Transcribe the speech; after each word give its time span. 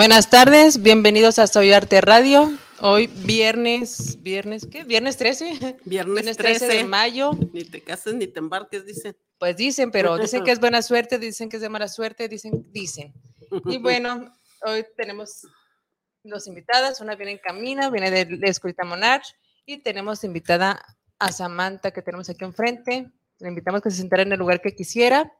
Buenas 0.00 0.30
tardes, 0.30 0.82
bienvenidos 0.82 1.38
a 1.38 1.46
Soy 1.46 1.74
Arte 1.74 2.00
Radio. 2.00 2.50
Hoy 2.80 3.06
viernes, 3.06 4.16
viernes, 4.22 4.66
¿qué? 4.66 4.82
Viernes 4.82 5.18
13. 5.18 5.76
Viernes, 5.84 6.38
13, 6.38 6.68
de 6.68 6.84
mayo. 6.84 7.32
Ni 7.52 7.64
te 7.64 7.82
cases 7.82 8.14
ni 8.14 8.26
te 8.26 8.38
embarques, 8.38 8.86
dicen. 8.86 9.14
Pues 9.38 9.58
dicen, 9.58 9.90
pero 9.90 10.16
dicen 10.16 10.42
que 10.42 10.52
es 10.52 10.58
buena 10.60 10.80
suerte, 10.80 11.18
dicen 11.18 11.50
que 11.50 11.56
es 11.56 11.62
de 11.62 11.68
mala 11.68 11.86
suerte, 11.86 12.28
dicen, 12.28 12.64
dicen. 12.72 13.12
Y 13.66 13.76
bueno, 13.78 14.32
hoy 14.64 14.86
tenemos 14.96 15.46
dos 16.24 16.46
invitadas, 16.46 17.02
una 17.02 17.14
viene 17.14 17.32
en 17.32 17.38
camino, 17.38 17.90
viene 17.90 18.10
de, 18.10 18.24
de 18.24 18.48
Escuita 18.48 18.84
Monarch, 18.84 19.26
y 19.66 19.82
tenemos 19.82 20.24
invitada 20.24 20.82
a 21.18 21.30
Samantha 21.30 21.90
que 21.90 22.00
tenemos 22.00 22.30
aquí 22.30 22.46
enfrente. 22.46 23.10
Le 23.38 23.48
invitamos 23.48 23.82
que 23.82 23.90
se 23.90 23.98
sentara 23.98 24.22
en 24.22 24.32
el 24.32 24.38
lugar 24.38 24.62
que 24.62 24.74
quisiera. 24.74 25.30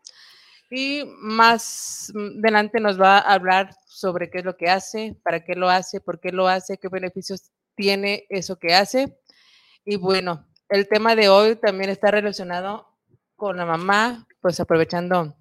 Y 0.70 1.04
más 1.18 2.12
adelante 2.14 2.80
nos 2.80 3.00
va 3.00 3.18
a 3.18 3.34
hablar 3.34 3.74
sobre 3.86 4.30
qué 4.30 4.38
es 4.38 4.44
lo 4.44 4.56
que 4.56 4.70
hace, 4.70 5.16
para 5.22 5.44
qué 5.44 5.54
lo 5.54 5.68
hace, 5.68 6.00
por 6.00 6.20
qué 6.20 6.30
lo 6.30 6.46
hace, 6.46 6.78
qué 6.78 6.88
beneficios 6.88 7.50
tiene 7.74 8.27
eso 8.28 8.56
que 8.58 8.74
hace. 8.74 9.18
Y 9.84 9.96
bueno, 9.96 10.46
el 10.68 10.88
tema 10.88 11.16
de 11.16 11.28
hoy 11.28 11.56
también 11.56 11.90
está 11.90 12.10
relacionado 12.10 12.86
con 13.34 13.56
la 13.56 13.66
mamá, 13.66 14.27
pues 14.40 14.60
aprovechando 14.60 15.36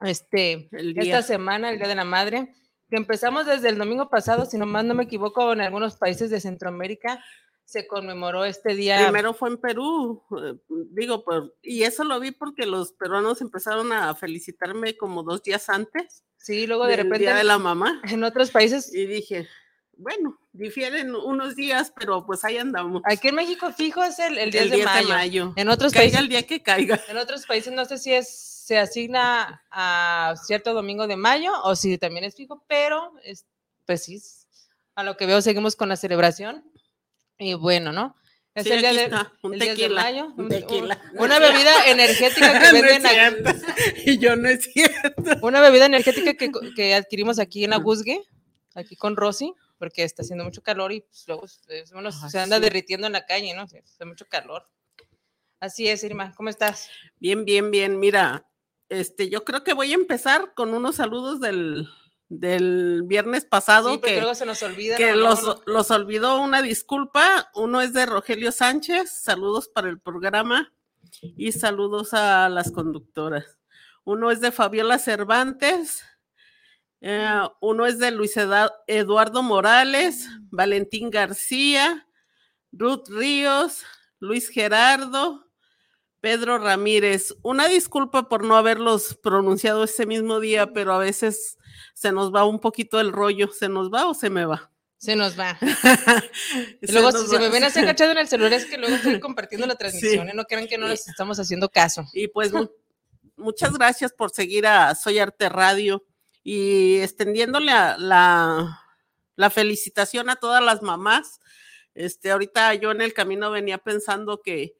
este, 0.00 0.68
esta 0.70 1.22
semana, 1.22 1.70
el 1.70 1.78
Día 1.78 1.88
de 1.88 1.94
la 1.96 2.04
Madre, 2.04 2.54
que 2.88 2.96
empezamos 2.96 3.46
desde 3.46 3.68
el 3.68 3.78
domingo 3.78 4.08
pasado, 4.08 4.46
si 4.46 4.58
no 4.58 4.66
más 4.66 4.84
no 4.84 4.94
me 4.94 5.04
equivoco, 5.04 5.52
en 5.52 5.60
algunos 5.60 5.96
países 5.96 6.30
de 6.30 6.40
Centroamérica, 6.40 7.22
se 7.68 7.86
conmemoró 7.86 8.46
este 8.46 8.74
día. 8.74 9.02
Primero 9.02 9.34
fue 9.34 9.50
en 9.50 9.58
Perú, 9.58 10.22
eh, 10.42 10.54
digo, 10.90 11.22
por, 11.22 11.54
y 11.60 11.82
eso 11.82 12.02
lo 12.02 12.18
vi 12.18 12.30
porque 12.30 12.64
los 12.64 12.92
peruanos 12.92 13.42
empezaron 13.42 13.92
a 13.92 14.14
felicitarme 14.14 14.96
como 14.96 15.22
dos 15.22 15.42
días 15.42 15.68
antes. 15.68 16.24
Sí, 16.38 16.66
luego 16.66 16.86
de 16.86 16.96
repente. 16.96 17.18
Día 17.18 17.34
de 17.34 17.44
la 17.44 17.58
mamá. 17.58 18.00
En 18.04 18.24
otros 18.24 18.50
países. 18.52 18.90
Y 18.94 19.04
dije, 19.04 19.46
bueno, 19.98 20.40
difieren 20.52 21.14
unos 21.14 21.56
días, 21.56 21.92
pero 21.94 22.24
pues 22.24 22.42
ahí 22.42 22.56
andamos. 22.56 23.02
Aquí 23.04 23.28
en 23.28 23.34
México 23.34 23.70
fijo 23.70 24.02
es 24.02 24.18
el, 24.18 24.38
el 24.38 24.50
10, 24.50 24.70
de, 24.70 24.84
mayo. 25.06 25.52
En 25.56 25.68
otros 25.68 25.92
países. 25.92 26.18
el 26.18 26.30
día 26.30 26.46
que 26.46 26.62
caiga. 26.62 26.98
En 27.08 27.18
otros 27.18 27.44
países 27.44 27.70
no 27.74 27.84
sé 27.84 27.98
si 27.98 28.14
es 28.14 28.28
se 28.64 28.78
asigna 28.78 29.62
a 29.70 30.34
cierto 30.42 30.72
domingo 30.72 31.06
de 31.06 31.16
mayo 31.16 31.52
o 31.64 31.76
si 31.76 31.98
también 31.98 32.24
es 32.24 32.34
fijo, 32.34 32.64
pero 32.66 33.12
es, 33.24 33.46
pues 33.84 34.04
sí, 34.04 34.22
a 34.94 35.02
lo 35.02 35.18
que 35.18 35.26
veo 35.26 35.42
seguimos 35.42 35.76
con 35.76 35.90
la 35.90 35.96
celebración. 35.96 36.64
Y 37.38 37.54
bueno, 37.54 37.92
¿no? 37.92 38.16
Es 38.54 38.66
el 38.66 38.80
día, 38.80 38.92
de, 38.92 39.10
un 39.42 39.56
tequila, 39.56 40.02
mayo. 40.02 40.34
Un 40.36 40.48
tequila. 40.48 41.00
una 41.14 41.38
bebida 41.38 41.86
energética 41.86 42.58
que 42.58 42.72
venden 42.82 43.06
aquí. 43.06 44.10
Y 44.10 44.18
yo 44.18 44.34
no 44.34 44.48
es 44.48 44.64
cierto. 44.72 45.22
Una 45.42 45.60
bebida 45.60 45.86
energética 45.86 46.34
que, 46.34 46.50
que 46.74 46.94
adquirimos 46.94 47.38
aquí 47.38 47.64
en 47.64 47.72
Aguzgue, 47.72 48.20
aquí 48.74 48.96
con 48.96 49.16
Rosy, 49.16 49.54
porque 49.78 50.02
está 50.02 50.22
haciendo 50.22 50.44
mucho 50.44 50.62
calor 50.62 50.92
y 50.92 51.02
pues, 51.02 51.24
luego 51.28 51.46
uno 51.94 52.10
se 52.10 52.38
anda 52.38 52.58
derritiendo 52.58 53.06
en 53.06 53.12
la 53.12 53.26
calle, 53.26 53.54
¿no? 53.54 53.62
Hace 53.62 54.04
mucho 54.04 54.26
calor. 54.28 54.68
Así 55.60 55.88
es, 55.88 56.02
Irma, 56.02 56.34
¿cómo 56.36 56.48
estás? 56.48 56.88
Bien, 57.18 57.44
bien, 57.44 57.70
bien. 57.70 58.00
Mira, 58.00 58.44
este, 58.88 59.28
yo 59.28 59.44
creo 59.44 59.62
que 59.62 59.74
voy 59.74 59.92
a 59.92 59.96
empezar 59.96 60.52
con 60.54 60.74
unos 60.74 60.96
saludos 60.96 61.40
del, 61.40 61.88
del 62.28 63.02
viernes 63.04 63.44
pasado 63.44 64.00
que, 64.00 64.18
luego 64.18 64.34
se 64.34 64.44
nos 64.44 64.62
olvida, 64.62 64.96
que 64.96 65.14
los, 65.14 65.62
los, 65.66 65.90
olvidó 65.90 66.40
una 66.40 66.62
disculpa. 66.62 67.50
Uno 67.54 67.80
es 67.80 67.92
de 67.92 68.06
Rogelio 68.06 68.52
Sánchez, 68.52 69.10
saludos 69.10 69.68
para 69.68 69.88
el 69.88 69.98
programa 69.98 70.72
y 71.22 71.52
saludos 71.52 72.12
a 72.14 72.48
las 72.48 72.70
conductoras. 72.70 73.58
Uno 74.04 74.30
es 74.30 74.40
de 74.40 74.52
Fabiola 74.52 74.98
Cervantes, 74.98 76.02
eh, 77.00 77.40
uno 77.60 77.86
es 77.86 77.98
de 77.98 78.10
Luis 78.10 78.34
Eduardo 78.86 79.42
Morales, 79.42 80.28
Valentín 80.50 81.10
García, 81.10 82.06
Ruth 82.72 83.08
Ríos, 83.08 83.84
Luis 84.18 84.48
Gerardo, 84.48 85.47
Pedro 86.20 86.58
Ramírez. 86.58 87.34
Una 87.42 87.68
disculpa 87.68 88.28
por 88.28 88.44
no 88.44 88.56
haberlos 88.56 89.16
pronunciado 89.22 89.84
ese 89.84 90.06
mismo 90.06 90.40
día, 90.40 90.72
pero 90.72 90.92
a 90.92 90.98
veces 90.98 91.58
se 91.94 92.12
nos 92.12 92.34
va 92.34 92.44
un 92.44 92.60
poquito 92.60 93.00
el 93.00 93.12
rollo, 93.12 93.48
¿se 93.52 93.68
nos 93.68 93.92
va 93.92 94.06
o 94.06 94.14
se 94.14 94.30
me 94.30 94.44
va? 94.44 94.70
Se 94.98 95.14
nos 95.14 95.38
va. 95.38 95.56
luego, 96.80 97.12
si 97.12 97.26
se 97.28 97.38
me 97.38 97.48
ven 97.48 97.62
así 97.62 97.78
agachado 97.78 98.12
en 98.12 98.18
el 98.18 98.28
celular, 98.28 98.52
es 98.52 98.66
que 98.66 98.78
luego 98.78 98.96
estoy 98.96 99.20
compartiendo 99.20 99.66
la 99.66 99.76
transmisión, 99.76 100.26
y 100.26 100.30
¿eh? 100.30 100.34
no 100.34 100.44
crean 100.44 100.66
que 100.66 100.78
no 100.78 100.88
les 100.88 101.06
estamos 101.08 101.38
haciendo 101.38 101.68
caso. 101.68 102.04
Y 102.12 102.28
pues 102.28 102.52
muchas 103.36 103.72
gracias 103.74 104.12
por 104.12 104.30
seguir 104.30 104.66
a 104.66 104.94
Soy 104.96 105.20
Arte 105.20 105.48
Radio 105.48 106.04
y 106.42 106.98
extendiéndole 106.98 107.66
la, 107.66 108.80
la 109.36 109.50
felicitación 109.50 110.30
a 110.30 110.36
todas 110.36 110.62
las 110.62 110.82
mamás. 110.82 111.40
Este, 111.94 112.30
ahorita 112.30 112.74
yo 112.74 112.90
en 112.90 113.00
el 113.00 113.14
camino 113.14 113.50
venía 113.50 113.78
pensando 113.78 114.42
que, 114.42 114.77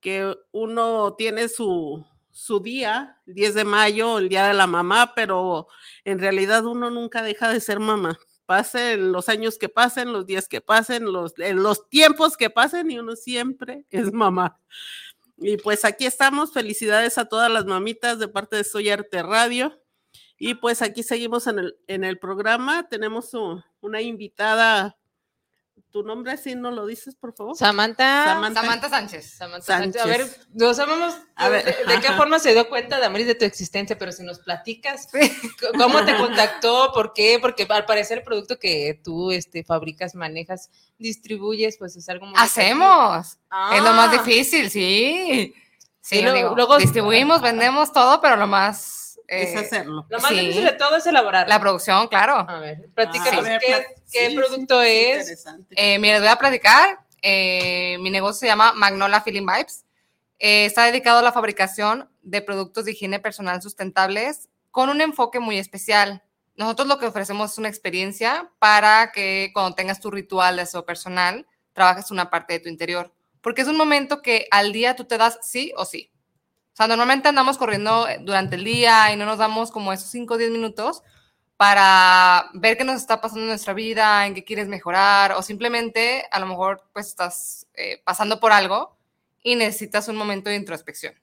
que 0.00 0.36
uno 0.52 1.14
tiene 1.16 1.48
su, 1.48 2.04
su 2.36 2.60
día, 2.60 3.18
el 3.26 3.34
10 3.34 3.54
de 3.54 3.64
mayo, 3.64 4.18
el 4.18 4.28
día 4.28 4.46
de 4.46 4.52
la 4.54 4.66
mamá, 4.66 5.14
pero 5.14 5.68
en 6.04 6.18
realidad 6.18 6.66
uno 6.66 6.90
nunca 6.90 7.22
deja 7.22 7.48
de 7.48 7.60
ser 7.60 7.80
mamá. 7.80 8.18
Pasen 8.44 9.10
los 9.10 9.28
años 9.30 9.56
que 9.56 9.68
pasen, 9.70 10.12
los 10.12 10.26
días 10.26 10.46
que 10.46 10.60
pasen, 10.60 11.10
los, 11.10 11.32
los 11.36 11.88
tiempos 11.88 12.36
que 12.36 12.50
pasen 12.50 12.90
y 12.90 12.98
uno 12.98 13.16
siempre 13.16 13.86
es 13.90 14.12
mamá. 14.12 14.60
Y 15.38 15.56
pues 15.56 15.84
aquí 15.86 16.04
estamos, 16.06 16.52
felicidades 16.52 17.16
a 17.16 17.24
todas 17.24 17.50
las 17.50 17.64
mamitas 17.64 18.18
de 18.18 18.28
parte 18.28 18.56
de 18.56 18.64
Soy 18.64 18.90
Arte 18.90 19.22
Radio. 19.22 19.80
Y 20.38 20.54
pues 20.54 20.82
aquí 20.82 21.02
seguimos 21.02 21.46
en 21.46 21.58
el, 21.58 21.78
en 21.86 22.04
el 22.04 22.18
programa. 22.18 22.86
Tenemos 22.88 23.32
una 23.80 24.02
invitada 24.02 24.98
tu 25.96 26.02
nombre 26.02 26.32
así 26.32 26.54
no 26.54 26.70
lo 26.70 26.84
dices, 26.84 27.14
por 27.14 27.34
favor. 27.34 27.56
Samantha, 27.56 28.26
Samantha, 28.26 28.90
Sánchez. 28.90 29.30
Samantha 29.38 29.78
Sánchez. 29.78 30.02
A 30.02 30.06
ver, 30.06 30.26
no 30.52 30.74
sabemos 30.74 31.14
a 31.36 31.48
ver, 31.48 31.64
de, 31.64 32.00
qué 32.00 32.12
forma 32.12 32.38
se 32.38 32.52
dio 32.52 32.68
cuenta 32.68 33.00
Damaris 33.00 33.26
de 33.26 33.34
tu 33.34 33.46
existencia, 33.46 33.96
pero 33.96 34.12
si 34.12 34.22
nos 34.22 34.40
platicas, 34.40 35.08
¿cómo 35.78 36.04
te 36.04 36.14
contactó? 36.18 36.90
¿Por 36.92 37.14
qué? 37.14 37.38
Porque 37.40 37.66
al 37.70 37.86
parecer 37.86 38.18
el 38.18 38.24
producto 38.24 38.58
que 38.58 39.00
tú 39.02 39.30
este, 39.30 39.64
fabricas, 39.64 40.14
manejas, 40.14 40.68
distribuyes, 40.98 41.78
pues 41.78 41.96
es 41.96 42.06
algo 42.10 42.26
muy... 42.26 42.34
Hacemos. 42.36 43.38
Es 43.72 43.82
lo 43.82 43.92
más 43.94 44.10
ah. 44.12 44.22
difícil, 44.22 44.68
sí. 44.68 45.54
Sí, 46.02 46.20
luego, 46.20 46.76
distribuimos, 46.76 47.40
vendemos 47.40 47.90
todo, 47.90 48.20
pero 48.20 48.36
lo 48.36 48.46
más 48.46 49.05
es 49.28 49.54
eh, 49.54 49.58
hacerlo. 49.58 50.06
Lo 50.08 50.20
más 50.20 50.30
difícil 50.30 50.64
de 50.64 50.72
todo 50.72 50.96
es 50.96 51.06
elaborar. 51.06 51.48
La 51.48 51.60
producción, 51.60 52.08
claro. 52.08 52.44
A 52.48 52.58
ver, 52.60 52.88
platícanos 52.94 53.44
qué, 54.10 54.32
producto 54.34 54.82
es. 54.82 55.44
Eh, 55.70 55.98
mira, 55.98 56.14
les 56.14 56.22
voy 56.22 56.30
a 56.30 56.36
platicar. 56.36 57.00
Eh, 57.22 57.98
mi 58.00 58.10
negocio 58.10 58.40
se 58.40 58.46
llama 58.46 58.72
Magnola 58.72 59.20
Feeling 59.20 59.46
Vibes. 59.46 59.84
está 60.38 60.84
dedicado 60.84 61.18
a 61.18 61.22
la 61.22 61.32
fabricación 61.32 62.08
de 62.22 62.42
productos 62.42 62.84
de 62.84 62.92
higiene 62.92 63.18
personal 63.18 63.62
sustentables 63.62 64.48
con 64.70 64.90
un 64.90 65.00
enfoque 65.00 65.40
muy 65.40 65.58
especial. 65.58 66.22
Nosotros 66.56 66.88
lo 66.88 66.98
que 66.98 67.06
ofrecemos 67.06 67.52
es 67.52 67.58
una 67.58 67.68
experiencia 67.68 68.50
para 68.58 69.12
que 69.12 69.50
cuando 69.52 69.74
tengas 69.74 70.00
tu 70.00 70.10
ritual 70.10 70.56
de 70.56 70.62
aseo 70.62 70.84
personal, 70.86 71.46
trabajes 71.72 72.10
una 72.10 72.30
parte 72.30 72.54
de 72.54 72.60
tu 72.60 72.68
interior. 72.68 73.12
Porque 73.40 73.62
es 73.62 73.68
un 73.68 73.76
momento 73.76 74.22
que 74.22 74.46
al 74.50 74.72
día 74.72 74.96
tú 74.96 75.04
te 75.04 75.18
das 75.18 75.38
sí 75.42 75.72
o 75.76 75.84
sí. 75.84 76.10
O 76.76 76.82
sea, 76.84 76.88
normalmente 76.88 77.26
andamos 77.26 77.56
corriendo 77.56 78.06
eh, 78.06 78.18
durante 78.20 78.56
el 78.56 78.62
día 78.62 79.10
y 79.10 79.16
no 79.16 79.24
nos 79.24 79.38
damos 79.38 79.70
como 79.70 79.94
esos 79.94 80.10
5 80.10 80.34
o 80.34 80.36
10 80.36 80.50
minutos 80.50 81.02
para 81.56 82.50
ver 82.52 82.76
qué 82.76 82.84
nos 82.84 82.96
está 82.96 83.18
pasando 83.18 83.44
en 83.44 83.48
nuestra 83.48 83.72
vida, 83.72 84.26
en 84.26 84.34
qué 84.34 84.44
quieres 84.44 84.68
mejorar, 84.68 85.32
o 85.32 85.40
simplemente 85.40 86.26
a 86.30 86.38
lo 86.38 86.44
mejor 86.44 86.86
pues 86.92 87.06
estás 87.06 87.66
eh, 87.72 88.02
pasando 88.04 88.40
por 88.40 88.52
algo 88.52 88.94
y 89.42 89.54
necesitas 89.54 90.08
un 90.08 90.16
momento 90.16 90.50
de 90.50 90.56
introspección. 90.56 91.14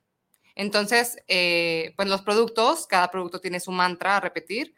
Entonces, 0.56 1.18
eh, 1.28 1.94
pues 1.94 2.08
los 2.08 2.22
productos, 2.22 2.88
cada 2.88 3.12
producto 3.12 3.40
tiene 3.40 3.60
su 3.60 3.70
mantra 3.70 4.16
a 4.16 4.20
repetir. 4.20 4.74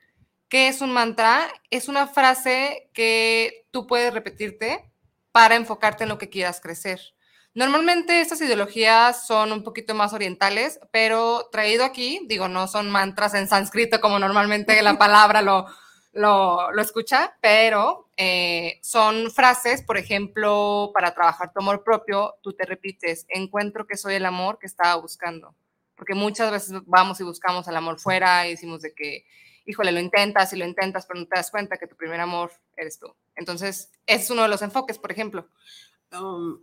¿Qué 0.50 0.68
es 0.68 0.82
un 0.82 0.92
mantra? 0.92 1.48
Es 1.70 1.88
una 1.88 2.06
frase 2.06 2.90
que 2.92 3.66
tú 3.70 3.86
puedes 3.86 4.12
repetirte 4.12 4.92
para 5.32 5.56
enfocarte 5.56 6.02
en 6.02 6.10
lo 6.10 6.18
que 6.18 6.28
quieras 6.28 6.60
crecer. 6.60 7.15
Normalmente 7.56 8.20
estas 8.20 8.42
ideologías 8.42 9.26
son 9.26 9.50
un 9.50 9.62
poquito 9.62 9.94
más 9.94 10.12
orientales, 10.12 10.78
pero 10.90 11.48
traído 11.50 11.86
aquí, 11.86 12.20
digo, 12.26 12.48
no 12.48 12.68
son 12.68 12.90
mantras 12.90 13.32
en 13.32 13.48
sánscrito 13.48 13.98
como 13.98 14.18
normalmente 14.18 14.82
la 14.82 14.98
palabra 14.98 15.40
lo, 15.40 15.64
lo, 16.12 16.70
lo 16.70 16.82
escucha, 16.82 17.34
pero 17.40 18.10
eh, 18.18 18.78
son 18.82 19.30
frases, 19.30 19.82
por 19.82 19.96
ejemplo, 19.96 20.90
para 20.92 21.14
trabajar 21.14 21.50
tu 21.50 21.60
amor 21.60 21.82
propio, 21.82 22.34
tú 22.42 22.52
te 22.52 22.66
repites, 22.66 23.24
encuentro 23.30 23.86
que 23.86 23.96
soy 23.96 24.16
el 24.16 24.26
amor 24.26 24.58
que 24.58 24.66
estaba 24.66 24.94
buscando. 24.96 25.54
Porque 25.94 26.14
muchas 26.14 26.50
veces 26.50 26.78
vamos 26.84 27.20
y 27.20 27.24
buscamos 27.24 27.66
el 27.68 27.76
amor 27.76 27.98
fuera 27.98 28.46
y 28.46 28.50
decimos 28.50 28.82
de 28.82 28.92
que, 28.92 29.24
híjole, 29.64 29.92
lo 29.92 30.00
intentas 30.00 30.52
y 30.52 30.56
lo 30.56 30.66
intentas, 30.66 31.06
pero 31.06 31.20
no 31.20 31.26
te 31.26 31.36
das 31.36 31.50
cuenta 31.50 31.78
que 31.78 31.86
tu 31.86 31.96
primer 31.96 32.20
amor 32.20 32.52
eres 32.76 32.98
tú. 32.98 33.16
Entonces, 33.34 33.90
ese 34.04 34.24
es 34.24 34.30
uno 34.30 34.42
de 34.42 34.48
los 34.48 34.60
enfoques, 34.60 34.98
por 34.98 35.10
ejemplo. 35.10 35.48
Um, 36.12 36.60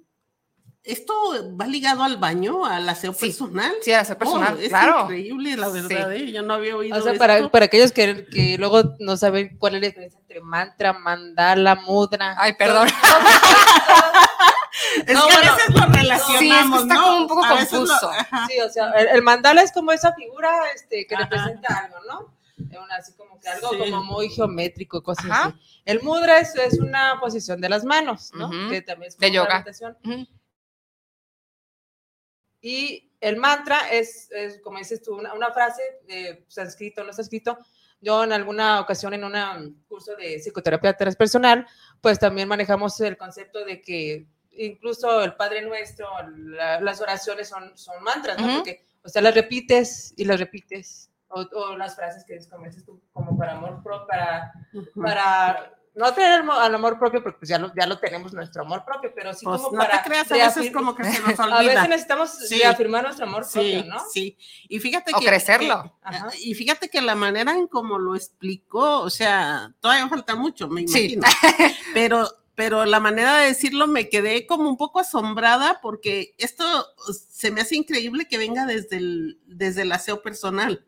¿Esto 0.83 1.13
va 1.57 1.65
ligado 1.65 2.03
al 2.03 2.17
baño, 2.17 2.65
al 2.65 2.87
aseo 2.89 3.13
Sí. 3.13 3.27
personal? 3.27 3.71
Sí, 3.81 3.93
al 3.93 4.01
aseo 4.01 4.17
personal, 4.17 4.55
Oh, 4.57 4.61
es 4.61 4.67
claro. 4.67 5.01
increíble, 5.03 5.55
la 5.55 5.67
Sí. 5.67 5.73
verdad, 5.81 6.11
¿eh? 6.13 6.31
Yo 6.31 6.41
no 6.41 6.55
había 6.55 6.75
oído 6.75 6.97
O 6.97 7.01
sea, 7.01 7.13
esto. 7.13 7.19
para, 7.19 7.47
para 7.49 7.65
aquellos 7.65 7.93
que, 7.93 8.25
que 8.25 8.57
luego 8.57 8.83
no 8.99 9.15
saben 9.15 9.57
cuál 9.57 9.75
es 9.75 9.81
la 9.81 9.87
diferencia 9.87 10.19
entre 10.19 10.41
mantra, 10.41 10.91
mandala, 10.91 11.75
mudra. 11.75 12.35
Ay, 12.37 12.53
perdón. 12.55 12.87
Es 15.07 15.13
No, 15.15 15.25
que 15.27 15.33
a 15.33 15.37
bueno, 15.39 15.55
veces 15.55 15.69
lo 15.75 15.85
relacionamos, 15.87 16.39
sí, 16.39 16.49
es 16.51 16.69
que 16.71 16.77
está 16.81 16.93
¿no? 16.95 17.01
como 17.03 17.17
un 17.17 17.27
poco 17.27 17.43
A 17.45 17.49
lo- 17.49 17.55
confuso. 17.57 18.09
ajá. 18.11 18.47
Sí, 18.47 18.59
o 18.59 18.69
sea, 18.69 18.91
el, 18.91 19.07
el 19.07 19.21
mandala 19.23 19.61
es 19.61 19.71
como 19.71 19.91
esa 19.91 20.13
figura 20.13 20.51
este, 20.75 21.05
que 21.07 21.15
Ajá. 21.15 21.23
representa 21.23 21.73
algo, 21.85 21.97
¿no? 22.07 22.33
Es 22.71 22.77
una- 22.77 22.95
así 22.97 23.13
como 23.13 23.39
que 23.39 23.49
algo 23.49 23.69
Sí. 23.71 23.77
como 23.79 24.03
muy 24.03 24.29
geométrico, 24.29 25.01
cosas 25.01 25.25
Ajá. 25.29 25.45
así. 25.47 25.59
El 25.85 26.01
mudra 26.03 26.37
es, 26.39 26.55
es 26.55 26.79
una 26.79 27.17
posición 27.19 27.59
de 27.61 27.69
las 27.69 27.83
manos, 27.85 28.31
¿no? 28.35 28.47
Ujú. 28.47 28.69
Que 28.69 28.81
también 28.81 29.09
es 29.09 29.17
De 29.17 29.27
como 29.27 29.35
yoga. 29.35 29.45
una 29.47 29.53
meditación. 29.55 29.97
Ujú. 30.05 30.27
Y 32.65 33.11
el 33.19 33.35
mantra 33.35 33.89
es, 33.91 34.31
es, 34.31 34.61
como 34.61 34.77
dices 34.77 35.01
tú, 35.03 35.15
una, 35.17 35.33
una 35.33 35.51
frase 35.51 35.81
de 36.07 36.45
sánscrito, 36.47 37.03
no 37.03 37.09
está 37.09 37.21
escrito. 37.21 37.57
Yo 37.99 38.23
en 38.23 38.31
alguna 38.31 38.79
ocasión 38.79 39.13
en 39.13 39.23
un 39.25 39.83
curso 39.87 40.15
de 40.15 40.39
psicoterapia 40.39 40.93
transpersonal, 40.95 41.67
pues 42.01 42.17
también 42.19 42.47
manejamos 42.47 42.99
el 43.01 43.17
concepto 43.17 43.63
de 43.65 43.81
que 43.81 44.27
incluso 44.51 45.23
el 45.23 45.35
Padre 45.35 45.61
Nuestro, 45.61 46.07
la- 46.37 46.79
las 46.79 47.01
oraciones 47.01 47.49
son, 47.49 47.77
son 47.77 48.01
mantras, 48.01 48.37
¿no? 48.39 48.45
Ujú. 48.47 48.55
Porque, 48.55 48.85
o 49.03 49.09
sea, 49.09 49.21
las 49.21 49.35
repites 49.35 50.13
y 50.15 50.23
las 50.23 50.39
repites. 50.39 51.09
O, 51.35 51.41
o 51.41 51.75
las 51.77 51.95
frases 51.95 52.23
que 52.25 52.35
es 52.35 52.47
como 52.47 52.65
dices 52.65 52.85
tú, 52.85 53.01
como 53.11 53.35
para 53.37 53.53
amor 53.57 53.81
propio, 53.83 54.05
para, 54.07 54.53
Ujú. 54.73 55.01
para 55.01 55.73
no 55.95 56.11
tener 56.13 56.43
al 56.49 56.75
amor 56.75 56.97
propio, 56.97 57.21
porque 57.21 57.37
pues 57.39 57.49
ya 57.49 57.59
lo, 57.59 57.71
ya 57.75 57.85
lo 57.85 57.99
tenemos 57.99 58.33
nuestro 58.33 58.63
amor 58.63 58.83
propio, 58.83 59.11
pero 59.15 59.33
sí 59.33 59.45
Pues 59.45 59.61
como 59.61 59.77
no 59.77 59.83
para 59.83 60.01
te 60.01 60.09
creas, 60.09 60.31
a 60.31 60.35
veces 60.35 60.71
como 60.71 60.95
que 60.95 61.03
se 61.03 61.19
nos 61.21 61.39
a 61.39 61.43
olvida. 61.45 61.73
veces 61.73 61.89
necesitamos 61.89 62.31
Sí. 62.47 62.59
reafirmar 62.59 63.03
nuestro 63.03 63.25
amor 63.25 63.43
propio, 63.51 63.81
Sí, 63.83 63.87
¿no? 63.87 63.97
sí. 64.11 64.37
Y 64.69 64.79
fíjate 64.79 65.11
O 65.15 65.19
que. 65.19 65.25
crecerlo. 65.27 65.83
que- 65.83 65.91
Ajá. 66.15 66.27
y 66.41 66.53
fíjate 66.55 66.89
que 66.89 67.01
la 67.01 67.15
manera 67.15 67.51
en 67.51 67.67
cómo 67.67 67.99
lo 67.99 68.15
explicó, 68.15 69.01
o 69.01 69.09
sea, 69.09 69.71
todavía 69.79 70.07
falta 70.09 70.35
mucho, 70.35 70.67
me 70.67 70.87
Sí. 70.87 71.13
imagino. 71.13 71.23
Pero, 71.93 72.27
pero 72.55 72.85
la 72.85 72.99
manera 72.99 73.39
de 73.39 73.47
decirlo 73.47 73.87
me 73.87 74.09
quedé 74.09 74.45
como 74.45 74.69
un 74.69 74.77
poco 74.77 74.99
asombrada 74.99 75.79
porque 75.81 76.35
esto 76.37 76.63
se 77.29 77.49
me 77.49 77.61
hace 77.61 77.75
increíble 77.75 78.27
que 78.27 78.37
venga 78.37 78.65
desde 78.67 78.97
el, 78.97 79.39
desde 79.47 79.81
el 79.81 79.91
aseo 79.91 80.21
personal. 80.21 80.85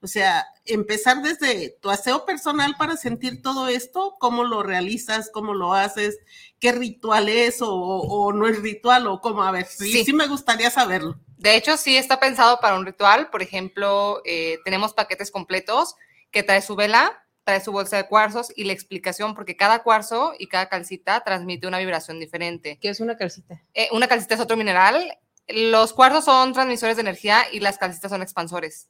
O 0.00 0.06
sea, 0.06 0.46
empezar 0.66 1.20
desde 1.22 1.70
tu 1.80 1.90
aseo 1.90 2.24
personal 2.24 2.76
para 2.78 2.96
sentir 2.96 3.42
todo 3.42 3.66
esto, 3.68 4.16
cómo 4.20 4.44
lo 4.44 4.62
realizas, 4.62 5.30
cómo 5.32 5.52
lo 5.54 5.74
haces, 5.74 6.18
qué 6.60 6.72
ritual 6.72 7.28
es 7.28 7.60
o, 7.60 7.72
o 7.74 8.32
no 8.32 8.46
es 8.46 8.60
ritual 8.62 9.06
o 9.08 9.20
cómo, 9.20 9.42
a 9.42 9.50
ver, 9.50 9.66
sí, 9.66 9.90
Sí. 9.90 10.04
sí 10.04 10.12
me 10.12 10.28
gustaría 10.28 10.70
saberlo. 10.70 11.18
De 11.38 11.56
hecho, 11.56 11.76
sí 11.76 11.96
está 11.96 12.20
pensado 12.20 12.60
para 12.60 12.76
un 12.76 12.86
ritual. 12.86 13.30
Por 13.30 13.42
ejemplo, 13.42 14.22
eh, 14.24 14.58
tenemos 14.64 14.94
paquetes 14.94 15.30
completos 15.30 15.96
que 16.30 16.42
trae 16.42 16.62
su 16.62 16.76
vela, 16.76 17.23
trae 17.44 17.60
su 17.60 17.72
bolsa 17.72 17.98
de 17.98 18.08
cuarzos 18.08 18.52
y 18.56 18.64
la 18.64 18.72
explicación, 18.72 19.34
porque 19.34 19.56
cada 19.56 19.82
cuarzo 19.82 20.34
y 20.38 20.48
cada 20.48 20.68
calcita 20.68 21.22
transmite 21.22 21.66
una 21.66 21.78
vibración 21.78 22.18
diferente. 22.18 22.78
¿Qué 22.80 22.88
es 22.88 23.00
una 23.00 23.16
calcita? 23.16 23.62
Eh, 23.74 23.88
una 23.92 24.08
calcita 24.08 24.34
es 24.34 24.40
otro 24.40 24.56
mineral. 24.56 25.18
Los 25.46 25.92
cuarzos 25.92 26.24
son 26.24 26.54
transmisores 26.54 26.96
de 26.96 27.02
energía 27.02 27.44
y 27.52 27.60
las 27.60 27.78
calcitas 27.78 28.10
son 28.10 28.22
expansores. 28.22 28.88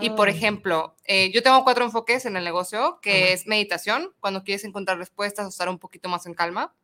Y 0.00 0.10
por 0.10 0.28
ejemplo, 0.28 0.94
eh, 1.04 1.32
yo 1.32 1.42
tengo 1.42 1.64
cuatro 1.64 1.84
enfoques 1.84 2.24
en 2.24 2.36
el 2.36 2.44
negocio, 2.44 3.00
que 3.02 3.24
Ajá. 3.24 3.32
es 3.32 3.46
meditación, 3.46 4.12
cuando 4.20 4.44
quieres 4.44 4.64
encontrar 4.64 4.98
respuestas 4.98 5.44
o 5.44 5.48
estar 5.48 5.68
un 5.68 5.78
poquito 5.78 6.08
más 6.08 6.26
en 6.26 6.34
calma. 6.34 6.74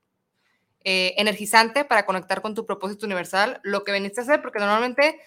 Eh, 0.82 1.14
energizante 1.16 1.84
para 1.84 2.06
conectar 2.06 2.42
con 2.42 2.56
tu 2.56 2.66
propósito 2.66 3.06
universal, 3.06 3.60
lo 3.62 3.84
que 3.84 3.92
veniste 3.92 4.20
a 4.20 4.24
hacer, 4.24 4.42
porque 4.42 4.58
normalmente 4.58 5.20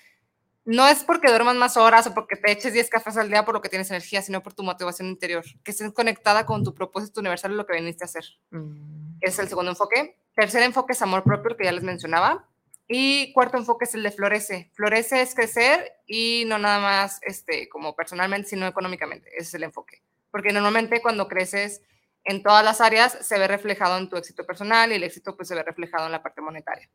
no 0.65 0.87
es 0.87 1.03
porque 1.03 1.29
duermas 1.29 1.55
más 1.55 1.77
horas 1.77 2.07
o 2.07 2.13
porque 2.13 2.35
te 2.35 2.51
eches 2.51 2.73
10 2.73 2.89
cafés 2.89 3.17
al 3.17 3.29
día 3.29 3.45
por 3.45 3.53
lo 3.53 3.61
que 3.61 3.69
tienes 3.69 3.89
energía, 3.91 4.23
sino 4.23 4.41
por 4.41 4.53
tu 4.53 4.63
motivación 4.63 5.07
interior, 5.07 5.45
que 5.63 5.71
estés 5.71 5.93
conectada 5.93 6.45
con 6.45 6.63
tu 6.63 6.73
propósito 6.73 7.19
universal, 7.19 7.55
lo 7.55 7.67
que 7.67 7.73
veniste 7.73 8.03
a 8.03 8.05
hacer. 8.05 8.25
Mm. 8.49 9.17
Es 9.21 9.37
el 9.37 9.47
segundo 9.47 9.71
enfoque. 9.71 10.19
Tercer 10.35 10.63
enfoque 10.63 10.93
es 10.93 11.01
amor 11.01 11.23
propio, 11.23 11.51
el 11.51 11.57
que 11.57 11.65
ya 11.65 11.71
les 11.71 11.83
mencionaba. 11.83 12.49
Y 12.87 13.31
cuarto 13.33 13.57
enfoque 13.57 13.85
es 13.85 13.93
el 13.95 14.03
de 14.03 14.11
florece. 14.11 14.71
Florece 14.73 15.21
es 15.21 15.35
crecer 15.35 15.93
y 16.05 16.43
no 16.47 16.57
nada 16.57 16.79
más 16.79 17.19
este, 17.21 17.69
como 17.69 17.95
personalmente, 17.95 18.49
sino 18.49 18.67
económicamente. 18.67 19.29
Ese 19.29 19.43
es 19.43 19.53
el 19.53 19.63
enfoque. 19.63 20.01
Porque 20.31 20.51
normalmente 20.51 21.01
cuando 21.01 21.27
creces 21.27 21.81
en 22.23 22.41
todas 22.41 22.65
las 22.65 22.81
áreas 22.81 23.17
se 23.21 23.37
ve 23.37 23.47
reflejado 23.47 23.97
en 23.97 24.09
tu 24.09 24.17
éxito 24.17 24.45
personal 24.45 24.91
y 24.91 24.95
el 24.95 25.03
éxito 25.03 25.35
pues 25.35 25.47
se 25.47 25.55
ve 25.55 25.63
reflejado 25.63 26.07
en 26.07 26.11
la 26.11 26.23
parte 26.23 26.41
monetaria. 26.41 26.89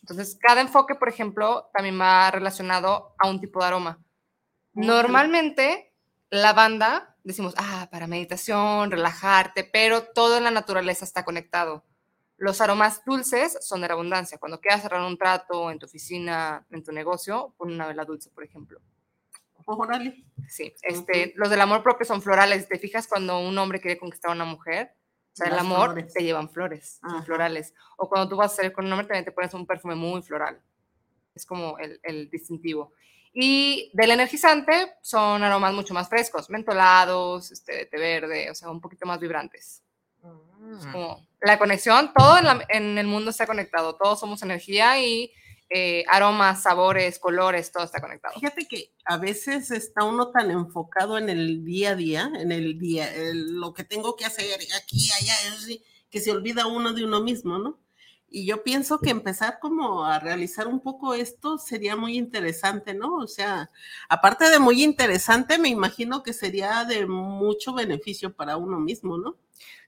Entonces, 0.00 0.38
cada 0.40 0.60
enfoque, 0.60 0.94
por 0.94 1.08
ejemplo, 1.08 1.70
también 1.72 2.00
va 2.00 2.30
relacionado 2.30 3.14
a 3.18 3.28
un 3.28 3.40
tipo 3.40 3.60
de 3.60 3.66
aroma. 3.66 3.98
Normalmente, 4.72 5.92
la 6.30 6.52
banda, 6.52 7.16
decimos, 7.24 7.54
ah, 7.56 7.88
para 7.90 8.06
meditación, 8.06 8.90
relajarte, 8.90 9.64
pero 9.64 10.04
todo 10.04 10.36
en 10.36 10.44
la 10.44 10.50
naturaleza 10.50 11.04
está 11.04 11.24
conectado. 11.24 11.84
Los 12.36 12.60
aromas 12.60 13.04
dulces 13.04 13.58
son 13.60 13.82
de 13.82 13.88
la 13.88 13.94
abundancia. 13.94 14.38
Cuando 14.38 14.60
quieras 14.60 14.82
cerrar 14.82 15.02
un 15.02 15.18
trato 15.18 15.70
en 15.70 15.78
tu 15.78 15.86
oficina, 15.86 16.64
en 16.70 16.82
tu 16.82 16.92
negocio, 16.92 17.54
pon 17.58 17.72
una 17.72 17.86
vela 17.86 18.04
dulce, 18.04 18.30
por 18.30 18.44
ejemplo. 18.44 18.80
Órale. 19.66 20.24
Sí, 20.48 20.72
este, 20.82 21.32
los 21.36 21.50
del 21.50 21.60
amor 21.60 21.82
propio 21.82 22.06
son 22.06 22.22
florales. 22.22 22.66
¿Te 22.66 22.78
fijas 22.78 23.06
cuando 23.06 23.38
un 23.38 23.56
hombre 23.58 23.80
quiere 23.80 23.98
conquistar 23.98 24.30
a 24.30 24.34
una 24.34 24.44
mujer? 24.44 24.94
O 25.32 25.36
sea, 25.36 25.46
el 25.46 25.58
amor 25.58 25.92
flores. 25.92 26.12
te 26.12 26.22
llevan 26.22 26.50
flores, 26.50 26.98
son 27.00 27.24
florales. 27.24 27.74
O 27.96 28.08
cuando 28.08 28.28
tú 28.28 28.36
vas 28.36 28.52
a 28.52 28.56
salir 28.56 28.72
con 28.72 28.84
un 28.86 28.92
hombre, 28.92 29.06
también 29.06 29.24
te 29.24 29.32
pones 29.32 29.54
un 29.54 29.66
perfume 29.66 29.94
muy 29.94 30.22
floral. 30.22 30.60
Es 31.34 31.46
como 31.46 31.78
el, 31.78 32.00
el 32.02 32.28
distintivo. 32.28 32.92
Y 33.32 33.90
del 33.94 34.10
energizante 34.10 34.94
son 35.02 35.42
aromas 35.44 35.72
mucho 35.72 35.94
más 35.94 36.08
frescos, 36.08 36.50
mentolados, 36.50 37.52
este, 37.52 37.72
de 37.76 37.86
té 37.86 37.96
verde, 37.96 38.50
o 38.50 38.54
sea, 38.56 38.70
un 38.70 38.80
poquito 38.80 39.06
más 39.06 39.20
vibrantes. 39.20 39.82
Es 40.78 40.86
como 40.92 41.26
la 41.40 41.58
conexión, 41.58 42.12
todo 42.14 42.36
en, 42.38 42.44
la- 42.44 42.66
en 42.68 42.98
el 42.98 43.06
mundo 43.06 43.30
está 43.30 43.46
conectado, 43.46 43.94
todos 43.96 44.18
somos 44.20 44.42
energía 44.42 44.98
y 45.00 45.32
eh, 45.70 46.04
aromas, 46.08 46.62
sabores, 46.62 47.18
colores, 47.18 47.70
todo 47.72 47.84
está 47.84 48.00
conectado. 48.00 48.34
Fíjate 48.34 48.66
que 48.66 48.92
a 49.04 49.16
veces 49.16 49.70
está 49.70 50.04
uno 50.04 50.30
tan 50.30 50.50
enfocado 50.50 51.16
en 51.16 51.28
el 51.28 51.64
día 51.64 51.90
a 51.90 51.94
día, 51.94 52.30
en 52.38 52.52
el 52.52 52.78
día, 52.78 53.12
el- 53.14 53.54
lo 53.60 53.72
que 53.72 53.84
tengo 53.84 54.16
que 54.16 54.24
hacer 54.24 54.46
aquí, 54.76 55.08
allá, 55.20 55.34
que 56.10 56.20
se 56.20 56.32
olvida 56.32 56.66
uno 56.66 56.92
de 56.92 57.04
uno 57.04 57.20
mismo, 57.22 57.58
¿no? 57.58 57.78
Y 58.32 58.46
yo 58.46 58.62
pienso 58.62 59.00
que 59.00 59.10
empezar 59.10 59.58
como 59.60 60.04
a 60.04 60.20
realizar 60.20 60.68
un 60.68 60.80
poco 60.80 61.14
esto 61.14 61.58
sería 61.58 61.96
muy 61.96 62.16
interesante, 62.16 62.94
¿no? 62.94 63.16
O 63.16 63.26
sea, 63.26 63.70
aparte 64.08 64.48
de 64.50 64.60
muy 64.60 64.84
interesante, 64.84 65.58
me 65.58 65.68
imagino 65.68 66.22
que 66.22 66.32
sería 66.32 66.84
de 66.84 67.06
mucho 67.06 67.72
beneficio 67.74 68.32
para 68.32 68.56
uno 68.56 68.78
mismo, 68.78 69.18
¿no? 69.18 69.36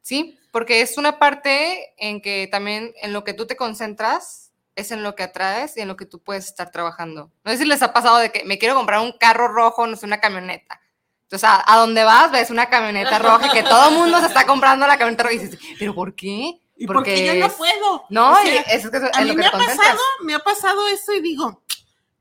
Sí, 0.00 0.38
porque 0.50 0.80
es 0.80 0.98
una 0.98 1.20
parte 1.20 1.94
en 1.96 2.20
que 2.20 2.48
también 2.50 2.92
en 3.00 3.12
lo 3.12 3.22
que 3.22 3.32
tú 3.34 3.46
te 3.46 3.54
concentras 3.56 4.41
es 4.74 4.90
en 4.90 5.02
lo 5.02 5.14
que 5.14 5.22
atraes 5.24 5.76
y 5.76 5.80
en 5.80 5.88
lo 5.88 5.96
que 5.96 6.06
tú 6.06 6.20
puedes 6.22 6.46
estar 6.46 6.70
trabajando. 6.70 7.30
No 7.44 7.52
sé 7.52 7.58
si 7.58 7.64
les 7.64 7.82
ha 7.82 7.92
pasado 7.92 8.18
de 8.18 8.30
que 8.32 8.44
me 8.44 8.58
quiero 8.58 8.74
comprar 8.74 9.00
un 9.00 9.12
carro 9.12 9.48
rojo, 9.48 9.86
no 9.86 9.96
sé, 9.96 10.06
una 10.06 10.20
camioneta. 10.20 10.80
Entonces, 11.24 11.48
a, 11.48 11.62
a 11.66 11.78
donde 11.78 12.04
vas, 12.04 12.30
ves 12.30 12.50
una 12.50 12.68
camioneta 12.68 13.18
roja 13.20 13.46
y 13.46 13.50
que 13.50 13.62
todo 13.62 13.88
el 13.90 13.94
mundo 13.96 14.20
se 14.20 14.26
está 14.26 14.46
comprando 14.46 14.86
la 14.86 14.98
camioneta 14.98 15.24
roja 15.24 15.34
y 15.34 15.38
dices, 15.38 15.58
¿pero 15.78 15.94
por 15.94 16.14
qué? 16.14 16.58
Y 16.76 16.86
porque, 16.86 17.24
yo 17.26 17.34
no 17.34 17.46
es- 17.46 17.52
puedo. 17.52 18.04
No, 18.10 18.32
O 18.32 18.36
sea, 18.42 18.60
es 18.62 18.84
a 18.84 19.20
en 19.20 19.24
mí 19.24 19.28
lo 19.30 19.34
que 19.34 19.40
me 19.42 19.46
ha 19.46 19.50
concentras. 19.50 19.78
pasado, 19.78 20.00
me 20.22 20.34
ha 20.34 20.38
pasado 20.40 20.88
eso 20.88 21.12
y 21.12 21.20
digo, 21.20 21.62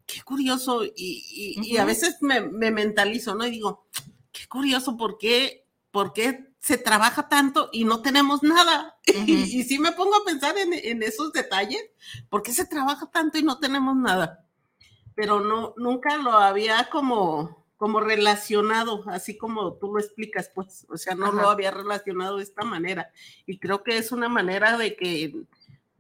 qué 0.05 0.22
curioso, 0.24 0.84
y, 0.84 0.91
y- 0.96 1.55
y 1.74 1.77
a 1.77 1.86
veces 1.86 2.17
me, 2.22 2.41
me 2.41 2.70
mentalizo, 2.70 3.34
¿no? 3.34 3.46
Y 3.46 3.51
digo, 3.51 3.88
qué 4.31 4.48
curioso, 4.48 4.98
¿por 4.98 5.17
qué, 5.17 5.65
por 5.89 6.13
qué 6.13 6.50
se 6.62 6.77
trabaja 6.77 7.27
tanto 7.27 7.70
y 7.74 7.84
no 7.84 8.01
tenemos 8.01 8.44
nada? 8.44 8.98
y, 9.06 9.34
y 9.34 9.63
sí 9.63 9.80
me 9.80 9.91
pongo 9.91 10.15
a 10.15 10.25
pensar 10.25 10.58
en, 10.58 10.74
en 10.74 11.03
esos 11.03 11.34
detalles, 11.34 11.84
¿por 12.30 12.44
qué 12.44 12.53
se 12.53 12.65
trabaja 12.65 13.10
tanto 13.12 13.38
y 13.38 13.44
no 13.44 13.60
tenemos 13.60 13.96
nada? 13.96 14.46
Pero 15.15 15.39
no, 15.39 15.74
nunca 15.75 16.18
lo 16.18 16.32
había 16.32 16.89
como, 16.89 17.65
como 17.77 18.00
relacionado, 18.00 19.03
así 19.08 19.38
como 19.38 19.74
tú 19.74 19.94
lo 19.94 20.00
explicas, 20.00 20.51
pues, 20.53 20.86
o 20.88 20.98
sea, 20.98 21.15
no 21.15 21.27
Ajá. 21.27 21.41
lo 21.41 21.50
había 21.50 21.72
relacionado 21.72 22.38
de 22.38 22.44
esta 22.44 22.63
manera. 22.63 23.12
Y 23.46 23.58
creo 23.58 23.84
que 23.84 23.98
es 23.98 24.12
una 24.12 24.30
manera 24.30 24.77
de 24.77 24.96
que 24.96 25.34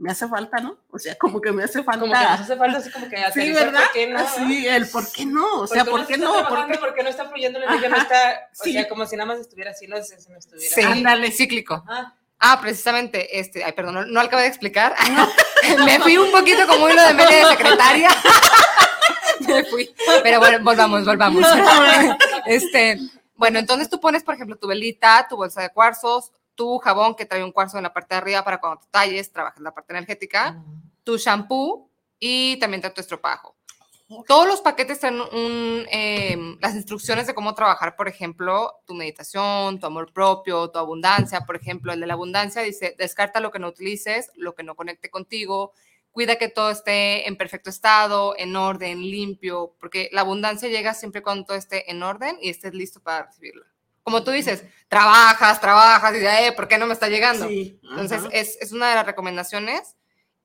me 0.01 0.11
hace 0.11 0.27
falta, 0.27 0.57
¿no? 0.59 0.77
O 0.89 0.97
sea, 0.97 1.15
como 1.15 1.39
que 1.39 1.51
me 1.51 1.63
hace 1.63 1.83
falta. 1.83 2.01
Como 2.01 2.11
que 2.13 2.19
nos 2.19 2.39
hace 2.41 2.55
falta 2.57 2.79
así 2.79 2.89
como 2.91 3.07
que 3.07 3.17
Sí, 3.33 3.51
¿verdad? 3.53 3.81
¿por 3.83 3.91
qué 3.93 4.07
no? 4.07 4.19
Sí, 4.35 4.67
el 4.67 4.87
por 4.89 5.11
qué 5.11 5.25
no, 5.27 5.59
o 5.59 5.67
sea, 5.67 5.85
¿por 5.85 6.07
qué 6.07 6.17
no? 6.17 6.33
¿Por 6.33 6.47
¿Por 6.49 6.67
qué? 6.67 6.77
Porque 6.79 7.03
no 7.03 7.09
está 7.09 7.29
fluyendo 7.29 7.59
la 7.59 7.65
energía, 7.67 7.89
no 7.89 7.97
está, 7.97 8.49
o 8.59 8.63
Sí. 8.63 8.73
sea, 8.73 8.89
como 8.89 9.05
si 9.05 9.15
nada 9.15 9.27
más 9.27 9.39
estuviera 9.39 9.69
así, 9.71 9.85
no 9.87 9.97
sé 10.03 10.19
si 10.19 10.31
no 10.31 10.39
estuviera. 10.39 10.75
Sí, 10.75 10.81
Ándale. 10.81 11.31
cíclico. 11.31 11.83
Ah, 11.87 12.13
Ah, 12.43 12.59
precisamente, 12.59 13.39
este, 13.39 13.63
ay, 13.63 13.73
perdón, 13.73 13.93
no, 13.93 14.05
no 14.07 14.19
acabé 14.19 14.41
de 14.41 14.47
explicar. 14.47 14.95
Me 15.85 15.99
fui 15.99 16.17
un 16.17 16.31
poquito 16.31 16.65
como 16.65 16.89
hilo 16.89 16.99
de 17.05 17.13
media 17.13 17.37
de 17.37 17.45
secretaria. 17.55 18.09
Me 19.47 19.63
fui. 19.65 19.93
Pero 20.23 20.39
bueno, 20.39 20.57
volvamos, 20.63 21.05
volvamos. 21.05 21.45
Este, 22.47 22.97
bueno, 23.35 23.59
entonces 23.59 23.89
tú 23.91 23.99
pones, 23.99 24.23
por 24.23 24.33
ejemplo, 24.33 24.55
tu 24.57 24.67
velita, 24.67 25.27
tu 25.29 25.35
bolsa 25.37 25.61
de 25.61 25.69
cuarzos, 25.69 26.31
tu 26.55 26.77
jabón 26.79 27.15
que 27.15 27.25
trae 27.25 27.43
un 27.43 27.51
cuarzo 27.51 27.77
en 27.77 27.83
la 27.83 27.93
parte 27.93 28.15
de 28.15 28.19
arriba 28.19 28.43
para 28.43 28.59
cuando 28.59 28.81
te 28.81 28.87
talles, 28.91 29.31
trabajas 29.31 29.61
la 29.61 29.73
parte 29.73 29.93
energética, 29.93 30.63
tu 31.03 31.17
shampoo 31.17 31.89
y 32.19 32.57
también 32.59 32.81
trae 32.81 32.93
tu 32.93 33.01
estropajo. 33.01 33.55
Todos 34.27 34.45
los 34.45 34.59
paquetes 34.61 34.99
tienen 34.99 35.21
un, 35.21 35.85
eh, 35.89 36.37
las 36.59 36.75
instrucciones 36.75 37.27
de 37.27 37.33
cómo 37.33 37.55
trabajar, 37.55 37.95
por 37.95 38.09
ejemplo, 38.09 38.73
tu 38.85 38.93
meditación, 38.93 39.79
tu 39.79 39.85
amor 39.85 40.11
propio, 40.11 40.69
tu 40.69 40.79
abundancia. 40.79 41.41
Por 41.41 41.55
ejemplo, 41.55 41.93
el 41.93 42.01
de 42.01 42.07
la 42.07 42.15
abundancia 42.15 42.61
dice, 42.61 42.93
descarta 42.97 43.39
lo 43.39 43.51
que 43.51 43.59
no 43.59 43.69
utilices, 43.69 44.29
lo 44.35 44.53
que 44.53 44.63
no 44.63 44.75
conecte 44.75 45.09
contigo, 45.09 45.71
cuida 46.11 46.35
que 46.35 46.49
todo 46.49 46.71
esté 46.71 47.27
en 47.27 47.37
perfecto 47.37 47.69
estado, 47.69 48.35
en 48.37 48.55
orden, 48.55 48.99
limpio, 48.99 49.75
porque 49.79 50.09
la 50.11 50.21
abundancia 50.21 50.67
llega 50.67 50.93
siempre 50.93 51.21
cuando 51.21 51.45
todo 51.45 51.57
esté 51.57 51.89
en 51.89 52.03
orden 52.03 52.37
y 52.41 52.49
estés 52.49 52.73
listo 52.73 52.99
para 53.01 53.27
recibirla. 53.27 53.70
Como 54.03 54.23
tú 54.23 54.31
dices, 54.31 54.63
trabajas, 54.87 55.61
trabajas 55.61 56.15
y 56.15 56.19
de, 56.19 56.47
eh, 56.47 56.51
¿por 56.53 56.67
qué 56.67 56.77
no 56.77 56.87
me 56.87 56.93
está 56.93 57.07
llegando? 57.07 57.47
Sí, 57.47 57.79
Entonces, 57.83 58.23
es, 58.31 58.57
es 58.61 58.71
una 58.71 58.89
de 58.89 58.95
las 58.95 59.05
recomendaciones 59.05 59.95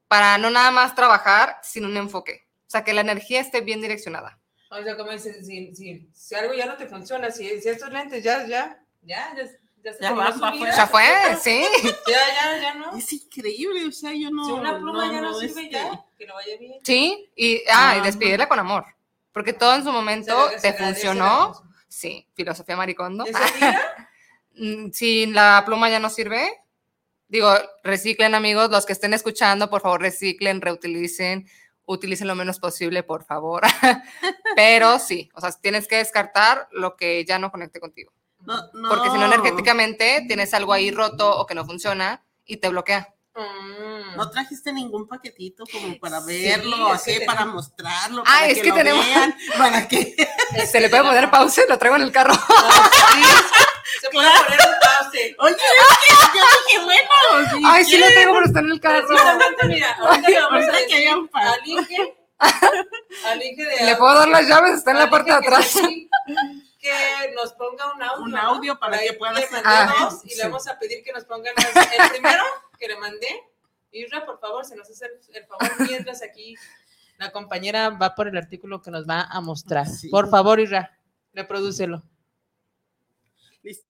para 0.08 0.38
no 0.38 0.50
nada 0.50 0.70
más 0.70 0.94
trabajar 0.94 1.58
sin 1.62 1.84
un 1.84 1.96
enfoque. 1.96 2.46
O 2.66 2.70
sea, 2.70 2.84
que 2.84 2.92
la 2.92 3.00
energía 3.00 3.40
esté 3.40 3.60
bien 3.62 3.80
direccionada. 3.80 4.38
O 4.70 4.82
sea, 4.82 4.96
como 4.96 5.12
dices, 5.12 5.46
si, 5.46 5.74
si, 5.74 6.08
si 6.12 6.34
algo 6.34 6.52
ya 6.54 6.66
no 6.66 6.76
te 6.76 6.86
funciona, 6.86 7.30
si, 7.30 7.60
si 7.60 7.68
estos 7.68 7.90
lentes 7.90 8.22
ya, 8.22 8.46
ya, 8.46 8.78
ya, 9.02 9.32
ya, 9.36 9.44
ya, 9.82 9.92
se 9.92 10.02
Ya 10.02 10.12
vida. 10.12 10.28
afuera. 10.28 10.76
Ya 10.76 10.86
fue, 10.86 11.04
sí. 11.40 11.64
Ya, 12.06 12.18
ya, 12.34 12.60
ya 12.60 12.74
no. 12.74 12.96
Es 12.96 13.12
increíble, 13.12 13.86
o 13.86 13.92
sea, 13.92 14.12
yo 14.12 14.30
no. 14.30 14.44
si 14.44 14.52
una 14.52 14.76
pluma 14.78 15.10
ya 15.10 15.20
no, 15.20 15.38
sirve, 15.38 15.62
este, 15.62 15.70
ya, 15.70 16.04
que 16.18 16.26
no 16.26 16.34
vaya 16.34 16.56
bien. 16.58 16.80
Sí, 16.84 17.30
y, 17.36 17.56
ah, 17.72 17.94
y 17.94 17.98
Ajá. 17.98 18.02
despídela 18.02 18.48
con 18.48 18.58
amor. 18.58 18.84
Porque 19.32 19.52
todo 19.52 19.74
en 19.74 19.84
su 19.84 19.92
momento 19.92 20.48
Se- 20.50 20.54
se 20.56 20.60
te 20.62 20.68
agradece 20.68 21.06
la 21.06 21.12
funcionó. 21.14 21.62
Sí, 21.96 22.28
filosofía 22.34 22.76
maricondo. 22.76 23.24
Mm, 24.58 24.90
Si 24.90 25.26
la 25.26 25.62
pluma 25.66 25.90
ya 25.90 26.00
no 26.00 26.08
sirve, 26.08 26.48
digo, 27.28 27.52
reciclen 27.84 28.34
amigos, 28.34 28.70
los 28.70 28.86
que 28.86 28.94
estén 28.94 29.12
escuchando, 29.12 29.68
por 29.68 29.82
favor, 29.82 30.00
reciclen, 30.00 30.62
reutilicen, 30.62 31.46
utilicen 31.84 32.26
lo 32.26 32.34
menos 32.34 32.58
posible, 32.58 33.02
por 33.02 33.22
favor. 33.24 33.64
Pero 34.56 34.98
sí, 34.98 35.28
o 35.34 35.42
sea, 35.42 35.52
tienes 35.52 35.86
que 35.86 35.96
descartar 35.96 36.68
lo 36.72 36.96
que 36.96 37.22
ya 37.26 37.38
no 37.38 37.50
conecte 37.50 37.80
contigo. 37.80 38.14
No, 38.40 38.62
no. 38.72 38.88
Porque 38.88 39.10
si 39.10 39.18
no, 39.18 39.26
energéticamente 39.26 40.24
tienes 40.26 40.54
algo 40.54 40.72
ahí 40.72 40.90
roto 40.90 41.38
o 41.38 41.44
que 41.44 41.54
no 41.54 41.66
funciona 41.66 42.24
y 42.46 42.56
te 42.56 42.70
bloquea. 42.70 43.14
Mm. 43.36 44.16
No 44.16 44.30
trajiste 44.30 44.72
ningún 44.72 45.06
paquetito 45.06 45.64
como 45.70 45.98
para 45.98 46.20
Sí, 46.22 46.42
verlo, 46.42 46.88
así, 46.92 47.20
para 47.26 47.44
mostrarlo. 47.44 48.22
Ah, 48.26 48.32
para 48.40 48.46
es 48.46 48.60
que 48.62 48.68
lo 48.70 48.74
tenemos- 48.76 49.04
vean, 49.04 49.36
para 49.58 49.86
que. 49.88 50.16
¿Se 50.70 50.80
le 50.80 50.88
puede 50.88 51.02
poner 51.02 51.30
pausa? 51.30 51.60
Lo 51.68 51.78
traigo 51.78 51.96
en 51.96 52.02
el 52.02 52.12
carro. 52.12 52.34
Sí, 53.96 54.00
se 54.00 54.08
puede 54.10 54.28
poner 54.44 54.58
un 54.60 54.74
pause. 54.80 55.34
Oye, 55.38 55.54
es 55.54 56.28
que 56.32 56.38
yo 56.38 56.44
dije, 56.66 56.84
bueno, 56.84 57.50
sí. 57.50 57.62
Ay, 57.64 57.84
sí 57.84 57.96
lo 57.98 58.06
tengo, 58.08 58.32
pero 58.34 58.46
está 58.46 58.58
en 58.60 58.70
el 58.72 58.80
carro. 58.80 59.06
Precisamente, 59.06 59.66
mira, 59.68 59.92
ahorita 60.00 60.28
le 60.28 60.40
vamos 60.40 60.52
a 60.52 60.56
Ahorita 60.66 60.86
que 60.88 60.94
haya 60.96 61.16
un 61.16 61.28
pause. 61.28 61.86
Le 63.84 63.96
puedo 63.96 64.14
dar 64.14 64.28
las 64.28 64.46
llaves, 64.46 64.74
está 64.74 64.90
en 64.90 64.98
la 64.98 65.08
parte 65.10 65.32
de 65.32 65.40
que 65.40 65.46
atrás. 65.46 65.74
Que 66.80 67.32
nos 67.34 67.52
ponga 67.54 67.92
un 67.94 68.02
audio. 68.02 68.24
Un 68.24 68.36
audio 68.36 68.78
para 68.78 68.98
que 68.98 69.12
pueda 69.14 69.32
le 69.32 69.44
hacer- 69.44 69.62
Ah, 69.64 70.10
y 70.24 70.30
sí. 70.30 70.36
le 70.36 70.44
vamos 70.44 70.66
a 70.68 70.78
pedir 70.78 71.02
que 71.02 71.12
nos 71.12 71.24
pongan 71.24 71.54
el 71.56 72.10
primero 72.10 72.44
que 72.78 72.88
le 72.88 72.98
mandé. 72.98 73.28
Isra, 73.92 74.26
por 74.26 74.38
favor, 74.40 74.64
se 74.64 74.76
nos 74.76 74.90
hace 74.90 75.06
el- 75.32 75.46
favor 75.46 75.88
mientras 75.88 76.22
aquí 76.22 76.54
la 77.18 77.30
compañera 77.32 77.90
va 77.90 78.14
por 78.14 78.28
el 78.28 78.36
artículo 78.36 78.82
que 78.82 78.90
nos 78.90 79.06
va 79.08 79.22
a 79.22 79.40
mostrar. 79.40 79.86
Sí. 79.86 80.08
Por 80.10 80.28
favor, 80.28 80.60
Isra, 80.60 80.98
reprodúcelo. 81.32 82.02
Listo. 83.62 83.86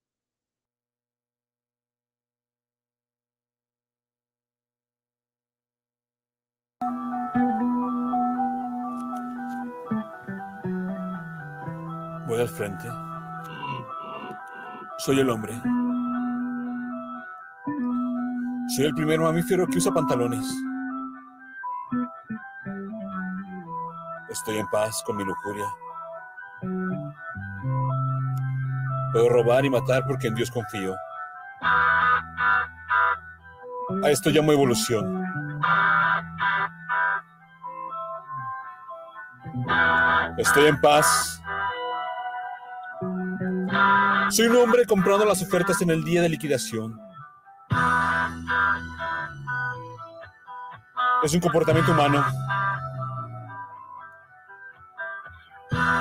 Voy 12.27 12.41
al 12.41 12.49
frente. 12.49 12.89
Soy 14.99 15.21
el 15.21 15.31
hombre. 15.31 15.53
Soy 18.69 18.87
el 18.87 18.95
primer 18.95 19.21
mamífero 19.21 19.67
que 19.67 19.79
usa 19.79 19.93
pantalones. 19.93 20.45
Estoy 24.29 24.59
en 24.59 24.67
paz 24.69 25.03
con 25.07 25.17
mi 25.17 25.25
lujuria. 25.25 25.67
Puedo 29.13 29.29
robar 29.29 29.65
y 29.65 29.71
matar 29.71 30.05
porque 30.07 30.27
en 30.27 30.35
Dios 30.35 30.51
confío. 30.51 30.95
A 34.03 34.11
esto 34.11 34.31
llamo 34.31 34.53
evolución. 34.53 35.25
Estoy 40.37 40.67
en 40.67 40.81
paz. 40.81 41.41
Soy 44.31 44.49
un 44.49 44.57
hombre 44.57 44.85
comprando 44.87 45.25
las 45.25 45.41
ofertas 45.41 45.81
en 45.83 45.91
el 45.91 46.05
día 46.05 46.21
de 46.21 46.29
liquidación. 46.29 47.06
Es 51.27 51.35
un 51.35 51.41
comportamiento 51.41 51.91
humano. 51.91 52.25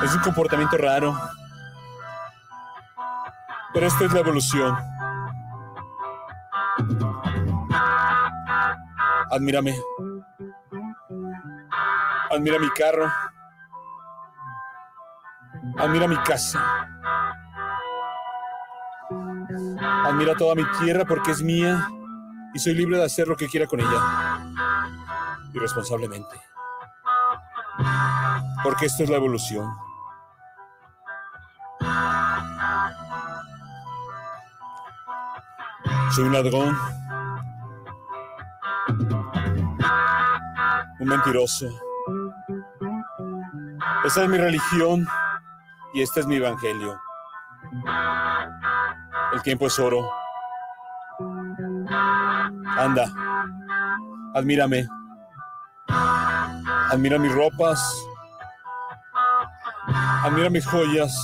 Es 0.03 0.13
un 0.13 0.21
comportamiento 0.21 0.77
raro. 0.77 1.17
Pero 3.73 3.87
esto 3.87 4.05
es 4.05 4.13
la 4.13 4.19
evolución. 4.19 4.77
Admírame. 9.31 9.75
Admira 12.29 12.59
mi 12.59 12.69
carro. 12.69 13.11
Admira 15.79 16.07
mi 16.07 16.17
casa. 16.17 16.87
Admira 20.05 20.35
toda 20.35 20.53
mi 20.53 20.65
tierra 20.77 21.03
porque 21.03 21.31
es 21.31 21.41
mía 21.41 21.89
y 22.53 22.59
soy 22.59 22.75
libre 22.75 22.99
de 22.99 23.05
hacer 23.05 23.27
lo 23.27 23.35
que 23.35 23.47
quiera 23.47 23.65
con 23.65 23.79
ella. 23.79 24.34
Irresponsablemente. 25.55 26.35
Porque 28.61 28.87
esto 28.87 29.03
es 29.03 29.09
la 29.09 29.15
evolución. 29.15 29.73
Soy 36.11 36.25
un 36.25 36.33
ladrón. 36.33 36.77
Un 40.99 41.07
mentiroso. 41.07 41.67
Esa 44.03 44.23
es 44.23 44.29
mi 44.29 44.37
religión 44.37 45.07
y 45.93 46.01
este 46.01 46.19
es 46.19 46.27
mi 46.27 46.35
evangelio. 46.35 46.99
El 49.31 49.41
tiempo 49.41 49.67
es 49.67 49.79
oro. 49.79 50.05
Anda, 52.77 53.05
admírame. 54.33 54.87
Admira 55.87 57.17
mis 57.17 57.33
ropas. 57.33 57.79
Admira 60.23 60.49
mis 60.49 60.65
joyas. 60.65 61.15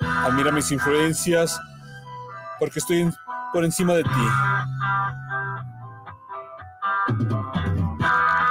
Admira 0.00 0.50
mis 0.50 0.70
influencias 0.72 1.58
porque 2.58 2.78
estoy 2.78 3.10
por 3.52 3.64
encima 3.64 3.94
de 3.94 4.02
ti. 4.02 4.28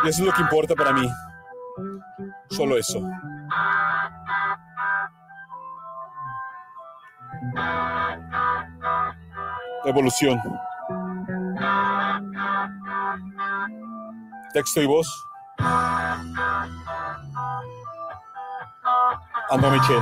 Y 0.03 0.09
eso 0.09 0.21
es 0.21 0.25
lo 0.27 0.31
que 0.33 0.41
importa 0.41 0.75
para 0.75 0.93
mí. 0.93 1.09
Solo 2.49 2.77
eso. 2.77 3.01
Evolución. 9.85 10.41
Texto 14.55 14.81
y 14.81 14.85
voz. 14.85 15.05
Ando 19.49 19.69
Michel. 19.69 20.01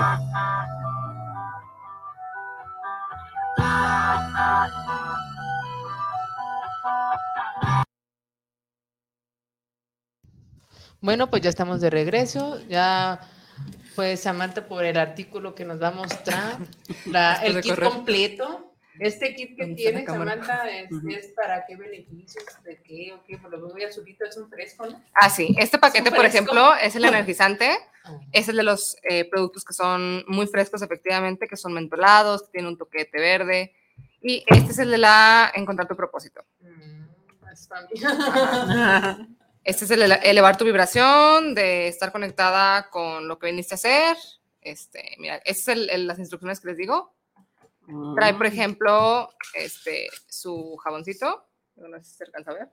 Bueno, 11.01 11.29
pues 11.29 11.41
ya 11.41 11.49
estamos 11.49 11.81
de 11.81 11.89
regreso. 11.89 12.59
Ya, 12.69 13.19
pues 13.95 14.21
Samantha 14.21 14.65
por 14.67 14.85
el 14.85 14.97
artículo 14.97 15.53
que 15.53 15.65
nos 15.65 15.81
va 15.81 15.89
a 15.89 15.91
mostrar, 15.91 16.57
la- 17.05 17.35
el 17.35 17.61
kit 17.61 17.75
correr. 17.75 17.89
completo. 17.89 18.62
Este 19.07 19.35
kit 19.35 19.55
que 19.55 19.63
¿Dónde 19.65 19.81
está 19.81 19.89
tiene 19.91 19.99
la 19.99 20.05
cámara? 20.05 20.31
Samantha 20.45 20.69
es, 20.69 20.89
es 21.25 21.31
para 21.33 21.65
qué 21.65 21.75
beneficios, 21.75 22.43
de 22.63 22.81
qué 22.83 23.13
o 23.13 23.23
qué, 23.23 23.37
por 23.37 23.51
lo 23.51 23.57
que 23.67 23.73
voy 23.73 23.83
azulito 23.83 24.25
es 24.25 24.37
un 24.37 24.49
fresco, 24.49 24.85
¿no? 24.87 25.03
Ah, 25.13 25.29
sí. 25.29 25.53
Este 25.57 25.77
paquete, 25.77 26.09
por 26.09 26.19
fresco. 26.19 26.37
ejemplo, 26.37 26.75
es 26.75 26.95
el 26.95 27.05
energizante. 27.05 27.69
Es 28.33 28.49
el 28.49 28.57
de 28.57 28.63
los 28.63 28.97
eh, 29.03 29.23
productos 29.29 29.63
que 29.63 29.73
son 29.73 30.25
muy 30.27 30.45
frescos, 30.47 30.81
efectivamente, 30.81 31.47
que 31.47 31.55
son 31.55 31.73
mentolados, 31.73 32.43
que 32.43 32.51
tienen 32.53 32.71
un 32.71 32.77
toquete 32.77 33.17
verde. 33.19 33.73
Y 34.21 34.43
este 34.47 34.71
es 34.71 34.79
el 34.79 34.91
de 34.91 34.97
la 34.97 35.51
encontrar 35.55 35.87
tu 35.87 35.95
propósito. 35.95 36.43
Mm, 36.59 37.05
es. 37.51 37.69
Este 39.65 39.85
es 39.85 39.91
el 39.91 40.01
ele- 40.01 40.19
elevar 40.23 40.57
tu 40.57 40.65
vibración, 40.65 41.55
de 41.55 41.87
estar 41.87 42.11
conectada 42.11 42.89
con 42.89 43.29
lo 43.29 43.39
que 43.39 43.45
viniste 43.47 43.73
a 43.73 43.75
hacer. 43.75 44.17
Este, 44.59 45.15
mira, 45.19 45.37
estas 45.45 45.77
es 45.77 45.89
el- 45.89 46.05
las 46.07 46.19
instrucciones 46.19 46.59
que 46.59 46.67
les 46.67 46.77
digo. 46.77 47.13
Trae, 48.15 48.33
por 48.33 48.45
ejemplo, 48.45 49.29
este, 49.53 50.09
su 50.27 50.77
jaboncito. 50.77 51.45
No 51.75 51.97
sé 51.99 52.03
si 52.03 52.17
se 52.17 52.23
alcanza 52.25 52.51
a 52.51 52.53
ver. 52.53 52.69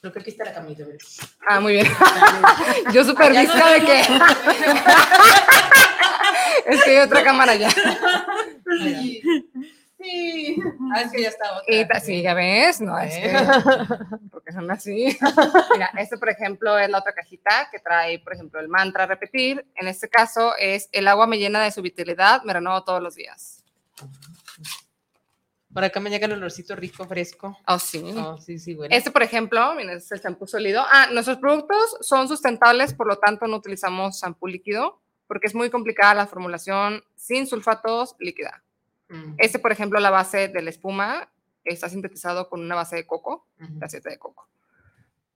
Creo 0.00 0.12
que 0.12 0.20
aquí 0.20 0.30
está 0.30 0.44
la 0.44 0.54
camita, 0.54 0.84
¿verdad? 0.84 0.98
Ah, 1.48 1.60
muy 1.60 1.72
bien. 1.72 1.86
Yo 2.92 3.04
súper 3.04 3.32
Ya 3.32 3.40
vista 3.40 3.58
no 3.58 3.70
de 3.70 3.80
que. 3.80 4.00
es 6.66 6.84
que 6.84 6.90
hay 6.90 6.98
otra 6.98 7.24
cámara 7.24 7.54
ya. 7.54 7.70
Sí. 10.04 10.58
Ah, 10.92 11.02
es 11.02 11.12
que 11.12 11.22
ya 11.22 11.28
está 11.28 11.58
otra. 11.58 11.98
Y 11.98 12.00
sí, 12.00 12.22
ya 12.22 12.34
ves, 12.34 12.80
no 12.80 12.98
es 12.98 13.14
que. 13.16 13.32
Porque 14.30 14.52
son 14.52 14.70
así. 14.70 15.16
Mira, 15.72 15.90
este, 15.96 16.18
por 16.18 16.28
ejemplo, 16.28 16.78
es 16.78 16.90
la 16.90 16.98
otra 16.98 17.14
cajita 17.14 17.68
que 17.72 17.78
trae, 17.78 18.18
por 18.18 18.34
ejemplo, 18.34 18.60
el 18.60 18.68
mantra 18.68 19.04
a 19.04 19.06
repetir. 19.06 19.66
En 19.76 19.88
este 19.88 20.08
caso 20.08 20.54
es: 20.58 20.88
el 20.92 21.08
agua 21.08 21.26
me 21.26 21.38
llena 21.38 21.62
de 21.62 21.70
su 21.70 21.80
vitalidad, 21.80 22.42
me 22.42 22.52
renuevo 22.52 22.84
todos 22.84 23.02
los 23.02 23.14
días. 23.14 23.64
Por 25.72 25.82
acá 25.82 25.98
me 25.98 26.10
llega 26.10 26.26
el 26.26 26.32
olorcito 26.32 26.76
rico, 26.76 27.04
fresco. 27.04 27.58
Oh, 27.66 27.78
sí. 27.78 28.14
Oh, 28.16 28.38
sí, 28.38 28.58
sí, 28.58 28.74
bueno. 28.74 28.94
Este, 28.94 29.10
por 29.10 29.22
ejemplo, 29.22 29.74
miren, 29.74 29.96
es 29.96 30.12
el 30.12 30.20
champú 30.20 30.46
sólido. 30.46 30.84
Ah, 30.88 31.08
nuestros 31.12 31.38
productos 31.38 31.96
son 32.00 32.28
sustentables, 32.28 32.94
por 32.94 33.08
lo 33.08 33.18
tanto 33.18 33.46
no 33.48 33.56
utilizamos 33.56 34.20
champú 34.20 34.46
líquido, 34.46 35.02
porque 35.26 35.48
es 35.48 35.54
muy 35.54 35.70
complicada 35.70 36.14
la 36.14 36.26
formulación 36.26 37.02
sin 37.16 37.46
sulfatos 37.48 38.14
líquida. 38.20 38.63
Mm. 39.14 39.34
Este, 39.38 39.58
por 39.58 39.72
ejemplo, 39.72 40.00
la 40.00 40.10
base 40.10 40.48
de 40.48 40.62
la 40.62 40.70
espuma 40.70 41.28
está 41.64 41.88
sintetizado 41.88 42.48
con 42.48 42.60
una 42.60 42.74
base 42.74 42.96
de 42.96 43.06
coco, 43.06 43.46
Ujú. 43.60 43.78
de 43.78 43.86
aceite 43.86 44.10
de 44.10 44.18
coco. 44.18 44.48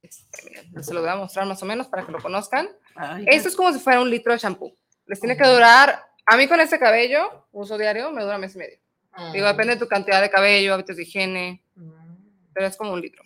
Este, 0.02 0.62
se 0.82 0.94
lo 0.94 1.00
voy 1.00 1.08
a 1.10 1.16
mostrar 1.16 1.46
más 1.46 1.62
o 1.62 1.66
menos 1.66 1.88
para 1.88 2.04
que 2.06 2.12
lo 2.12 2.18
conozcan. 2.20 2.68
Ay, 2.94 3.24
Esto 3.28 3.48
es 3.48 3.56
como 3.56 3.72
si 3.72 3.78
fuera 3.78 4.00
un 4.00 4.10
litro 4.10 4.32
de 4.32 4.38
champú. 4.38 4.76
Les 5.06 5.20
tiene 5.20 5.36
que 5.36 5.46
durar, 5.46 6.02
a 6.26 6.36
mí 6.36 6.46
con 6.46 6.60
este 6.60 6.78
cabello, 6.78 7.46
uso 7.52 7.76
diario, 7.78 8.10
me 8.10 8.22
dura 8.22 8.38
mes 8.38 8.54
y 8.54 8.58
medio. 8.58 8.78
Mm. 9.16 9.32
Digo, 9.32 9.46
depende 9.46 9.74
de 9.74 9.80
tu 9.80 9.88
cantidad 9.88 10.20
de 10.20 10.30
cabello, 10.30 10.74
hábitos 10.74 10.96
de 10.96 11.02
higiene, 11.02 11.62
Mm. 11.74 11.90
pero 12.52 12.66
es 12.66 12.76
como 12.76 12.92
un 12.92 13.00
litro. 13.00 13.24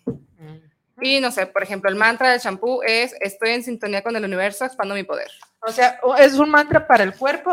Y 1.01 1.19
no 1.19 1.31
sé, 1.31 1.47
por 1.47 1.61
ejemplo, 1.63 1.89
el 1.89 1.95
mantra 1.97 2.29
del 2.31 2.39
champú 2.39 2.81
es, 2.83 3.13
estoy 3.19 3.49
en 3.49 3.63
sintonía 3.63 4.01
con 4.03 4.15
el 4.15 4.23
universo, 4.23 4.63
expando 4.63 4.95
mi 4.95 5.03
poder. 5.03 5.29
O 5.67 5.71
sea, 5.71 5.99
es 6.19 6.35
un 6.35 6.49
mantra 6.49 6.87
para 6.87 7.03
el 7.03 7.13
cuerpo 7.15 7.51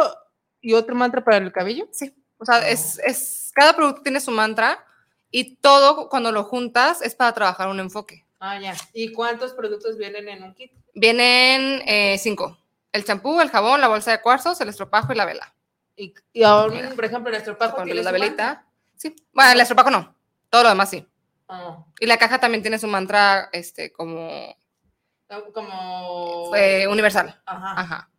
y 0.60 0.74
otro 0.74 0.94
mantra 0.94 1.24
para 1.24 1.38
el 1.38 1.50
cabello. 1.50 1.88
Sí, 1.90 2.14
o 2.40 2.44
sea, 2.44 2.68
es, 2.68 2.98
es, 3.05 3.50
cada 3.55 3.74
producto 3.74 4.03
tiene 4.03 4.20
su 4.20 4.31
mantra 4.31 4.85
y 5.31 5.57
todo 5.57 6.09
cuando 6.09 6.33
lo 6.33 6.44
juntas 6.44 7.03
es 7.03 7.14
para 7.14 7.33
trabajar 7.33 7.68
un 7.68 7.79
enfoque. 7.81 8.26
Ah, 8.40 8.59
ya. 8.59 8.74
¿Y 8.92 9.12
cuántos 9.12 9.53
productos 9.53 9.98
vienen 9.98 10.29
en 10.29 10.42
un 10.42 10.55
kit? 10.55 10.72
Vienen 10.94 11.83
eh, 11.87 12.18
cinco. 12.18 12.59
El 12.92 13.05
champú, 13.05 13.40
el 13.40 13.50
jabón, 13.50 13.81
la 13.81 13.88
bolsa 13.88 14.11
de 14.11 14.20
cuarzos, 14.22 14.61
el 14.61 14.70
estropajo 14.70 15.12
y 15.12 15.16
la 15.16 15.26
vela. 15.26 15.55
Y, 15.94 16.14
y 16.33 16.42
ahora, 16.42 16.74
Mira. 16.74 16.90
por 16.90 17.05
ejemplo, 17.05 17.31
el 17.31 17.37
estropajo 17.37 17.83
tiene 17.85 18.03
la 18.03 18.11
velita. 18.11 18.64
Sí. 18.96 19.14
Bueno, 19.33 19.53
el 19.53 19.61
estropajo 19.61 19.90
no. 19.90 20.14
Todo 20.48 20.64
lo 20.64 20.68
demás 20.70 20.90
sí. 20.90 21.07
mantra. 21.46 21.68
Oh, 21.68 21.87
Y 22.00 22.07
la 22.07 22.16
caja 22.16 22.38
también 22.40 22.62
tiene 22.62 22.79
su 22.79 22.87
mantra 22.87 23.50
este, 23.53 23.92
como 23.92 24.57
como... 25.53 26.55
eh, 26.57 26.87
universal. 26.88 27.40
Ajá. 27.44 27.81
Ajá, 27.81 28.11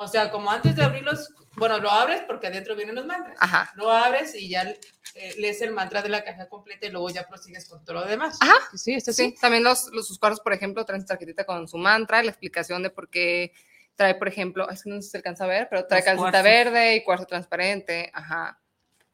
O 0.00 0.06
sea, 0.06 0.30
como 0.30 0.48
antes 0.50 0.76
de 0.76 0.84
abrirlos, 0.84 1.34
bueno, 1.56 1.78
lo 1.78 1.90
abres 1.90 2.22
porque 2.26 2.46
adentro 2.46 2.76
vienen 2.76 2.94
los 2.94 3.04
mantras. 3.04 3.36
ajá. 3.40 3.72
Lo 3.74 3.90
abres 3.90 4.32
y 4.36 4.48
ya 4.48 4.62
eh, 4.62 5.34
lees 5.38 5.60
el 5.60 5.72
mantra 5.72 6.02
de 6.02 6.08
la 6.08 6.22
caja 6.22 6.48
completa 6.48 6.86
y 6.86 6.90
luego 6.90 7.10
ya 7.10 7.26
prosigues 7.26 7.68
con 7.68 7.84
todo 7.84 7.94
lo 8.00 8.06
demás. 8.06 8.38
Ajá. 8.40 8.54
Sí, 8.76 8.94
esto 8.94 9.12
Sí, 9.12 9.34
también 9.40 9.64
los, 9.64 9.88
los 9.92 10.06
sus 10.06 10.18
cuarzos, 10.20 10.40
por 10.40 10.52
ejemplo, 10.52 10.84
traen 10.84 11.00
su 11.02 11.08
tarjetita 11.08 11.44
con 11.44 11.66
su 11.66 11.78
mantra, 11.78 12.22
la 12.22 12.30
explicación 12.30 12.82
de 12.84 12.90
por 12.90 13.08
qué 13.10 13.52
trae, 13.96 14.14
por 14.14 14.28
ejemplo, 14.28 14.70
es 14.70 14.84
que 14.84 14.90
no 14.90 14.96
sé 14.96 15.02
si 15.02 15.08
se 15.10 15.16
alcanza 15.16 15.42
a 15.44 15.48
ver, 15.48 15.66
pero 15.68 15.84
trae 15.84 16.00
Los 16.00 16.04
calcita 16.06 16.42
verde 16.42 16.94
y 16.94 17.02
cuarzo 17.02 17.26
transparente, 17.26 18.08
ajá, 18.14 18.60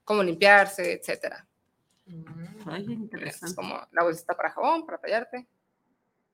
cómo 0.04 0.22
limpiarse, 0.22 0.92
etcétera. 0.92 1.46
Mm. 2.04 2.68
ay, 2.68 2.82
Es 2.82 2.88
interesante. 2.90 3.54
como 3.56 3.88
la 3.92 4.02
bolsita 4.02 4.36
para 4.36 4.50
jabón, 4.50 4.84
para 4.84 4.98
tallarte. 4.98 5.46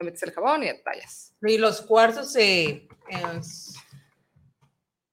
Le 0.01 0.05
metes 0.07 0.23
el 0.25 0.33
jabón 0.33 0.65
y 0.65 0.83
tallas. 0.83 1.33
Y 1.43 1.57
los 1.59 1.83
cuarzos 1.83 2.33
se, 2.33 2.69
eh, 2.69 2.89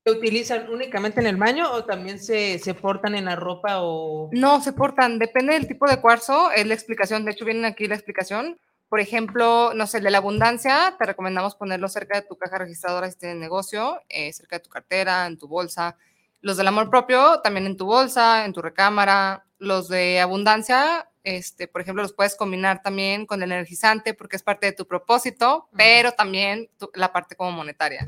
se 0.08 0.18
utilizan 0.18 0.70
únicamente 0.72 1.20
en 1.20 1.28
el 1.28 1.36
baño 1.36 1.70
o 1.72 1.84
también 1.84 2.18
se, 2.20 2.60
se 2.60 2.74
portan 2.74 3.14
en 3.16 3.26
la 3.26 3.36
ropa 3.36 3.82
o... 3.82 4.30
No, 4.32 4.62
se 4.62 4.72
portan, 4.72 5.20
depende 5.20 5.54
del 5.54 5.68
tipo 5.68 5.86
de 5.88 6.00
cuarzo, 6.00 6.50
es 6.52 6.66
la 6.66 6.74
explicación, 6.74 7.26
de 7.26 7.32
hecho 7.32 7.44
viene 7.44 7.68
aquí 7.68 7.88
la 7.88 7.96
explicación. 7.96 8.58
Por 8.88 9.02
ejemplo, 9.02 9.74
no 9.76 9.86
sé, 9.86 9.98
el 9.98 10.06
de 10.06 10.12
la 10.12 10.20
abundancia, 10.20 10.96
te 10.98 11.06
recomendamos 11.06 11.56
ponerlo 11.56 11.90
cerca 11.90 12.22
de 12.22 12.26
tu 12.26 12.38
caja 12.38 12.58
registradora 12.58 13.12
si 13.12 13.18
tienes 13.18 13.38
negocio, 13.38 14.02
eh, 14.08 14.32
cerca 14.32 14.58
de 14.58 14.64
tu 14.64 14.70
cartera, 14.70 15.28
en 15.28 15.38
tu 15.38 15.50
bolsa. 15.50 15.98
Los 16.40 16.56
del 16.56 16.68
amor 16.70 16.90
propio, 16.90 17.42
también 17.42 17.66
en 17.66 17.76
tu 17.76 17.86
bolsa, 17.86 18.46
en 18.46 18.54
tu 18.54 18.62
recámara. 18.62 19.44
Los 19.60 19.90
de 19.90 20.22
abundancia, 20.22 21.10
este, 21.24 21.68
por 21.68 21.82
ejemplo, 21.82 22.02
los 22.02 22.14
puedes 22.14 22.38
combinar 22.38 22.82
también 22.82 23.26
con 23.26 23.44
el 23.44 23.52
energizante 23.52 24.14
porque 24.14 24.38
es 24.38 24.44
parte 24.44 24.68
de 24.68 24.72
tu 24.72 24.88
propósito, 24.88 25.68
pero 25.76 26.14
también 26.14 26.70
tu- 26.78 26.92
la 26.94 27.12
parte 27.12 27.36
como 27.36 27.52
monetaria. 27.52 28.08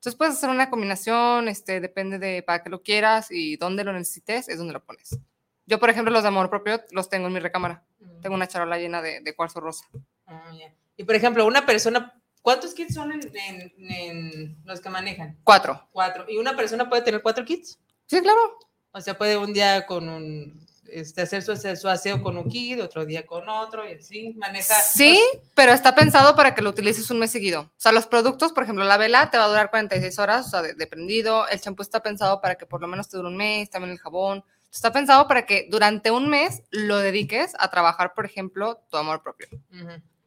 Entonces 0.00 0.16
puedes 0.16 0.34
hacer 0.36 0.48
una 0.48 0.70
combinación, 0.70 1.46
este, 1.48 1.78
depende 1.78 2.18
de 2.18 2.42
para 2.42 2.62
qué 2.62 2.70
lo 2.70 2.82
quieras 2.82 3.30
y 3.30 3.56
dónde 3.58 3.84
lo 3.84 3.92
necesites, 3.92 4.48
es 4.48 4.56
donde 4.56 4.72
lo 4.72 4.82
pones. 4.82 5.18
Yo, 5.66 5.78
por 5.78 5.90
ejemplo, 5.90 6.10
los 6.10 6.22
de 6.22 6.28
amor 6.28 6.48
propio 6.48 6.80
los 6.90 7.10
tengo 7.10 7.26
en 7.26 7.34
mi 7.34 7.38
recámara. 7.38 7.84
Tengo 8.22 8.34
una 8.34 8.48
charola 8.48 8.78
llena 8.78 9.02
de, 9.02 9.20
de 9.20 9.34
cuarzo 9.36 9.60
rosa. 9.60 9.84
Ah. 10.26 10.52
Y 10.96 11.04
por 11.04 11.14
ejemplo, 11.16 11.46
una 11.46 11.66
persona, 11.66 12.18
¿cuántos 12.40 12.72
kits 12.72 12.94
son 12.94 13.12
en, 13.12 13.20
en- 13.36 13.72
en 13.90 14.56
los 14.64 14.80
que 14.80 14.88
manejan? 14.88 15.38
Cuatro. 15.44 15.86
Cuatro. 15.92 16.24
¿Y 16.30 16.38
una 16.38 16.56
persona 16.56 16.88
puede 16.88 17.02
tener 17.02 17.20
cuatro 17.20 17.44
kits? 17.44 17.78
Sí, 18.06 18.20
claro. 18.22 18.58
O 18.92 19.00
sea, 19.02 19.18
puede 19.18 19.36
un 19.36 19.52
día 19.52 19.84
con 19.84 20.08
un, 20.08 20.66
este, 20.92 21.22
hacer 21.22 21.42
su, 21.42 21.56
su 21.56 21.88
aseo 21.88 22.22
con 22.22 22.36
un 22.36 22.48
kit, 22.48 22.80
otro 22.80 23.04
día 23.06 23.26
con 23.26 23.48
otro 23.48 23.88
y 23.88 23.94
así, 23.94 24.34
maneja. 24.36 24.74
Sí, 24.74 25.20
pero 25.54 25.72
está 25.72 25.94
pensado 25.94 26.36
para 26.36 26.54
que 26.54 26.62
lo 26.62 26.70
utilices 26.70 27.10
un 27.10 27.18
mes 27.18 27.30
seguido. 27.30 27.62
O 27.62 27.70
sea, 27.76 27.92
los 27.92 28.06
productos, 28.06 28.52
por 28.52 28.64
ejemplo, 28.64 28.84
la 28.84 28.96
vela 28.96 29.30
te 29.30 29.38
va 29.38 29.44
a 29.44 29.48
durar 29.48 29.70
46 29.70 30.18
horas, 30.18 30.46
o 30.46 30.50
sea, 30.50 30.62
de, 30.62 30.74
de 30.74 30.86
prendido. 30.86 31.48
El 31.48 31.60
champú 31.60 31.82
está 31.82 32.02
pensado 32.02 32.40
para 32.40 32.56
que 32.56 32.66
por 32.66 32.80
lo 32.80 32.88
menos 32.88 33.08
te 33.08 33.16
dure 33.16 33.28
un 33.28 33.36
mes, 33.36 33.70
también 33.70 33.92
el 33.92 33.98
jabón. 33.98 34.44
Está 34.72 34.92
pensado 34.92 35.26
para 35.26 35.46
que 35.46 35.66
durante 35.68 36.10
un 36.10 36.28
mes 36.28 36.62
lo 36.70 36.98
dediques 36.98 37.54
a 37.58 37.70
trabajar, 37.70 38.14
por 38.14 38.24
ejemplo, 38.24 38.80
tu 38.88 38.96
amor 38.96 39.22
propio 39.22 39.48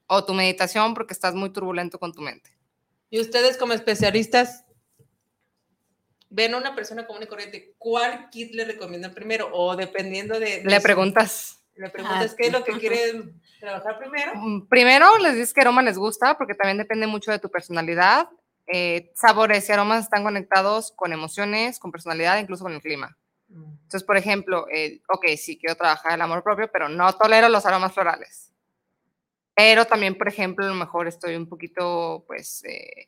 o 0.08 0.26
tu 0.26 0.34
meditación 0.34 0.94
porque 0.94 1.14
estás 1.14 1.34
muy 1.34 1.52
turbulento 1.52 2.00
con 2.00 2.14
tu 2.14 2.22
mente. 2.22 2.52
Y 3.10 3.20
ustedes 3.20 3.58
como 3.58 3.74
especialistas, 3.74 4.66
ven 6.36 6.54
a 6.54 6.58
una 6.58 6.74
persona 6.76 7.06
común 7.06 7.24
y 7.24 7.28
corriente, 7.28 7.76
¿cuál 7.78 8.30
kit 8.32 8.54
le 8.56 8.66
recomiendan 8.66 9.14
primero? 9.14 9.50
O 9.54 9.76
dependiendo 9.76 10.40
de... 10.40 10.62
de 10.62 10.64
Le 10.64 10.78
su- 10.78 10.84
preguntas. 10.84 11.60
Le 11.76 11.90
preguntas 11.90 12.36
qué 12.36 12.48
es 12.48 12.52
lo 12.54 12.64
que 12.64 12.74
quieren 12.78 13.42
trabajar 13.60 13.98
primero. 14.00 14.32
Mm, 14.36 14.68
Primero 14.68 15.18
les 15.20 15.34
dices 15.34 15.54
qué 15.54 15.62
aroma 15.62 15.82
les 15.82 15.98
gusta, 15.98 16.38
porque 16.38 16.54
también 16.56 16.78
depende 16.78 17.08
mucho 17.08 17.32
de 17.32 17.40
tu 17.40 17.50
personalidad. 17.50 18.30
Eh, 18.68 19.12
sabores 19.16 19.68
y 19.68 19.72
aromas 19.72 20.04
están 20.06 20.24
conectados 20.24 20.92
con 20.96 21.12
emociones, 21.14 21.80
con 21.80 21.92
personalidad, 21.92 22.38
incluso 22.40 22.64
con 22.64 22.74
el 22.74 22.82
clima. 22.82 23.18
Entonces, 23.50 24.04
por 24.04 24.18
ejemplo, 24.18 24.68
eh, 24.74 25.02
ok, 25.10 25.26
sí 25.38 25.58
quiero 25.60 25.76
trabajar 25.76 26.14
el 26.14 26.22
amor 26.22 26.44
propio, 26.44 26.70
pero 26.72 26.90
no 26.90 27.14
tolero 27.16 27.50
los 27.50 27.66
aromas 27.66 27.94
florales. 27.94 28.52
Pero 29.56 29.86
también, 29.86 30.18
por 30.18 30.28
ejemplo, 30.28 30.66
a 30.66 30.70
lo 30.70 30.76
mejor 30.76 31.08
estoy 31.08 31.36
un 31.36 31.48
poquito, 31.48 32.24
pues, 32.28 32.64
eh, 32.66 33.08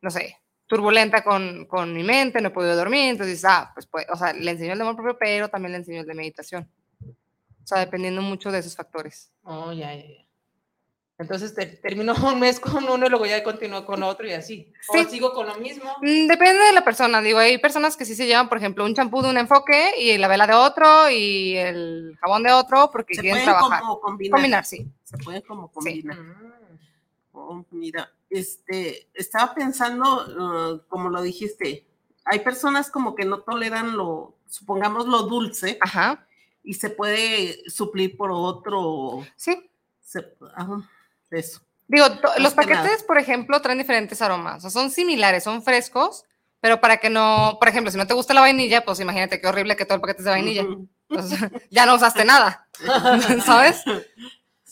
no 0.00 0.10
sé, 0.10 0.38
turbulenta 0.66 1.22
con, 1.22 1.66
con, 1.66 1.92
mi 1.92 2.02
mente, 2.02 2.40
no 2.40 2.48
he 2.48 2.52
podido 2.52 2.76
dormir, 2.76 3.10
entonces, 3.10 3.44
ah, 3.44 3.70
pues, 3.74 3.86
pues, 3.86 4.06
o 4.10 4.16
sea, 4.16 4.32
le 4.32 4.50
enseño 4.50 4.72
el 4.72 4.78
de 4.78 4.82
amor 4.82 4.96
propio, 4.96 5.16
pero 5.18 5.48
también 5.48 5.72
le 5.72 5.78
enseño 5.78 6.00
el 6.00 6.06
de 6.06 6.14
meditación. 6.14 6.68
O 7.02 7.66
sea, 7.66 7.78
dependiendo 7.78 8.20
mucho 8.20 8.50
de 8.50 8.58
esos 8.58 8.76
factores. 8.76 9.30
Oh, 9.42 9.72
ya, 9.72 9.94
ya, 9.94 10.06
ya. 10.06 10.24
Entonces 11.16 11.54
te, 11.54 11.66
termino 11.66 12.12
un 12.12 12.40
mes 12.40 12.58
con 12.58 12.88
uno 12.88 13.06
y 13.06 13.08
luego 13.08 13.24
ya 13.24 13.42
continúo 13.44 13.86
con 13.86 14.02
otro 14.02 14.26
y 14.26 14.32
así. 14.32 14.72
Sí. 14.92 14.98
¿O 14.98 15.08
sigo 15.08 15.32
con 15.32 15.46
lo 15.46 15.54
mismo? 15.56 15.84
Mm, 16.02 16.26
depende 16.26 16.64
de 16.64 16.72
la 16.72 16.84
persona. 16.84 17.20
Digo, 17.20 17.38
hay 17.38 17.58
personas 17.58 17.96
que 17.96 18.04
sí 18.04 18.16
se 18.16 18.26
llevan, 18.26 18.48
por 18.48 18.58
ejemplo, 18.58 18.84
un 18.84 18.94
champú 18.94 19.22
de 19.22 19.30
un 19.30 19.38
enfoque 19.38 19.92
y 19.98 20.18
la 20.18 20.26
vela 20.26 20.46
de 20.46 20.54
otro 20.54 21.08
y 21.10 21.56
el 21.56 22.18
jabón 22.20 22.42
de 22.42 22.52
otro 22.52 22.90
porque 22.90 23.14
Se 23.14 23.20
quieren 23.20 23.44
pueden 23.44 23.58
trabajar. 23.58 23.80
como 23.80 24.00
combinar. 24.00 24.32
Combinar, 24.32 24.64
sí. 24.64 24.88
Se 25.04 25.16
pueden 25.18 25.42
como 25.42 25.70
combinar. 25.70 26.18
Mm. 26.18 26.78
Oh, 27.32 27.64
mira, 27.70 28.12
este, 28.38 29.08
estaba 29.14 29.54
pensando, 29.54 30.24
uh, 30.26 30.80
como 30.88 31.08
lo 31.10 31.22
dijiste, 31.22 31.86
hay 32.24 32.40
personas 32.40 32.90
como 32.90 33.14
que 33.14 33.24
no 33.24 33.40
toleran 33.40 33.96
lo, 33.96 34.36
supongamos 34.48 35.06
lo 35.06 35.22
dulce, 35.22 35.78
Ajá. 35.80 36.26
y 36.62 36.74
se 36.74 36.90
puede 36.90 37.62
suplir 37.68 38.16
por 38.16 38.30
otro, 38.32 39.24
Sí. 39.36 39.70
se- 40.00 40.34
eso. 41.30 41.60
Digo, 41.86 42.06
to- 42.18 42.28
los 42.38 42.54
que 42.54 42.66
nada. 42.66 42.82
paquetes, 42.82 43.02
por 43.02 43.18
ejemplo, 43.18 43.60
traen 43.60 43.78
diferentes 43.78 44.22
aromas. 44.22 44.58
O 44.58 44.60
sea, 44.62 44.70
son 44.70 44.90
similares, 44.90 45.44
son 45.44 45.62
frescos, 45.62 46.24
pero 46.60 46.80
para 46.80 46.96
que 46.96 47.10
no, 47.10 47.58
por 47.60 47.68
ejemplo, 47.68 47.90
si 47.90 47.98
no 47.98 48.06
te 48.06 48.14
gusta 48.14 48.32
la 48.34 48.40
vainilla, 48.40 48.84
pues 48.84 49.00
imagínate 49.00 49.40
qué 49.40 49.46
horrible 49.46 49.76
que 49.76 49.84
todo 49.84 49.96
el 49.96 50.00
paquete 50.00 50.20
es 50.20 50.24
de 50.24 50.30
vainilla. 50.30 50.62
Ujú. 50.62 50.88
Entonces, 51.10 51.38
ya 51.70 51.84
no 51.86 51.94
usaste 51.96 52.24
nada, 52.24 52.66
¿sabes? 53.44 53.82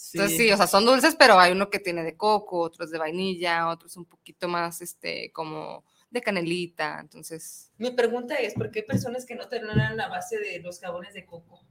Sí. 0.04 0.18
Entonces 0.18 0.36
sí, 0.36 0.50
o 0.52 0.56
sea, 0.56 0.66
son 0.66 0.84
dulces, 0.84 1.14
pero 1.16 1.38
hay 1.38 1.52
uno 1.52 1.70
que 1.70 1.78
tiene 1.78 2.02
de 2.02 2.16
coco, 2.16 2.58
otros 2.58 2.90
de 2.90 2.98
vainilla, 2.98 3.68
otros 3.68 3.96
un 3.96 4.04
poquito 4.04 4.48
más, 4.48 4.82
este, 4.82 5.30
como 5.32 5.84
de 6.10 6.20
canelita. 6.20 6.98
Entonces, 7.00 7.70
Mi 7.78 7.92
pregunta 7.92 8.34
es, 8.34 8.54
¿por 8.54 8.70
qué 8.72 8.80
hay 8.80 8.84
personas 8.86 9.24
que 9.24 9.36
no 9.36 9.48
toleran 9.48 9.96
la 9.96 10.08
base 10.08 10.38
de 10.40 10.58
los 10.58 10.80
jabones 10.80 11.14
de 11.14 11.24
coco? 11.24 11.64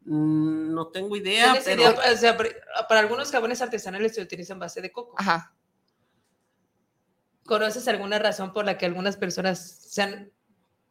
Mm, 0.00 0.74
No 0.74 0.88
tengo 0.88 1.16
idea, 1.16 1.44
¿Tienes 1.52 1.64
pero 1.64 1.82
idea? 1.82 2.12
O 2.12 2.16
sea, 2.16 2.36
para, 2.36 2.50
para 2.88 3.00
algunos 3.00 3.30
jabones 3.30 3.62
artesanales 3.62 4.14
se 4.14 4.20
utilizan 4.22 4.58
base 4.58 4.80
de 4.80 4.90
coco. 4.90 5.14
ajá. 5.18 5.52
¿Conoces 7.44 7.86
alguna 7.86 8.18
razón 8.18 8.52
por 8.52 8.64
la 8.64 8.76
que 8.76 8.86
algunas 8.86 9.16
personas 9.16 9.60
sean 9.64 10.32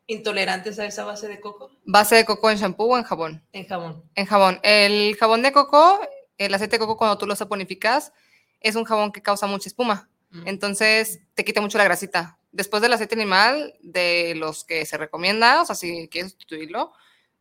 intolerantes 0.07 0.79
a 0.79 0.85
esa 0.85 1.03
base 1.03 1.27
de 1.27 1.39
coco 1.39 1.71
Base 1.83 2.15
de 2.15 2.25
coco 2.25 2.49
en 2.49 2.57
shampoo 2.57 2.93
o 2.93 2.97
en 2.97 3.03
jabón. 3.03 3.43
en 3.53 3.65
jabón? 3.65 4.03
En 4.15 4.25
jabón. 4.25 4.59
El 4.63 5.15
jabón 5.17 5.41
de 5.41 5.51
coco, 5.51 5.99
el 6.37 6.53
aceite 6.53 6.75
de 6.75 6.79
coco 6.79 6.97
cuando 6.97 7.17
tú 7.17 7.25
lo 7.25 7.35
saponificas, 7.35 8.13
es 8.59 8.75
un 8.75 8.83
jabón 8.83 9.11
que 9.11 9.21
causa 9.21 9.47
mucha 9.47 9.69
espuma. 9.69 10.09
Mm. 10.31 10.47
Entonces 10.47 11.19
te 11.33 11.45
quita 11.45 11.61
mucho 11.61 11.77
la 11.77 11.83
grasita. 11.83 12.37
Después 12.51 12.81
del 12.81 12.93
aceite 12.93 13.15
animal, 13.15 13.75
de 13.81 14.33
los 14.35 14.63
que 14.63 14.85
se 14.85 14.97
recomienda, 14.97 15.61
o 15.61 15.65
sea, 15.65 15.75
si 15.75 16.07
quieres 16.07 16.31
sustituirlo, 16.31 16.93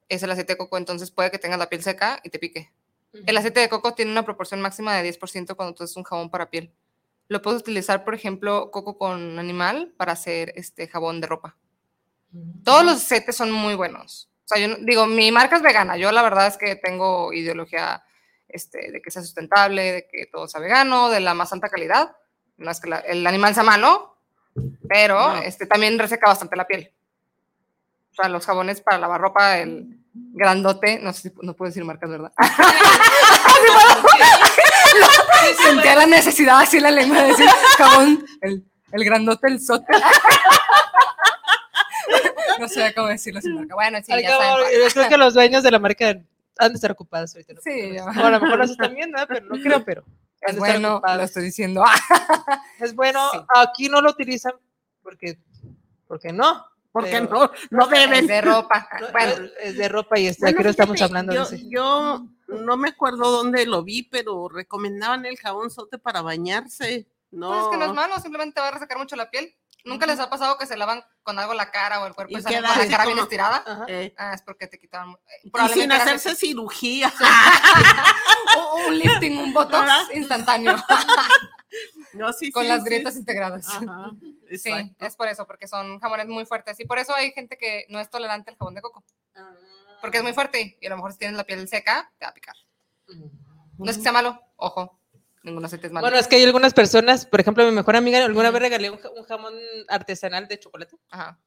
es 0.09 0.22
el 0.22 0.31
aceite 0.31 0.55
de 0.55 0.59
coco, 0.59 0.77
entonces 0.77 1.11
puede 1.11 1.31
que 1.31 1.38
tengas 1.38 1.59
la 1.59 1.68
piel 1.68 1.83
seca 1.83 2.20
y 2.24 2.31
te 2.31 2.38
pique. 2.38 2.72
El 3.27 3.37
aceite 3.37 3.61
de 3.61 3.68
coco 3.68 3.94
tiene 3.94 4.11
una 4.11 4.24
proporción 4.24 4.61
máxima 4.61 4.94
de 4.96 5.09
10% 5.09 5.55
cuando 5.55 5.72
tú 5.74 5.85
haces 5.85 5.96
un 5.96 6.03
jabón 6.03 6.31
para 6.31 6.50
piel. 6.50 6.72
Lo 7.29 7.40
puedes 7.40 7.61
utilizar, 7.61 8.05
por 8.05 8.14
ejemplo, 8.14 8.70
coco 8.72 8.98
con 8.98 9.38
animal 9.38 9.94
para 9.96 10.12
hacer 10.12 10.53
este 10.57 10.88
jabón 10.88 11.20
de 11.20 11.29
ropa. 11.29 11.57
Todos 12.64 12.85
los 12.85 12.97
aceites 12.97 13.37
son 13.37 13.53
muy 13.53 13.75
buenos. 13.75 14.29
O 14.44 14.49
sea, 14.49 14.59
yo 14.66 14.77
digo, 14.81 15.07
mi 15.07 15.31
marca 15.33 15.57
es 15.57 15.62
vegana. 15.62 15.97
Yo 15.97 16.12
la 16.12 16.23
verdad 16.23 16.47
es 16.47 16.57
que 16.57 16.77
tengo 16.77 17.33
ideología 17.33 18.03
este, 18.49 18.90
de 18.92 19.03
que 19.03 19.11
sea 19.11 19.23
sustentable, 19.23 19.92
de 19.92 20.09
que 20.11 20.27
todo 20.27 20.47
sea 20.49 20.61
vegano, 20.61 21.09
de 21.11 21.20
la 21.20 21.35
más 21.35 21.53
alta 21.53 21.68
calidad. 21.68 22.14
No 22.57 22.70
es 22.70 22.81
que 22.81 22.88
la- 22.90 22.99
el 23.01 23.27
animal 23.27 23.55
sea 23.55 23.62
malo, 23.64 24.16
pero 24.88 25.35
No. 25.35 25.42
este, 25.42 25.66
también 25.66 25.99
reseca 25.99 26.29
bastante 26.29 26.57
la 26.57 26.66
piel. 26.66 26.92
O 28.12 28.14
sea, 28.14 28.29
los 28.29 28.47
jabones 28.47 28.81
para 28.81 28.99
lavar 28.99 29.20
ropa, 29.20 29.59
el 29.59 29.99
grandote, 30.12 31.01
no 31.01 31.12
sé 31.12 31.31
si 31.31 31.35
no 31.42 31.55
puedo 31.55 31.70
decir 31.70 31.85
marcas, 31.85 32.11
¿verdad? 32.11 32.33
Sentía 35.64 35.97
la 35.97 36.07
necesidad 36.07 36.61
así 36.61 36.79
la 36.81 36.90
lengua 36.90 37.23
de 37.23 37.29
decir 37.29 37.47
jabón, 37.77 38.25
el, 38.42 38.64
el 38.92 39.05
grandote, 39.05 39.49
el 39.49 39.61
sote. 39.61 39.92
no 42.58 42.68
sé 42.68 42.94
cómo 42.94 43.08
decirlo 43.08 43.40
sin 43.40 43.54
marca. 43.54 43.74
Bueno, 43.74 43.98
sí, 44.04 44.12
Al 44.12 44.22
ya 44.22 44.28
cabo, 44.30 44.42
saben 44.42 44.66
yo 44.80 44.88
creo 44.92 45.08
que 45.08 45.16
los 45.16 45.34
dueños 45.34 45.62
de 45.62 45.70
la 45.70 45.78
marca 45.78 46.08
han 46.10 46.68
de 46.70 46.74
estar 46.74 46.90
ocupados 46.92 47.34
ahorita. 47.34 47.54
¿no? 47.54 47.60
Sí, 47.62 47.92
ya. 47.94 48.04
O 48.04 48.08
a 48.26 48.30
lo 48.30 48.40
mejor 48.40 48.58
nos 48.58 48.70
están 48.70 48.94
viendo, 48.94 49.18
¿eh? 49.20 49.24
pero 49.26 49.46
no 49.46 49.60
creo, 49.62 49.84
pero 49.84 50.04
Es 50.40 50.56
bueno, 50.58 51.00
lo 51.04 51.22
estoy 51.22 51.44
diciendo. 51.44 51.82
Es 52.80 52.94
bueno, 52.94 53.28
Sí. 53.32 53.38
aquí 53.56 53.88
no 53.88 54.00
lo 54.00 54.10
utilizan 54.10 54.52
porque, 55.02 55.38
porque 56.06 56.32
no. 56.32 56.64
porque 56.92 57.10
pero- 57.10 57.28
no, 57.30 57.50
no 57.70 57.84
Es 57.84 57.90
deben. 57.90 58.26
de 58.26 58.40
ropa. 58.40 58.88
no, 59.00 59.08
Bueno, 59.12 59.48
es 59.60 59.76
de 59.76 59.88
ropa 59.88 60.18
y 60.18 60.26
este, 60.28 60.42
Bueno, 60.44 60.56
aquí 60.58 60.64
no 60.64 60.70
estamos 60.70 61.02
hablando 61.02 61.32
yo, 61.34 61.44
de 61.46 61.56
eso. 61.56 61.66
yo 61.68 62.26
no 62.48 62.76
me 62.76 62.90
acuerdo 62.90 63.30
dónde 63.30 63.66
lo 63.66 63.82
vi, 63.82 64.04
pero 64.04 64.48
recomendaban 64.48 65.24
el 65.26 65.36
jabón 65.38 65.70
sote 65.70 65.98
para 65.98 66.22
bañarse. 66.22 67.06
No, 67.32 67.48
pues 67.48 67.62
es 67.64 67.68
que 67.70 67.76
no 67.78 67.84
es 67.86 67.92
malo, 67.94 68.14
simplemente 68.20 68.60
va 68.60 68.68
a 68.68 68.70
resecar 68.72 68.96
mucho 68.96 69.16
la 69.16 69.28
piel. 69.28 69.52
¿Nunca 69.85 70.07
les 70.07 70.18
ha 70.18 70.31
pasado 70.31 70.57
que 70.57 70.66
se 70.66 70.77
lavan 70.77 71.05
con 71.23 71.38
algo 71.38 71.53
la 71.55 71.70
cara 71.70 72.01
o 72.03 72.07
el 72.07 72.14
cuerpo 72.14 72.37
Y 72.37 72.40
salen 72.42 72.64
con 72.64 72.79
la 72.79 72.88
cara 72.88 73.05
bien 73.07 73.18
estirada? 73.18 73.62
Ajá. 73.66 73.85
eh, 73.88 74.14
Ah, 74.16 74.33
es 74.35 74.42
porque 74.42 74.66
te 74.66 74.79
quitaban. 74.79 75.11
eh, 75.12 75.51
y 75.66 75.68
sin 75.75 75.83
eras 75.92 76.03
hacerse 76.03 76.31
ese- 76.31 76.38
cirugía. 76.47 77.12
o- 78.59 78.87
un 78.88 78.99
lifting, 78.99 79.37
un 79.38 79.53
botox 79.53 79.81
¿Verdad? 79.81 80.03
instantáneo 80.14 80.75
No, 82.14 82.33
sí, 82.33 82.53
con 82.53 82.62
sí, 82.62 82.68
las 82.68 82.83
sí, 82.83 82.88
grietas 82.88 83.16
integradas. 83.16 83.68
Ajá, 83.68 84.12
Sí, 84.57 84.70
es 85.01 85.16
por 85.16 85.27
eso, 85.27 85.47
porque 85.47 85.66
son 85.66 85.99
jabones 85.99 86.29
muy 86.29 86.47
fuertes. 86.47 86.79
Y 86.79 86.85
por 86.85 86.99
eso 86.99 87.12
hay 87.14 87.33
gente 87.33 87.57
que 87.59 87.87
no 87.88 87.99
es 87.99 88.09
tolerante 88.09 88.51
al 88.53 88.57
jabón 88.57 88.75
de 88.75 88.81
coco, 88.83 89.03
porque 90.01 90.18
es 90.18 90.23
muy 90.23 90.33
fuerte 90.33 90.79
y 90.81 90.87
a 90.87 90.90
lo 90.90 90.97
mejor 90.97 91.12
si 91.12 91.18
tienes 91.18 91.37
la 91.37 91.42
piel 91.44 91.66
seca, 91.68 92.12
te 92.18 92.25
va 92.25 92.31
a 92.31 92.35
picar. 92.35 92.55
No 93.79 93.90
es 93.90 93.97
que 93.97 94.03
sea 94.05 94.12
malo, 94.12 94.40
ojo, 94.57 95.01
ningún 95.44 95.64
aceite 95.64 95.87
es 95.87 95.92
malo. 95.92 96.04
Bueno, 96.04 96.18
es 96.18 96.26
que 96.26 96.37
hay 96.37 96.44
algunas 96.44 96.74
personas, 96.74 97.26
por 97.26 97.40
ejemplo, 97.40 97.64
mi 97.64 97.70
mejor 97.72 97.94
amiga 97.96 98.24
alguna 98.24 98.50
vez 98.50 98.61
regalé 98.62 98.90
un, 98.90 98.98
ja- 98.98 99.11
un 99.11 99.22
jamón 99.24 99.54
artesanal 99.88 100.48
de 100.48 100.59
chocolate 100.59 100.96
Ajá. 101.11 101.38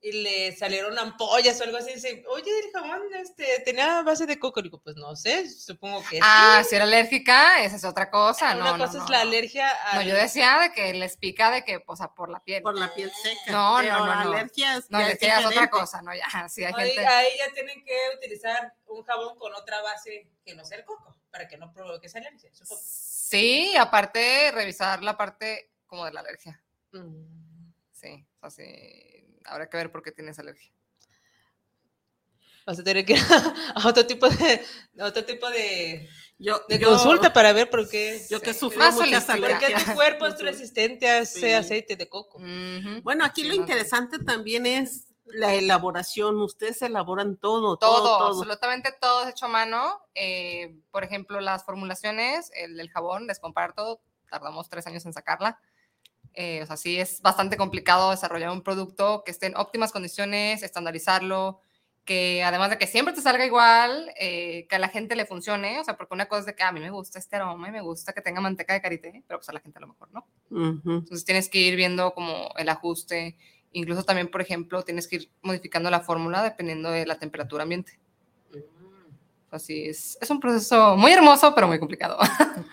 y 0.00 0.12
le 0.22 0.54
salieron 0.56 0.96
ampollas 0.98 1.60
o 1.60 1.64
algo 1.64 1.78
así. 1.78 1.90
Y 1.90 1.94
dice, 1.94 2.24
oye, 2.28 2.50
el 2.64 2.70
jamón 2.72 3.00
este, 3.14 3.62
tenía 3.64 4.02
base 4.02 4.26
de 4.26 4.38
coco. 4.38 4.60
Le 4.60 4.64
digo, 4.64 4.80
pues 4.82 4.94
no 4.96 5.16
sé, 5.16 5.48
supongo 5.50 6.02
que 6.08 6.20
Ah, 6.22 6.60
sí. 6.62 6.68
si 6.70 6.76
era 6.76 6.84
alérgica, 6.84 7.62
esa 7.64 7.76
es 7.76 7.84
otra 7.84 8.10
cosa. 8.10 8.54
Una 8.56 8.72
No, 8.72 8.78
cosa 8.84 8.98
no, 8.98 9.04
es 9.04 9.10
la 9.10 9.16
no. 9.24 9.28
alergia 9.30 9.70
a. 9.90 9.96
No, 9.96 10.02
yo 10.02 10.14
decía 10.14 10.58
de 10.60 10.72
que 10.72 10.92
les 10.94 11.16
pica 11.16 11.50
de 11.50 11.64
que, 11.64 11.82
o 11.86 11.96
sea, 11.96 12.08
por 12.08 12.28
la 12.30 12.42
piel. 12.44 12.62
Por 12.62 12.78
la 12.78 12.92
piel 12.94 13.10
seca. 13.22 13.50
No, 13.52 13.76
no, 13.76 13.82
pero 13.82 13.98
no, 13.98 14.24
no. 14.24 14.32
alergias 14.34 14.90
No, 14.90 14.98
alergia 14.98 15.40
es 15.40 15.46
otra 15.46 15.70
cosa, 15.70 16.02
no, 16.02 16.12
ya, 16.14 16.48
sí 16.48 16.62
hay 16.64 16.72
gente. 16.74 17.06
ahí 17.06 17.28
ya 17.38 17.52
tienen 17.52 17.82
que 17.84 17.96
utilizar 18.16 18.74
un 18.86 19.02
jabón 19.04 19.38
con 19.38 19.54
otra 19.54 19.80
base 19.82 20.28
que 20.44 20.54
no 20.54 20.64
sea 20.64 20.78
el 20.78 20.84
coco, 20.84 21.15
para 21.36 21.48
que 21.48 21.58
no 21.58 21.70
provoque 21.70 22.06
esa 22.06 22.18
alergia. 22.18 22.50
supongo. 22.54 22.80
Sí, 22.82 23.76
aparte, 23.76 24.50
revisar 24.52 25.02
la 25.02 25.18
parte 25.18 25.70
como 25.86 26.06
de 26.06 26.12
la 26.14 26.20
alergia. 26.20 26.62
Mm. 26.92 27.70
Sí, 27.92 28.26
o 28.40 28.48
sea, 28.50 28.64
sí, 28.64 29.38
habrá 29.44 29.68
que 29.68 29.76
ver 29.76 29.92
por 29.92 30.02
qué 30.02 30.12
tienes 30.12 30.38
alergia. 30.38 30.72
Vas 32.64 32.78
a 32.80 32.82
tener 32.84 33.04
que 33.04 33.12
ir 33.12 33.18
a 33.74 33.86
otro 33.86 34.06
tipo 34.06 34.28
de, 34.28 34.64
otro 35.00 35.24
tipo 35.26 35.48
de, 35.50 36.08
Yo, 36.38 36.62
de 36.68 36.78
yo- 36.78 36.88
consulta 36.88 37.32
para 37.34 37.52
ver 37.52 37.68
por 37.68 37.86
qué, 37.88 38.24
Yo 38.30 38.40
que 38.40 38.54
Sí. 38.54 38.60
sufro 38.60 38.80
muchas 38.92 38.98
holística. 39.28 39.36
por 39.36 39.46
qué 39.58 39.66
alergias. 39.66 39.84
tu 39.84 39.94
cuerpo 39.94 40.26
es 40.26 40.40
resistente 40.40 41.06
a 41.08 41.18
ese 41.18 41.40
Sí. 41.40 41.52
aceite 41.52 41.96
de 41.96 42.08
coco. 42.08 42.38
Bueno, 43.02 43.24
aquí 43.26 43.42
Sí, 43.42 43.48
lo 43.48 43.54
interesante 43.54 44.18
también 44.20 44.64
es 44.66 45.05
la 45.26 45.54
elaboración. 45.54 46.40
Ustedes 46.40 46.80
elaboran 46.82 47.36
todo, 47.36 47.76
todo, 47.76 47.96
Todo, 47.96 48.18
todo. 48.18 48.28
absolutamente 48.28 48.92
todo 49.00 49.22
es 49.22 49.30
hecho 49.30 49.46
a 49.46 49.48
mano. 49.48 50.00
Eh, 50.14 50.76
por 50.90 51.04
ejemplo, 51.04 51.40
las 51.40 51.64
formulaciones, 51.64 52.50
el, 52.54 52.78
el 52.78 52.90
jabón, 52.90 53.26
les 53.26 53.38
comparto, 53.40 54.00
tardamos 54.30 54.68
tres 54.68 54.86
años 54.86 55.04
en 55.06 55.12
sacarla. 55.12 55.58
Eh, 56.34 56.62
o 56.62 56.66
sea, 56.66 56.76
sí 56.76 57.00
es 57.00 57.22
bastante 57.22 57.56
complicado 57.56 58.10
desarrollar 58.10 58.50
un 58.50 58.62
producto 58.62 59.22
que 59.24 59.30
esté 59.30 59.46
en 59.46 59.56
óptimas 59.56 59.90
condiciones, 59.90 60.62
estandarizarlo, 60.62 61.60
que 62.04 62.44
además 62.44 62.70
de 62.70 62.78
que 62.78 62.86
siempre 62.86 63.14
te 63.14 63.20
salga 63.22 63.44
igual, 63.46 64.12
eh, 64.20 64.66
que 64.68 64.76
a 64.76 64.78
la 64.78 64.88
gente 64.88 65.16
le 65.16 65.26
funcione. 65.26 65.80
O 65.80 65.84
sea, 65.84 65.96
porque 65.96 66.14
una 66.14 66.26
cosa 66.26 66.40
es 66.40 66.46
de 66.46 66.54
que 66.54 66.62
a 66.62 66.70
mí 66.72 66.78
me 66.78 66.90
gusta 66.90 67.18
este 67.18 67.36
aroma 67.36 67.68
y 67.68 67.72
me 67.72 67.80
gusta 67.80 68.12
que 68.12 68.20
tenga 68.20 68.40
manteca 68.40 68.74
de 68.74 68.82
karité, 68.82 69.24
pero 69.26 69.40
pues 69.40 69.48
a 69.48 69.52
la 69.54 69.60
gente 69.60 69.78
a 69.78 69.80
lo 69.80 69.88
mejor 69.88 70.08
no. 70.12 70.26
Entonces 70.50 71.24
tienes 71.24 71.48
que 71.48 71.58
ir 71.58 71.74
viendo 71.74 72.12
como 72.14 72.50
el 72.58 72.68
ajuste. 72.68 73.36
Incluso 73.76 74.04
también, 74.04 74.28
por 74.28 74.40
ejemplo, 74.40 74.82
tienes 74.82 75.06
que 75.06 75.16
ir 75.16 75.30
modificando 75.42 75.90
la 75.90 76.00
fórmula 76.00 76.42
dependiendo 76.42 76.90
de 76.90 77.04
la 77.04 77.18
temperatura 77.18 77.64
ambiente. 77.64 77.98
Así 79.50 79.84
es. 79.88 80.16
Es 80.20 80.30
un 80.30 80.40
proceso 80.40 80.96
muy 80.96 81.12
hermoso, 81.12 81.54
pero 81.54 81.68
muy 81.68 81.78
complicado. 81.78 82.18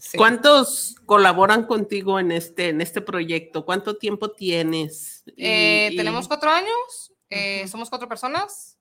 Sí. 0.00 0.16
¿Cuántos 0.16 0.94
colaboran 1.06 1.64
contigo 1.66 2.20
en 2.20 2.30
este, 2.30 2.68
en 2.68 2.80
este 2.80 3.00
proyecto? 3.00 3.64
¿Cuánto 3.64 3.96
tiempo 3.96 4.30
tienes? 4.30 5.24
Y- 5.36 5.44
Eh, 5.44 5.88
y- 5.92 5.96
tenemos 5.96 6.28
cuatro 6.28 6.50
años, 6.50 7.12
eh, 7.28 7.66
somos 7.66 7.90
cuatro 7.90 8.08
personas 8.08 8.77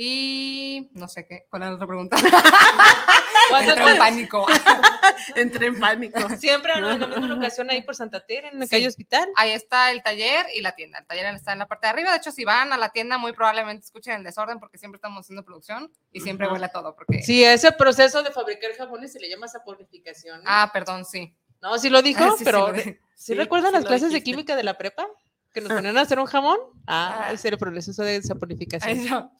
Y 0.00 0.90
no 0.92 1.08
sé 1.08 1.26
qué, 1.26 1.46
¿cuál 1.50 1.62
es 1.64 1.68
la 1.70 1.74
otra 1.74 1.88
pregunta? 1.88 2.16
¿Cuánto 3.50 3.72
Entré 3.72 3.90
en 3.90 3.98
pánico. 3.98 4.46
Entré 5.34 5.66
en 5.66 5.80
pánico. 5.80 6.28
Siempre 6.36 6.72
en 6.74 6.82
la 7.00 7.06
misma 7.08 7.26
locación 7.26 7.68
ahí 7.68 7.82
por 7.82 7.96
Santa 7.96 8.24
Tere, 8.24 8.50
en 8.52 8.60
la 8.60 8.66
Sí. 8.66 8.70
calle 8.70 8.86
Hospital. 8.86 9.26
Ahí 9.34 9.50
está 9.50 9.90
el 9.90 10.00
taller 10.04 10.46
y 10.54 10.60
la 10.60 10.76
tienda. 10.76 11.00
El 11.00 11.06
taller 11.06 11.34
está 11.34 11.52
en 11.52 11.58
la 11.58 11.66
parte 11.66 11.88
de 11.88 11.90
arriba. 11.90 12.12
De 12.12 12.18
hecho, 12.18 12.30
si 12.30 12.44
van 12.44 12.72
a 12.72 12.76
la 12.76 12.90
tienda, 12.90 13.18
muy 13.18 13.32
probablemente 13.32 13.86
escuchen 13.86 14.14
el 14.14 14.22
desorden 14.22 14.60
porque 14.60 14.78
siempre 14.78 14.98
estamos 14.98 15.24
haciendo 15.24 15.44
producción 15.44 15.90
y 16.12 16.20
siempre 16.20 16.46
Ujú. 16.46 16.54
huele 16.54 16.66
a 16.66 16.68
todo. 16.68 16.94
Porque... 16.94 17.20
Sí, 17.24 17.42
ese 17.42 17.72
proceso 17.72 18.22
de 18.22 18.30
fabricar 18.30 18.70
jabones 18.78 19.12
se 19.12 19.18
le 19.18 19.28
llama 19.28 19.48
saponificación. 19.48 20.44
¿no? 20.44 20.48
Ah, 20.48 20.70
perdón, 20.72 21.04
sí. 21.06 21.34
no, 21.60 21.76
sí 21.76 21.90
lo 21.90 22.02
dijo, 22.02 22.22
Ah, 22.22 22.34
sí, 22.38 22.44
pero 22.44 22.72
¿sí. 22.76 22.96
Sí, 23.16 23.34
recuerdan 23.34 23.70
sí 23.70 23.74
las 23.78 23.84
clases 23.84 24.02
de 24.10 24.20
dijiste. 24.20 24.30
química 24.30 24.54
de 24.54 24.62
la 24.62 24.78
prepa? 24.78 25.08
Que 25.52 25.60
nos 25.60 25.72
ponían 25.72 25.98
a 25.98 26.02
hacer 26.02 26.20
un 26.20 26.26
jamón. 26.26 26.58
Ah, 26.86 27.24
Ah. 27.26 27.32
ese 27.32 27.48
era 27.48 27.56
el 27.56 27.58
proceso 27.58 28.04
de 28.04 28.22
saponificación. 28.22 28.96
Ay, 29.00 29.08
yo- 29.08 29.32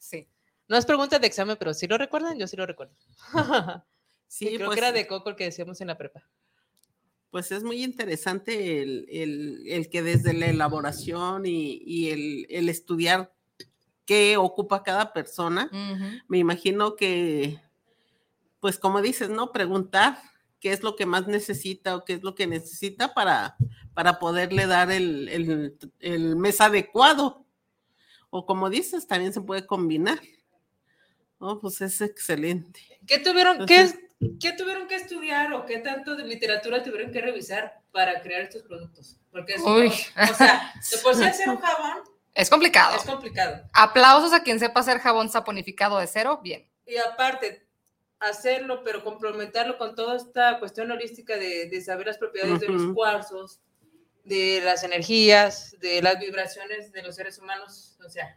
Sí. 0.00 0.26
No 0.68 0.76
es 0.76 0.84
pregunta 0.86 1.18
de 1.18 1.26
examen, 1.26 1.56
pero 1.58 1.72
si 1.74 1.86
lo 1.86 1.96
recuerdan, 1.98 2.38
yo 2.38 2.46
sí 2.46 2.56
lo 2.56 2.66
recuerdo. 2.66 2.94
Sí, 4.28 4.46
creo 4.56 4.66
pues, 4.66 4.74
que 4.80 4.84
era 4.84 4.90
de 4.92 5.06
coco 5.06 5.30
el 5.30 5.36
que 5.36 5.44
decíamos 5.44 5.80
en 5.80 5.86
la 5.86 5.96
prepa. 5.96 6.24
pues 7.30 7.52
es 7.52 7.62
muy 7.62 7.84
interesante 7.84 8.82
el, 8.82 9.06
el- 9.08 9.62
el 9.68 9.88
que 9.88 10.02
desde 10.02 10.32
la 10.32 10.48
elaboración 10.48 11.46
y, 11.46 11.80
y 11.86 12.10
el, 12.10 12.46
el 12.50 12.68
estudiar 12.68 13.32
qué 14.04 14.36
ocupa 14.36 14.82
cada 14.82 15.12
persona, 15.12 15.70
me 16.26 16.38
imagino 16.38 16.96
que, 16.96 17.60
pues 18.58 18.78
como 18.78 19.00
dices, 19.00 19.28
¿no? 19.30 19.52
Preguntar 19.52 20.18
qué 20.60 20.72
es 20.72 20.82
lo 20.82 20.96
que 20.96 21.06
más 21.06 21.28
necesita 21.28 21.94
o 21.94 22.04
qué 22.04 22.14
es 22.14 22.22
lo 22.24 22.34
que 22.34 22.48
necesita 22.48 23.14
para, 23.14 23.54
para 23.94 24.18
poderle 24.18 24.66
dar 24.66 24.90
el, 24.90 25.28
el, 25.28 25.78
el 26.00 26.34
mes 26.36 26.60
adecuado. 26.60 27.45
O 28.38 28.44
como 28.44 28.68
dices, 28.68 29.06
también 29.06 29.32
se 29.32 29.40
puede 29.40 29.64
combinar. 29.66 30.20
Oh, 31.38 31.58
pues 31.58 31.80
es 31.80 32.00
excelente. 32.02 32.80
¿Qué 33.06 33.18
tuvieron, 33.18 33.62
Entonces- 33.62 33.98
qué, 34.20 34.38
qué 34.38 34.52
tuvieron 34.52 34.86
que 34.88 34.96
estudiar 34.96 35.54
o 35.54 35.64
qué 35.64 35.78
tanto 35.78 36.16
de 36.16 36.24
literatura 36.24 36.82
tuvieron 36.82 37.10
que 37.12 37.22
revisar 37.22 37.80
para 37.92 38.20
crear 38.20 38.42
estos 38.42 38.62
productos? 38.62 39.16
Porque 39.32 39.54
es, 39.54 39.62
Uy. 39.62 39.86
o, 39.88 40.30
o 40.32 40.34
sea, 40.34 40.74
de 40.90 40.98
por 40.98 41.14
sí 41.14 41.24
hacer 41.24 41.48
un 41.48 41.56
jabón 41.58 42.02
Es 42.34 42.50
complicado. 42.50 42.94
es 42.96 43.04
complicado. 43.04 43.66
Aplausos 43.72 44.34
a 44.34 44.42
quien 44.42 44.58
sepa 44.60 44.80
hacer 44.80 44.98
jabón 44.98 45.30
saponificado 45.30 45.98
de 45.98 46.06
cero. 46.06 46.40
Bien. 46.42 46.68
Y 46.86 46.98
aparte, 46.98 47.66
hacerlo, 48.18 48.82
pero 48.84 49.02
complementarlo 49.02 49.78
con 49.78 49.94
toda 49.94 50.16
esta 50.16 50.58
cuestión 50.58 50.90
holística 50.90 51.36
de, 51.38 51.70
de 51.70 51.80
saber 51.80 52.06
las 52.06 52.18
propiedades 52.18 52.60
de 52.60 52.68
los 52.68 52.92
cuarzos, 52.94 53.60
de 54.26 54.60
las 54.64 54.82
energías, 54.84 55.74
de 55.80 56.02
las 56.02 56.18
vibraciones 56.18 56.92
de 56.92 57.02
los 57.02 57.14
seres 57.16 57.38
humanos. 57.38 57.96
O 58.04 58.08
sea, 58.10 58.36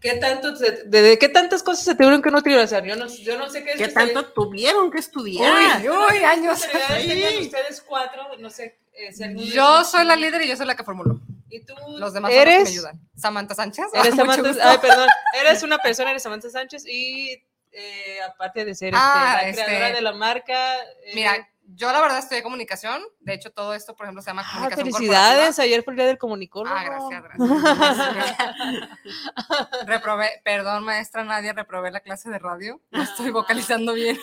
¿qué 0.00 0.14
tanto, 0.14 0.56
se- 0.56 0.84
de, 0.84 1.02
de 1.02 1.18
qué 1.18 1.28
tantas 1.28 1.62
cosas 1.62 1.84
se 1.84 1.94
tuvieron 1.94 2.22
que 2.22 2.30
nutrir? 2.30 2.56
O 2.58 2.66
sea, 2.66 2.82
yo 2.84 2.96
no, 2.96 3.06
yo 3.06 3.38
no 3.38 3.48
sé 3.48 3.62
qué 3.64 3.72
¿Qué 3.74 3.88
tanto 3.88 4.32
tuvieron 4.32 4.90
que 4.90 4.98
estudiar? 4.98 5.80
Uy, 5.82 5.88
uy, 5.88 6.24
años. 6.24 6.60
Sí. 6.60 7.24
ustedes 7.42 7.80
cuatro, 7.82 8.36
no 8.38 8.50
sé. 8.50 8.78
eh, 8.92 9.12
si 9.12 9.22
alguno 9.24 9.42
de 9.46 9.52
Yo 9.52 9.84
soy 9.84 10.04
la 10.04 10.16
líder 10.16 10.42
y 10.42 10.48
yo 10.48 10.56
soy 10.56 10.66
la 10.66 10.74
que 10.76 10.84
formulo. 10.84 11.20
¿Y 11.52 11.64
tú 11.64 11.74
Los 11.98 12.12
demás 12.14 12.30
son 12.32 12.38
los 12.38 12.44
que 12.44 12.52
eres? 12.52 12.62
me 12.64 12.68
ayudan. 12.70 13.00
Samantha 13.16 13.54
Sánchez. 13.54 13.86
Eres 13.92 14.14
Samantha, 14.16 14.70
ay, 14.70 14.78
perdón, 14.78 15.08
eres 15.40 15.62
una 15.62 15.78
persona, 15.78 16.10
eres 16.12 16.22
Samantha 16.22 16.48
Sánchez 16.48 16.84
y 16.86 17.42
eh, 17.72 18.18
aparte 18.26 18.64
de 18.64 18.74
ser 18.74 18.88
este, 18.94 18.98
Ah, 19.02 19.40
la 19.42 19.48
este, 19.48 19.64
creadora 19.64 19.92
de 19.92 20.00
la 20.00 20.12
marca. 20.12 20.76
eh, 20.78 21.12
Mira, 21.14 21.48
yo 21.74 21.90
la 21.92 22.00
verdad 22.00 22.18
estudié 22.18 22.42
comunicación. 22.42 23.02
De 23.20 23.34
hecho, 23.34 23.50
todo 23.52 23.74
esto, 23.74 23.94
por 23.96 24.06
ejemplo, 24.06 24.22
se 24.22 24.30
llama 24.30 24.42
ah, 24.46 24.50
comunicación 24.52 24.92
felicidades, 24.92 25.58
ayer 25.58 25.82
fue 25.82 25.92
el 25.92 25.96
día 25.98 26.06
del 26.06 26.18
comunicólogo. 26.18 26.74
Ah, 26.76 26.84
gracias, 26.84 27.22
gracias. 27.22 28.58
reprobé, 29.86 30.40
perdón, 30.44 30.84
maestra 30.84 31.24
Nadia, 31.24 31.52
reprobé 31.52 31.90
la 31.90 32.00
clase 32.00 32.30
de 32.30 32.38
radio. 32.38 32.80
No 32.90 33.02
estoy 33.02 33.30
vocalizando 33.30 33.92
bien. 33.94 34.18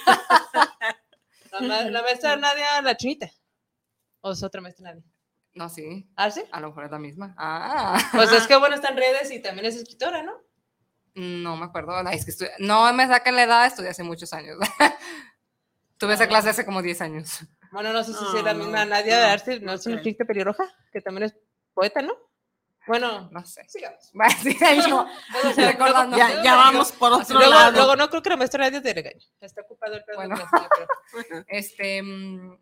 La, 1.52 1.62
ma- 1.62 1.82
la 1.90 2.02
maestra 2.02 2.36
Nadia, 2.36 2.82
la 2.82 2.96
chinita. 2.98 3.30
¿O 4.22 4.32
es 4.32 4.44
otra 4.44 4.62
maestra 4.62 4.90
Nadia? 4.90 5.04
No, 5.54 5.70
sí, 5.70 6.08
¿Ah, 6.16 6.30
sí? 6.30 6.44
a 6.52 6.60
lo 6.60 6.68
mejor 6.68 6.86
es 6.86 6.92
la 6.92 7.00
misma. 7.00 7.34
Ah, 7.38 7.98
Pues 8.14 8.32
es 8.32 8.46
que 8.46 8.56
bueno, 8.58 8.76
está 8.76 8.90
en 8.90 8.98
redes 8.98 9.32
y 9.32 9.42
también 9.42 9.66
es 9.66 9.76
escritora, 9.76 10.22
¿no? 10.22 10.34
no 11.16 11.58
me 11.58 11.66
acuerdo. 11.66 12.00
Es 12.12 12.26
que 12.38 12.48
no 12.60 12.94
me 12.94 13.08
sacan 13.08 13.36
la 13.36 13.44
edad, 13.44 13.66
estudié 13.66 13.90
hace 13.90 14.04
muchos 14.04 14.34
años. 14.34 14.56
Tuve 15.98 16.14
esa 16.14 16.28
clase 16.28 16.50
hace 16.50 16.66
como 16.66 16.82
10 16.82 17.02
años. 17.02 17.40
Bueno, 17.72 17.92
no 17.92 18.04
sé 18.04 18.14
si 18.14 18.24
No, 18.24 18.38
es 18.38 18.44
la 18.44 18.54
no, 18.54 18.60
misma 18.66 18.86
Nadia 18.86 19.18
de 19.20 19.26
Arce, 19.26 19.60
¿no 19.60 19.74
es 19.74 19.86
una 19.88 20.02
chinita 20.02 20.26
pelirroja? 20.26 20.64
Que 20.92 21.02
también 21.02 21.24
es 21.24 21.36
poeta, 21.74 22.02
¿no? 22.02 22.16
Bueno, 22.88 23.30
No 23.34 23.46
sé. 23.46 23.66
sigamos. 23.68 24.12
No. 24.88 25.08
Recordando. 25.58 26.16
Ya, 26.18 26.42
ya 26.42 26.56
vamos 26.56 26.92
por 26.94 27.12
otro 27.12 27.38
luego, 27.38 27.52
lado. 27.54 27.72
luego 27.74 27.96
no 27.98 28.10
creo 28.10 28.22
que 28.22 28.30
la 28.30 28.38
maestra 28.38 28.64
Nadia 28.64 28.82
te 28.82 28.94
regañe. 28.94 29.20
Está 29.42 29.62
ocupado 29.62 29.96
el 29.96 30.04
pedo 30.06 30.22
de 30.22 30.28
Bueno. 30.28 30.46
creo. 30.50 31.46
Este, 31.50 32.02
mm, 32.02 32.58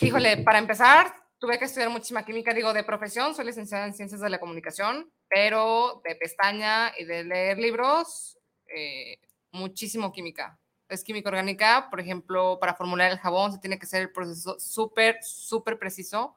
híjole, 0.00 0.38
para 0.38 0.58
empezar, 0.58 1.14
tuve 1.38 1.58
que 1.58 1.66
estudiar 1.66 1.90
muchísima 1.90 2.24
química, 2.24 2.54
digo, 2.54 2.72
de 2.72 2.84
profesión, 2.84 3.34
soy 3.34 3.44
licenciada 3.46 3.84
en 3.86 3.94
ciencias 3.94 4.20
de 4.20 4.30
la 4.30 4.40
comunicación, 4.40 5.12
pero 5.28 6.00
de 6.04 6.14
pestaña 6.16 6.92
y 6.98 7.04
de 7.04 7.24
leer 7.24 7.58
libros, 7.58 8.38
eh, 8.74 9.18
muchísimo 9.50 10.10
química. 10.12 10.58
Es 10.92 11.04
química 11.04 11.30
orgánica, 11.30 11.88
por 11.90 12.00
ejemplo, 12.00 12.58
para 12.60 12.74
formular 12.74 13.10
el 13.10 13.18
jabón 13.18 13.52
se 13.52 13.58
tiene 13.58 13.78
que 13.78 13.86
hacer 13.86 14.02
el 14.02 14.12
proceso 14.12 14.60
súper, 14.60 15.18
súper 15.22 15.78
preciso, 15.78 16.36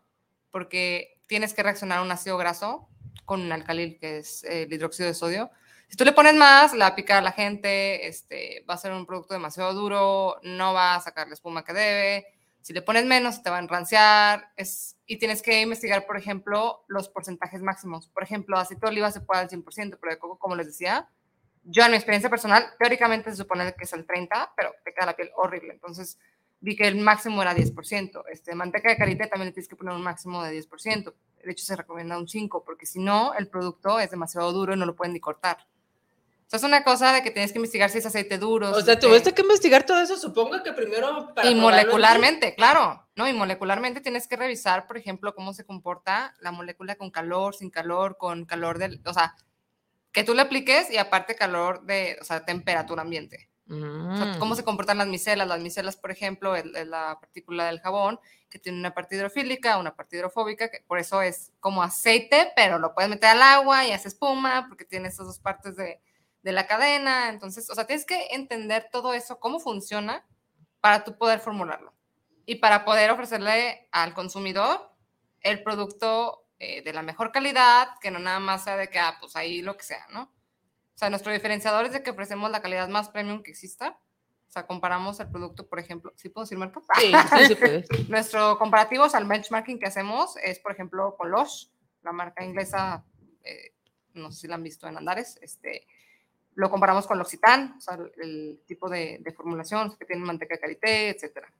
porque 0.50 1.20
tienes 1.28 1.54
que 1.54 1.62
reaccionar 1.62 2.02
un 2.02 2.12
ácido 2.12 2.38
graso 2.38 2.88
con 3.26 3.42
un 3.42 3.52
alcalil, 3.52 3.98
que 4.00 4.20
es 4.20 4.44
eh, 4.46 4.64
el 4.64 4.74
hidróxido 4.74 5.08
de 5.08 5.14
sodio. 5.14 5.52
Si 5.90 5.98
tú 5.98 6.06
le 6.06 6.14
pones 6.14 6.36
más, 6.36 6.74
le 6.74 6.80
va 6.80 6.88
a 6.88 6.96
picar 6.96 7.22
la 7.22 7.32
gente, 7.32 8.08
este, 8.08 8.66
va 8.70 8.76
a 8.76 8.78
ser 8.78 8.92
un 8.94 9.06
producto 9.06 9.34
demasiado 9.34 9.74
duro, 9.74 10.40
no 10.44 10.74
va 10.74 10.96
a 10.96 11.02
sacar 11.02 11.28
la 11.28 11.34
espuma 11.34 11.64
que 11.64 11.74
debe. 11.74 12.26
Si 12.62 12.74
le 12.74 12.82
pones 12.82 13.06
menos, 13.06 13.44
te 13.44 13.50
va 13.50 13.58
a 13.58 13.60
enranciar. 13.60 14.52
Es, 14.56 14.98
y 15.06 15.18
tienes 15.18 15.42
que 15.42 15.62
investigar, 15.62 16.08
por 16.08 16.18
ejemplo, 16.18 16.84
los 16.88 17.10
porcentajes 17.10 17.62
máximos. 17.62 18.08
Por 18.08 18.24
ejemplo, 18.24 18.58
aceite 18.58 18.86
de 18.86 18.92
oliva 18.92 19.12
se 19.12 19.22
puede 19.22 19.42
al 19.42 19.50
100%, 19.50 19.98
pero 20.02 20.12
de 20.12 20.18
coco, 20.18 20.40
como 20.40 20.56
les 20.56 20.68
decía, 20.68 21.08
yo 21.66 21.84
en 21.84 21.92
mi 21.92 21.98
experiencia 21.98 22.30
personal, 22.30 22.64
teóricamente 22.80 23.32
se 23.32 23.38
supone 23.38 23.74
que 23.74 23.84
es 23.84 23.94
el 23.94 24.06
30%, 24.06 24.52
pero 24.56 24.74
te 24.84 24.94
queda 24.94 25.08
la 25.08 25.16
piel 25.16 25.32
horrible. 25.36 25.74
Entonces, 25.74 26.20
vi 26.60 26.76
que 26.76 26.88
el 26.88 26.96
máximo 26.98 27.42
era 27.42 27.56
10%. 27.56 28.24
Este, 28.32 28.56
manteca 28.56 28.90
de 28.90 28.98
karité 28.98 29.28
también 29.28 29.48
le 29.48 29.54
tienes 29.54 29.68
que 29.68 29.76
poner 29.76 29.94
un 29.94 30.04
máximo 30.04 30.44
de 30.44 30.58
10%. 30.62 31.14
De 31.44 31.52
hecho, 31.52 31.66
se 31.66 31.76
recomienda 31.76 32.18
un 32.18 32.28
5%, 32.28 32.64
porque 32.64 32.86
si 32.86 33.00
no, 33.00 33.34
el 33.34 33.48
producto 33.48 34.00
es 34.00 34.12
demasiado 34.12 34.52
duro 34.52 34.74
y 34.74 34.78
no 34.78 34.86
lo 34.86 34.96
pueden 34.96 35.14
ni 35.14 35.20
cortar. 35.20 35.58
O 36.46 36.50
sea, 36.50 36.58
es 36.58 36.64
una 36.64 36.84
cosa 36.84 37.12
de 37.12 37.24
que 37.24 37.32
tienes 37.32 37.52
que 37.52 37.58
investigar 37.58 37.90
si 37.90 37.98
es 37.98 38.06
aceite 38.06 38.38
duro. 38.38 38.70
O 38.70 38.80
si 38.80 38.86
sea, 38.86 39.00
tuviste 39.00 39.34
que 39.34 39.42
investigar 39.42 39.84
todo 39.84 40.00
eso, 40.00 40.16
supongo 40.16 40.62
que 40.62 40.74
primero 40.74 41.34
para 41.34 41.50
y 41.50 41.54
en 41.54 41.60
molecularmente, 41.60 42.54
claro, 42.54 43.04
¿no? 43.16 43.28
Y 43.28 43.34
molecularmente 43.34 44.00
tienes 44.00 44.28
que 44.28 44.36
revisar, 44.36 44.86
por 44.86 44.98
ejemplo, 44.98 45.34
cómo 45.34 45.54
se 45.54 45.66
comporta 45.66 46.36
la 46.42 46.52
molécula 46.52 46.96
con 46.96 47.10
calor, 47.10 47.56
sin 47.56 47.72
calor, 47.72 48.18
con 48.18 48.46
calor 48.46 48.78
del, 48.78 49.02
o 49.06 49.14
sea, 49.14 49.36
que 50.16 50.24
tú 50.24 50.34
le 50.34 50.42
apliques 50.42 50.90
y 50.90 50.98
aparte 50.98 51.36
calor 51.36 51.84
de, 51.86 52.18
o 52.22 52.24
sea, 52.24 52.46
temperatura 52.46 53.02
ambiente. 53.04 53.50
O 53.70 54.16
sea, 54.16 54.26
Mm. 54.28 54.40
cómo 54.40 54.56
se 54.56 54.64
comportan 54.64 54.98
las 55.00 55.08
micelas. 55.08 55.48
Las 55.48 55.60
micelas, 55.60 55.98
por 55.98 56.10
ejemplo, 56.10 56.56
es, 56.56 56.64
es 56.74 56.88
la 56.88 57.18
partícula 57.20 57.66
del 57.66 57.82
jabón 57.82 58.20
que 58.50 58.58
tiene 58.60 58.78
una 58.80 58.94
parte 58.94 59.16
hidrofílica, 59.16 59.78
una 59.78 59.96
parte 59.96 60.16
hidrofóbica, 60.16 60.70
que 60.70 60.82
por 60.88 61.00
eso 61.00 61.22
es 61.22 61.52
como 61.60 61.84
aceite, 61.84 62.54
pero 62.56 62.80
lo 62.80 62.94
puedes 62.94 63.10
meter 63.10 63.32
al 63.32 63.42
agua 63.42 63.86
y 63.86 63.92
hace 63.92 64.08
espuma, 64.08 64.68
porque 64.70 64.86
tiene 64.86 65.10
esas 65.10 65.26
dos 65.26 65.40
partes 65.40 65.76
de, 65.76 66.00
de 66.44 66.52
la 66.54 66.66
cadena. 66.66 67.28
Entonces, 67.30 67.70
o 67.70 67.76
sea, 67.76 67.86
tienes 67.86 68.06
que 68.06 68.28
entender 68.32 68.88
todo 68.92 69.14
eso, 69.14 69.40
cómo 69.40 69.60
funciona, 69.60 70.26
para 70.80 71.04
tú 71.04 71.18
poder 71.18 71.40
formularlo. 71.40 71.94
Y 72.46 72.56
para 72.56 72.86
poder 72.86 73.12
ofrecerle 73.12 73.90
al 73.92 74.14
consumidor 74.14 74.92
el 75.42 75.62
producto 75.64 76.45
eh, 76.60 76.82
de 76.82 76.94
la 76.94 77.02
mejor 77.02 77.32
calidad, 77.32 77.90
que 78.00 78.12
no 78.12 78.20
nada 78.20 78.40
más 78.40 78.64
sea 78.64 78.78
de 78.78 78.88
que, 78.88 79.00
ah, 79.00 79.18
pues 79.20 79.36
ahí 79.36 79.62
lo 79.62 79.76
que 79.76 79.84
sea, 79.84 80.06
¿no? 80.12 80.24
O 80.24 80.98
sea, 80.98 81.10
nuestro 81.10 81.34
diferenciador 81.34 81.86
es 81.86 81.92
de 81.92 82.02
que 82.02 82.12
ofrecemos 82.12 82.50
la 82.50 82.62
calidad 82.62 82.88
más 82.88 83.10
premium 83.10 83.44
que 83.44 83.52
exista. 83.52 84.00
O 84.48 84.52
sea, 84.52 84.66
comparamos 84.66 85.20
el 85.20 85.30
producto, 85.30 85.68
por 85.68 85.80
ejemplo, 85.80 86.14
¿sí 86.16 86.30
puedo 86.30 86.46
decir 86.46 86.58
marca? 86.58 86.80
Sí, 86.98 87.12
sí, 87.12 87.46
sí 87.48 87.56
puedes. 87.56 87.88
Nuestro 88.10 88.58
comparativo, 88.58 89.04
o 89.04 89.10
sea, 89.10 89.20
el 89.20 89.28
benchmarking 89.28 89.80
que 89.80 89.88
hacemos 89.88 90.38
es, 90.38 90.60
por 90.60 90.72
ejemplo, 90.72 91.18
con 91.18 91.30
Lush, 91.30 91.68
la 92.04 92.14
marca 92.14 92.46
inglesa, 92.46 93.04
eh, 93.44 93.74
no 94.14 94.32
sé 94.32 94.42
si 94.42 94.48
la 94.48 94.56
han 94.56 94.64
visto 94.64 94.88
en 94.88 94.96
Andares, 94.96 95.38
este, 95.42 95.86
lo 96.54 96.70
comparamos 96.70 97.06
con 97.06 97.18
L'Occitane, 97.18 97.74
o 97.78 97.82
sea, 97.82 97.96
el, 97.96 98.12
el 98.22 98.62
tipo 98.66 98.88
de, 98.88 99.18
de 99.20 99.34
formulación 99.34 99.98
que 99.98 100.06
tiene 100.06 100.24
manteca 100.24 100.56
de 100.56 100.62
karité, 100.62 101.10
etcétera. 101.10 101.52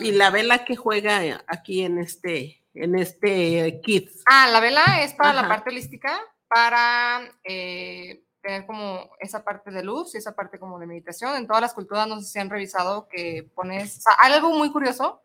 Y 0.00 0.12
la 0.12 0.30
vela 0.30 0.64
que 0.64 0.76
juega 0.76 1.44
aquí 1.48 1.82
en 1.82 1.98
este, 1.98 2.62
en 2.82 2.98
este 2.98 3.80
kit. 3.82 4.10
Ah, 4.26 4.48
la 4.50 4.60
vela 4.60 5.02
es 5.02 5.14
para 5.14 5.32
la 5.32 5.48
parte 5.48 5.70
holística, 5.70 6.18
para 6.48 7.20
eh, 7.44 8.22
tener 8.40 8.66
como 8.66 9.10
esa 9.18 9.44
parte 9.44 9.70
de 9.70 9.82
luz 9.82 10.14
y 10.14 10.18
esa 10.18 10.34
parte 10.34 10.58
como 10.58 10.78
de 10.78 10.86
meditación. 10.86 11.36
En 11.36 11.46
todas 11.46 11.62
las 11.62 11.74
culturas 11.74 12.06
no 12.06 12.20
sé 12.20 12.26
si 12.26 12.38
han 12.38 12.50
revisado 12.50 13.08
que 13.08 13.48
pones, 13.54 13.98
o 13.98 14.00
sea, 14.02 14.12
hay 14.20 14.32
algo 14.32 14.50
muy 14.50 14.70
curioso 14.70 15.22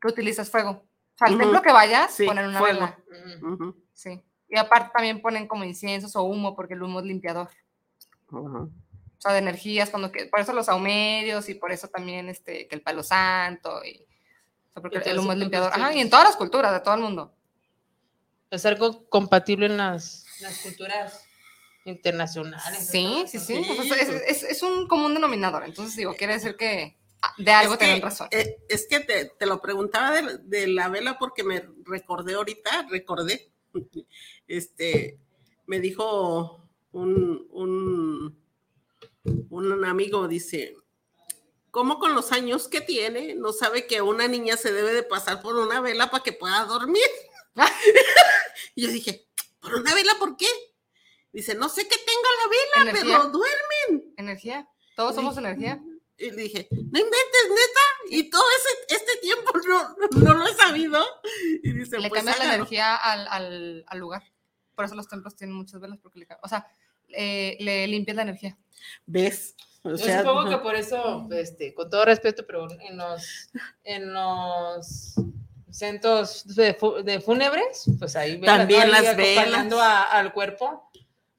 que 0.00 0.08
utilizas 0.08 0.50
fuego. 0.50 0.70
O 0.70 1.18
sea, 1.18 1.28
al 1.28 1.38
templo 1.38 1.60
que 1.62 1.72
vayas, 1.72 2.14
Sí, 2.14 2.26
ponen 2.26 2.46
una 2.46 2.58
fuego. 2.58 2.80
vela. 2.80 2.98
Sí. 3.92 4.22
Y 4.48 4.56
aparte 4.58 4.90
también 4.92 5.20
ponen 5.20 5.46
como 5.46 5.64
inciensos 5.64 6.14
o 6.16 6.22
humo, 6.22 6.54
porque 6.54 6.74
el 6.74 6.82
humo 6.82 7.00
es 7.00 7.06
limpiador. 7.06 7.48
O 8.30 8.68
sea, 9.18 9.32
de 9.32 9.38
energías, 9.38 9.90
cuando 9.90 10.10
que, 10.10 10.26
por 10.26 10.40
eso 10.40 10.52
los 10.52 10.68
ahumerios 10.68 11.48
y 11.48 11.54
por 11.54 11.70
eso 11.70 11.88
también 11.88 12.28
este, 12.28 12.66
que 12.66 12.74
el 12.74 12.82
palo 12.82 13.02
santo 13.02 13.84
y, 13.84 14.04
o 14.74 14.80
sea, 14.80 14.82
porque 14.82 15.02
Y 15.04 15.08
el 15.10 15.18
humo 15.18 15.32
es 15.32 15.38
limpiador. 15.38 15.72
Ajá, 15.74 15.94
y 15.94 16.00
en 16.00 16.10
todas 16.10 16.24
las 16.26 16.36
culturas 16.36 16.72
de 16.72 16.80
todo 16.80 16.94
el 16.94 17.00
mundo. 17.00 17.34
Es 18.50 18.64
algo 18.66 19.08
compatible 19.08 19.66
en 19.66 19.76
las, 19.78 20.26
las 20.40 20.58
culturas 20.58 21.24
internacionales. 21.84 22.86
Sí, 22.86 23.24
sí, 23.26 23.38
sí. 23.38 23.64
Sí, 23.64 23.70
o 23.78 23.82
sea, 23.82 23.96
es, 23.96 24.08
es- 24.08 24.42
es 24.44 24.62
un 24.62 24.86
común 24.86 25.14
denominador. 25.14 25.64
Entonces, 25.64 25.96
digo, 25.96 26.14
quiere 26.14 26.34
decir 26.34 26.56
que 26.56 26.96
de 27.38 27.50
algo 27.52 27.74
Es 27.74 27.78
que, 27.78 27.84
tienen 27.86 28.02
razón. 28.02 28.28
eh, 28.30 28.56
es 28.68 28.86
que 28.88 29.00
te, 29.00 29.26
te 29.38 29.46
lo 29.46 29.60
preguntaba 29.62 30.10
de, 30.20 30.38
de 30.38 30.66
la 30.66 30.88
vela 30.88 31.18
porque 31.18 31.42
me 31.44 31.66
recordé 31.84 32.34
ahorita, 32.34 32.86
recordé. 32.90 33.50
Este, 34.48 35.18
me 35.66 35.80
dijo 35.80 36.62
un, 36.92 37.46
un, 37.52 38.38
un 39.48 39.84
amigo, 39.86 40.28
dice, 40.28 40.74
¿cómo 41.72 41.98
con 41.98 42.14
los 42.14 42.30
años 42.30 42.68
que 42.68 42.80
tiene 42.80 43.34
no 43.34 43.52
sabe 43.52 43.86
que 43.88 44.00
una 44.02 44.28
niña 44.28 44.56
se 44.56 44.72
debe 44.72 44.92
de 44.92 45.02
pasar 45.02 45.42
por 45.42 45.56
una 45.56 45.80
vela 45.80 46.12
para 46.12 46.22
que 46.22 46.32
pueda 46.32 46.64
dormir? 46.66 47.02
y 48.76 48.82
yo 48.82 48.92
dije, 48.92 49.26
¿por 49.58 49.74
una 49.74 49.92
vela 49.94 50.12
por 50.20 50.36
qué? 50.36 50.46
Dice, 51.32 51.54
no 51.54 51.68
sé 51.68 51.88
que 51.88 51.96
tenga 51.96 52.28
la 52.40 52.48
vela, 52.50 52.90
Energía. 52.90 53.18
pero 53.18 53.30
duerme. 53.30 54.12
Energía. 54.18 54.68
Todos 54.94 55.14
somos 55.14 55.36
energía. 55.38 55.82
Y 56.18 56.30
le 56.30 56.42
dije, 56.42 56.68
no 56.70 56.98
inventes, 56.98 57.48
neta. 57.48 57.80
Y 58.10 58.30
todo 58.30 58.44
ese, 58.58 58.94
este 58.96 59.16
tiempo 59.22 59.50
no, 59.66 59.96
no 60.20 60.34
lo 60.34 60.46
he 60.46 60.54
sabido. 60.54 61.02
Y 61.62 61.72
dice, 61.72 61.98
Le 61.98 62.10
pues 62.10 62.18
cambias 62.20 62.38
la 62.38 62.54
energía 62.54 62.94
al, 62.96 63.26
al, 63.28 63.84
al 63.86 63.98
lugar. 63.98 64.22
Por 64.74 64.84
eso 64.84 64.94
los 64.94 65.08
templos 65.08 65.34
tienen 65.36 65.56
muchas 65.56 65.80
velas, 65.80 65.98
porque 66.02 66.20
le, 66.20 66.28
o 66.42 66.48
sea, 66.48 66.66
eh, 67.08 67.56
le 67.60 67.86
limpias 67.86 68.16
la 68.16 68.22
energía. 68.22 68.58
¿Ves? 69.06 69.56
O 69.84 69.90
Yo 69.90 69.96
sea, 69.98 70.20
supongo 70.22 70.48
que 70.48 70.58
por 70.58 70.74
eso, 70.76 71.28
este, 71.32 71.74
con 71.74 71.90
todo 71.90 72.04
respeto, 72.04 72.44
pero 72.46 72.68
en 72.80 72.96
los, 72.96 73.50
en 73.82 74.12
los 74.12 75.14
centros 75.70 76.44
de, 76.54 76.76
de 77.04 77.20
fúnebres, 77.20 77.84
pues 77.98 78.14
ahí 78.14 78.40
También 78.40 78.90
las 78.90 79.04
acompañando 79.06 79.76
velas. 79.76 79.88
a- 79.90 80.02
al 80.18 80.32
cuerpo, 80.32 80.88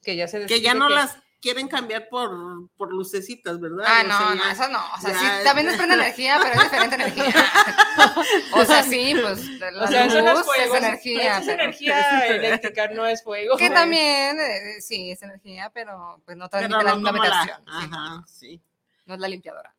que 0.01 0.15
ya 0.17 0.27
se 0.27 0.45
que 0.45 0.60
ya 0.60 0.73
no 0.73 0.89
las 0.89 1.17
quieren 1.43 1.67
cambiar 1.67 2.08
por, 2.10 2.32
por 2.77 2.91
lucecitas, 2.93 3.60
¿verdad? 3.60 3.86
Ah, 3.86 4.01
O 4.03 4.08
no, 4.08 4.17
sea, 4.17 4.29
no, 4.29 4.43
ya- 4.43 4.51
eso 4.53 4.69
no. 4.69 4.79
O 4.97 5.01
sea, 5.01 5.12
ya- 5.12 5.19
sí, 5.19 5.43
también 5.43 5.67
desprende 5.67 5.93
energía, 6.01 6.39
pero 6.41 6.56
es 6.56 6.63
diferente 6.63 6.95
energía. 6.95 7.25
o 8.53 8.65
sea, 8.65 8.82
sí, 8.84 9.13
pues 9.21 9.45
la 9.60 9.84
O 9.84 9.88
sea, 9.88 10.08
no 10.08 10.17
es 10.19 10.38
luz 10.38 10.45
fuego, 10.45 10.75
es 10.75 10.84
energía. 10.84 11.38
es 11.39 11.45
pero- 11.45 11.63
energía 11.63 12.27
eléctrica, 12.27 12.88
no 12.88 13.06
es 13.06 13.21
fuego. 13.23 13.58
Que 13.58 13.69
también, 13.69 14.39
eh, 14.39 14.79
sí, 14.82 15.12
es 15.12 15.21
energía, 15.21 15.69
pero 15.73 16.21
pues 16.25 16.38
no 16.38 16.47
transmite 16.47 16.77
pero 16.77 16.88
la 16.89 16.95
misma 16.95 17.12
vibración. 17.12 17.62
Ajá, 17.67 18.23
sí. 18.25 18.62
no 19.06 19.13
es 19.15 19.19
la 19.19 19.27
limpiadora. 19.27 19.75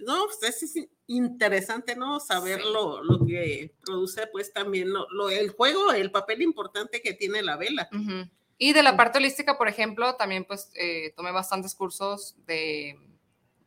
No, 0.00 0.26
pues 0.26 0.62
es 0.62 0.74
interesante, 1.06 1.96
¿no? 1.96 2.20
Saber 2.20 2.60
Sí. 2.60 2.72
lo, 2.72 3.02
lo 3.02 3.24
que 3.24 3.74
produce, 3.84 4.26
pues 4.26 4.52
también 4.52 4.92
lo, 4.92 5.06
lo- 5.10 5.30
el 5.30 5.48
juego, 5.50 5.92
el 5.92 6.10
papel 6.10 6.42
importante 6.42 7.00
que 7.00 7.14
tiene 7.14 7.40
la 7.42 7.56
vela. 7.56 7.88
Ujú. 7.90 8.28
Y 8.64 8.74
de 8.74 8.84
la 8.84 8.96
parte 8.96 9.18
holística, 9.18 9.58
por 9.58 9.66
ejemplo, 9.66 10.14
también 10.14 10.44
pues 10.44 10.70
eh, 10.76 11.12
tomé 11.16 11.32
bastantes 11.32 11.74
cursos 11.74 12.36
de, 12.46 12.96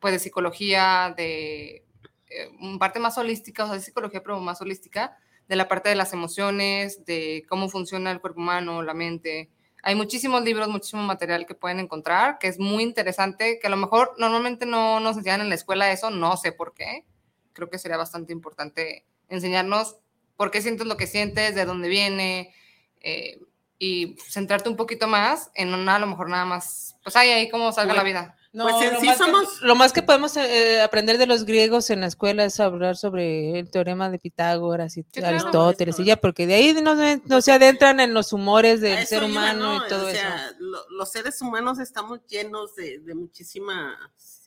pues, 0.00 0.14
de 0.14 0.18
psicología, 0.18 1.12
de 1.14 1.84
eh, 2.30 2.48
un 2.62 2.78
parte 2.78 2.98
más 2.98 3.18
holística, 3.18 3.64
o 3.64 3.66
sea, 3.66 3.76
de 3.76 3.82
psicología, 3.82 4.22
pero 4.22 4.40
más 4.40 4.62
holística, 4.62 5.18
de 5.48 5.56
la 5.56 5.68
parte 5.68 5.90
de 5.90 5.96
las 5.96 6.14
emociones, 6.14 7.04
de 7.04 7.44
cómo 7.46 7.68
funciona 7.68 8.10
el 8.10 8.22
cuerpo 8.22 8.40
humano, 8.40 8.82
la 8.82 8.94
mente. 8.94 9.50
Hay 9.82 9.94
muchísimos 9.96 10.42
libros, 10.42 10.66
muchísimo 10.68 11.02
material 11.02 11.44
que 11.44 11.54
pueden 11.54 11.78
encontrar, 11.78 12.38
que 12.38 12.48
es 12.48 12.58
muy 12.58 12.82
interesante, 12.82 13.58
que 13.60 13.66
a 13.66 13.70
lo 13.70 13.76
mejor 13.76 14.14
normalmente 14.16 14.64
no 14.64 14.98
nos 15.00 15.18
enseñan 15.18 15.42
en 15.42 15.50
la 15.50 15.56
escuela 15.56 15.92
eso, 15.92 16.08
no 16.08 16.38
sé 16.38 16.52
por 16.52 16.72
qué. 16.72 17.04
Creo 17.52 17.68
que 17.68 17.76
sería 17.76 17.98
bastante 17.98 18.32
importante 18.32 19.04
enseñarnos 19.28 19.96
por 20.38 20.50
qué 20.50 20.62
sientes 20.62 20.86
lo 20.86 20.96
que 20.96 21.06
sientes, 21.06 21.54
de 21.54 21.66
dónde 21.66 21.90
viene, 21.90 22.54
eh, 23.02 23.38
y 23.78 24.16
centrarte 24.28 24.68
un 24.68 24.76
poquito 24.76 25.06
más 25.06 25.50
en 25.54 25.74
una, 25.74 25.96
a 25.96 25.98
lo 25.98 26.06
mejor 26.06 26.28
nada 26.30 26.44
más, 26.44 26.96
pues 27.02 27.14
ahí, 27.16 27.30
ahí 27.30 27.48
cómo 27.50 27.70
salga 27.72 27.94
la 27.94 28.02
Bueno, 28.02 28.20
vida. 28.20 28.36
No, 28.52 28.64
Pues 28.68 28.86
en 28.86 28.94
lo, 28.94 29.00
sí 29.00 29.06
más 29.06 29.18
somos- 29.18 29.58
que, 29.60 29.66
lo 29.66 29.74
más 29.74 29.92
que 29.92 30.02
podemos 30.02 30.34
eh, 30.38 30.80
aprender 30.80 31.18
de 31.18 31.26
los 31.26 31.44
griegos 31.44 31.90
en 31.90 32.00
la 32.00 32.06
escuela 32.06 32.42
es 32.46 32.58
hablar 32.58 32.96
sobre 32.96 33.58
el 33.58 33.70
teorema 33.70 34.08
de 34.08 34.18
Pitágoras 34.18 34.96
y. 34.96 35.04
Aristóteles 35.22 35.98
y 35.98 36.02
Eso. 36.02 36.06
ya, 36.06 36.16
porque 36.16 36.46
de 36.46 36.54
ahí 36.54 36.72
no, 36.82 36.94
no 37.26 37.42
se 37.42 37.52
adentran 37.52 38.00
en 38.00 38.14
los 38.14 38.32
humores 38.32 38.80
del 38.80 38.96
eso 38.96 39.08
ser 39.08 39.18
iba, 39.24 39.30
humano 39.30 39.78
¿no? 39.80 39.84
y 39.86 39.88
todo 39.90 40.06
o 40.06 40.08
eso. 40.08 40.18
sea, 40.18 40.52
lo- 40.58 40.88
los 40.88 41.10
seres 41.12 41.42
humanos 41.42 41.78
estamos 41.80 42.20
llenos 42.28 42.74
de, 42.76 42.98
de 43.00 43.14
muchísimas 43.14 43.94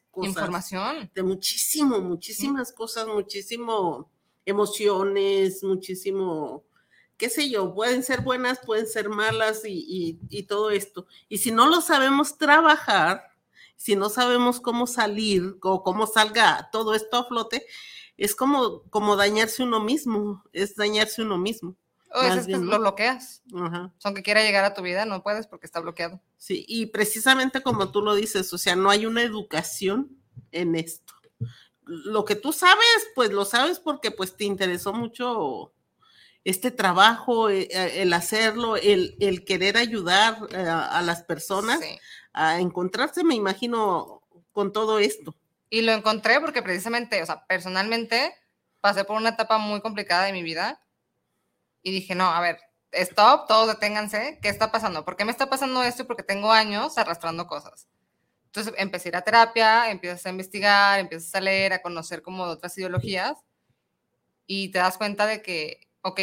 cosas. 0.09 0.29
Información. 0.29 1.11
de 1.13 1.21
muchísimo, 1.21 1.99
muchísimas 1.99 2.71
cosas, 2.73 3.05
muchísimo 3.05 4.09
emociones, 4.43 5.63
muchísimo, 5.63 6.63
qué 7.19 7.29
sé 7.29 7.49
yo, 7.51 7.75
pueden 7.75 8.01
ser 8.01 8.21
buenas, 8.21 8.57
pueden 8.65 8.87
ser 8.87 9.09
malas 9.09 9.63
y, 9.65 9.85
y- 9.87 10.19
y 10.29 10.43
todo 10.43 10.71
esto. 10.71 11.05
Y 11.27 11.37
si 11.37 11.51
no 11.51 11.67
lo 11.67 11.81
sabemos 11.81 12.37
trabajar, 12.39 13.23
si 13.75 13.95
no 13.95 14.09
sabemos 14.09 14.59
cómo 14.59 14.87
salir 14.87 15.57
o 15.61 15.83
cómo 15.83 16.07
salga 16.07 16.69
todo 16.71 16.95
esto 16.95 17.17
a 17.17 17.25
flote, 17.25 17.65
es 18.17 18.35
como, 18.35 18.81
como 18.89 19.15
dañarse 19.15 19.61
uno 19.63 19.79
mismo, 19.79 20.43
es 20.51 20.75
dañarse 20.75 21.21
uno 21.21 21.37
mismo. 21.37 21.75
O 22.11 22.21
es, 22.21 22.47
que 22.47 22.57
lo 22.57 22.79
bloqueas. 22.79 23.43
Ajá. 23.55 23.93
Sea, 23.99 24.09
aunque 24.09 24.23
quiera 24.23 24.41
llegar 24.41 24.65
a 24.65 24.73
tu 24.73 24.81
vida, 24.81 25.05
no 25.05 25.21
puedes 25.21 25.45
porque 25.45 25.67
está 25.67 25.79
bloqueado. 25.79 26.19
Sí, 26.37 26.65
y 26.67 26.87
precisamente 26.87 27.61
como 27.61 27.91
tú 27.91 28.01
lo 28.01 28.15
dices, 28.15 28.51
o 28.51 28.57
sea, 28.57 28.75
no 28.75 28.89
hay 28.89 29.05
una 29.05 29.21
educación 29.21 30.17
en 30.51 30.75
esto. 30.75 31.13
Lo 31.85 32.25
que 32.25 32.35
tú 32.35 32.51
sabes, 32.51 33.07
pues 33.13 33.31
lo 33.31 33.45
sabes 33.45 33.79
porque 33.79 34.09
pues 34.11 34.35
te 34.35 34.45
interesó 34.45 34.91
mucho 34.93 35.71
este 36.43 36.71
trabajo, 36.71 37.49
eh, 37.49 37.67
eh, 37.71 38.01
el 38.01 38.13
hacerlo, 38.13 38.75
el, 38.77 39.15
el 39.19 39.43
querer 39.45 39.77
ayudar 39.77 40.37
eh, 40.51 40.57
a 40.57 41.01
las 41.01 41.23
personas 41.23 41.79
Sí. 41.79 41.99
a 42.33 42.59
encontrarse, 42.59 43.23
me 43.23 43.35
imagino, 43.35 44.21
con 44.51 44.71
todo 44.71 44.99
esto. 44.99 45.35
Y 45.69 45.81
lo 45.81 45.91
encontré 45.91 46.39
porque 46.39 46.61
precisamente, 46.63 47.21
o 47.21 47.25
sea, 47.25 47.45
personalmente 47.45 48.33
pasé 48.81 49.03
por 49.03 49.17
una 49.17 49.29
etapa 49.29 49.57
muy 49.57 49.81
complicada 49.81 50.25
de 50.25 50.33
mi 50.33 50.41
vida 50.41 50.81
y 51.83 51.91
dije, 51.91 52.15
no, 52.15 52.25
a 52.25 52.39
ver, 52.41 52.59
stop, 52.91 53.47
todos 53.47 53.67
deténganse, 53.67 54.39
¿qué 54.41 54.49
está 54.49 54.71
pasando? 54.71 55.05
¿Por 55.05 55.15
qué 55.15 55.25
me 55.25 55.31
está 55.31 55.49
pasando 55.49 55.83
esto? 55.83 56.07
Porque 56.07 56.23
tengo 56.23 56.51
años 56.51 56.97
arrastrando 56.97 57.45
cosas. 57.45 57.87
Entonces 58.45 58.73
empecé 58.77 59.07
a 59.07 59.11
ir 59.11 59.15
a 59.17 59.21
terapia, 59.21 59.91
empiezas 59.91 60.25
a 60.25 60.29
investigar, 60.29 60.99
empiezas 60.99 61.35
a 61.35 61.41
leer, 61.41 61.73
a 61.73 61.81
conocer 61.83 62.23
como 62.23 62.47
de 62.47 62.53
otras 62.53 62.75
ideologías 62.77 63.37
y 64.47 64.71
te 64.71 64.79
das 64.79 64.97
cuenta 64.97 65.27
de 65.27 65.41
que, 65.43 65.87
ok, 66.01 66.19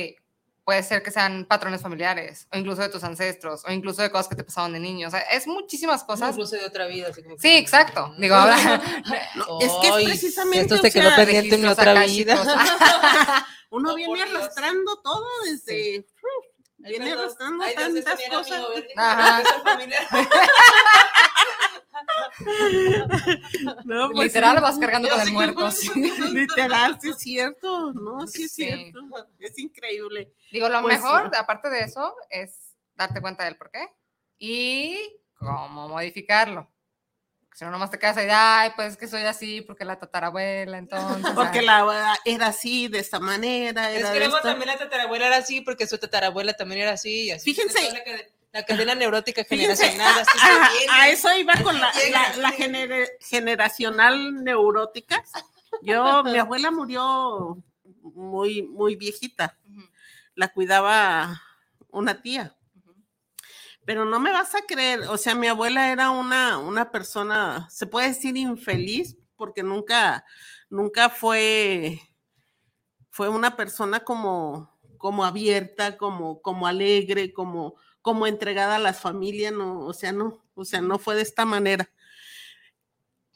puede 0.65 0.83
ser 0.83 1.03
que 1.03 1.13
sean 1.13 1.45
patrones 1.45 1.81
familiares 1.81 2.49
o 2.53 2.59
incluso 2.59 2.83
de 2.83 2.89
tus 2.89 3.05
ancestros 3.05 3.63
o 3.65 3.71
incluso 3.71 4.03
de 4.03 4.11
cosas 4.11 4.27
que 4.29 4.35
te 4.35 4.43
pasaron 4.45 4.73
de 4.73 4.81
niño. 4.81 5.07
O 5.07 5.11
sea, 5.11 5.21
es 5.21 5.47
muchísimas 5.47 6.03
cosas. 6.03 6.31
Incluso 6.31 6.57
de 6.57 6.65
otra 6.65 6.87
vida. 6.87 7.09
así 7.11 7.23
como 7.23 7.37
que- 7.37 7.43
Sí, 7.43 7.57
exacto. 7.57 8.13
Digo, 8.19 8.35
ahora... 8.35 8.57
No, 9.37 9.61
es 9.61 9.73
que 9.81 9.89
es 9.89 10.05
precisamente, 10.05 10.75
Esto 10.75 10.79
se 10.79 10.91
quedó 10.91 11.15
pendiente 11.15 11.55
en 11.55 11.61
mi 11.63 11.69
otra 11.69 12.05
vida. 12.05 12.37
uno 13.71 13.95
viene 13.97 14.23
arrastrando 14.23 15.01
todo 15.03 15.25
desde... 15.45 16.05
Viene 16.87 17.13
arrastrando 17.13 17.65
tantas 17.75 18.21
cosas. 18.31 18.65
Ajá. 18.97 19.43
No, 23.85 24.11
pues, 24.13 24.29
Literal 24.29 24.57
sí. 24.57 24.63
vas 24.63 24.79
cargando 24.79 25.09
con 25.09 25.21
el 25.21 25.33
muerto. 25.33 25.71
sí. 25.71 25.91
Literal, 26.33 26.99
sí 27.01 27.11
es 27.11 27.19
cierto, 27.19 27.93
no, 27.93 28.27
sí 28.27 28.45
es 28.45 28.53
Sí. 28.53 28.65
cierto, 28.67 29.01
es 29.39 29.59
increíble. 29.59 30.33
Digo, 30.53 30.69
lo 30.69 30.83
Pues, 30.83 31.01
mejor, 31.01 31.31
aparte 31.37 31.71
de 31.71 31.81
eso, 31.81 32.15
es 32.31 32.75
darte 32.95 33.21
cuenta 33.21 33.45
del 33.45 33.57
por 33.57 33.71
qué 33.71 33.89
y 34.39 35.19
cómo 35.39 35.89
modificarlo. 35.89 36.71
Si 37.57 37.65
no, 37.65 37.71
nomás 37.71 37.91
te 37.91 37.99
quedas 37.99 38.19
ahí, 38.19 38.29
ay, 38.31 38.73
pues 38.77 38.93
es 38.93 38.97
que 38.99 39.09
soy 39.09 39.23
así 39.23 39.63
porque 39.63 39.87
la 39.87 39.99
tatarabuela, 39.99 40.77
entonces. 40.77 41.33
Porque 41.35 41.61
ay". 41.61 41.65
la 41.65 42.19
era 42.27 42.49
así, 42.49 42.89
de 42.89 42.99
esta 42.99 43.19
manera, 43.19 43.91
Es 43.91 44.01
era 44.01 44.13
que 44.13 44.19
luego 44.19 44.37
esta- 44.37 44.51
también 44.51 44.69
la 44.69 44.77
tatarabuela 44.77 45.27
era 45.29 45.37
así, 45.39 45.63
porque 45.63 45.87
su 45.87 45.97
tatarabuela 45.97 46.53
también 46.53 46.83
era 46.83 46.91
así. 46.93 47.25
y 47.25 47.31
así 47.31 47.55
Fíjense. 47.55 47.81
La, 47.95 48.05
cade- 48.05 48.31
la 48.53 48.63
cadena 48.67 48.95
neurótica 48.95 49.43
Fíjense, 49.43 49.89
generacional. 49.89 50.21
así 50.21 50.39
a, 50.43 50.69
que 50.69 50.77
viene. 50.79 50.93
a 50.93 51.09
eso 51.09 51.35
iba 51.35 51.55
con 51.63 51.81
la, 51.81 51.93
generacional 53.21 54.45
neurótica. 54.45 55.25
Yo, 55.81 56.25
mi 56.25 56.37
abuela 56.37 56.71
murió 56.71 57.57
muy, 58.03 58.65
muy 58.65 58.97
viejita, 58.97 59.57
la 60.35 60.49
cuidaba 60.49 61.41
una 61.89 62.21
tía. 62.21 62.55
Pero 63.87 64.05
no 64.05 64.19
me 64.19 64.33
vas 64.33 64.55
a 64.57 64.63
creer, 64.63 65.03
o 65.03 65.17
sea, 65.17 65.37
mi 65.37 65.47
abuela 65.47 65.93
era 65.93 66.11
una, 66.11 66.59
una 66.59 66.91
persona, 66.91 67.69
se 67.71 67.87
puede 67.87 68.09
decir 68.09 68.37
infeliz, 68.37 69.17
porque 69.37 69.63
nunca, 69.63 70.25
nunca 70.69 71.09
fue, 71.09 72.01
fue 73.11 73.29
una 73.29 73.57
persona 73.57 74.01
como, 74.01 74.77
como 74.99 75.25
abierta, 75.25 75.97
como, 75.97 76.43
como 76.43 76.67
alegre, 76.67 77.33
como, 77.33 77.77
como 78.03 78.27
entregada 78.27 78.75
a 78.77 78.81
las 78.81 79.01
familias, 79.01 79.53
no, 79.53 79.79
o 79.87 79.93
sea, 79.93 80.11
no, 80.11 80.45
o 80.55 80.65
sea, 80.65 80.81
no 80.81 80.99
fue 80.99 81.15
de 81.15 81.23
esta 81.23 81.45
manera. 81.45 81.89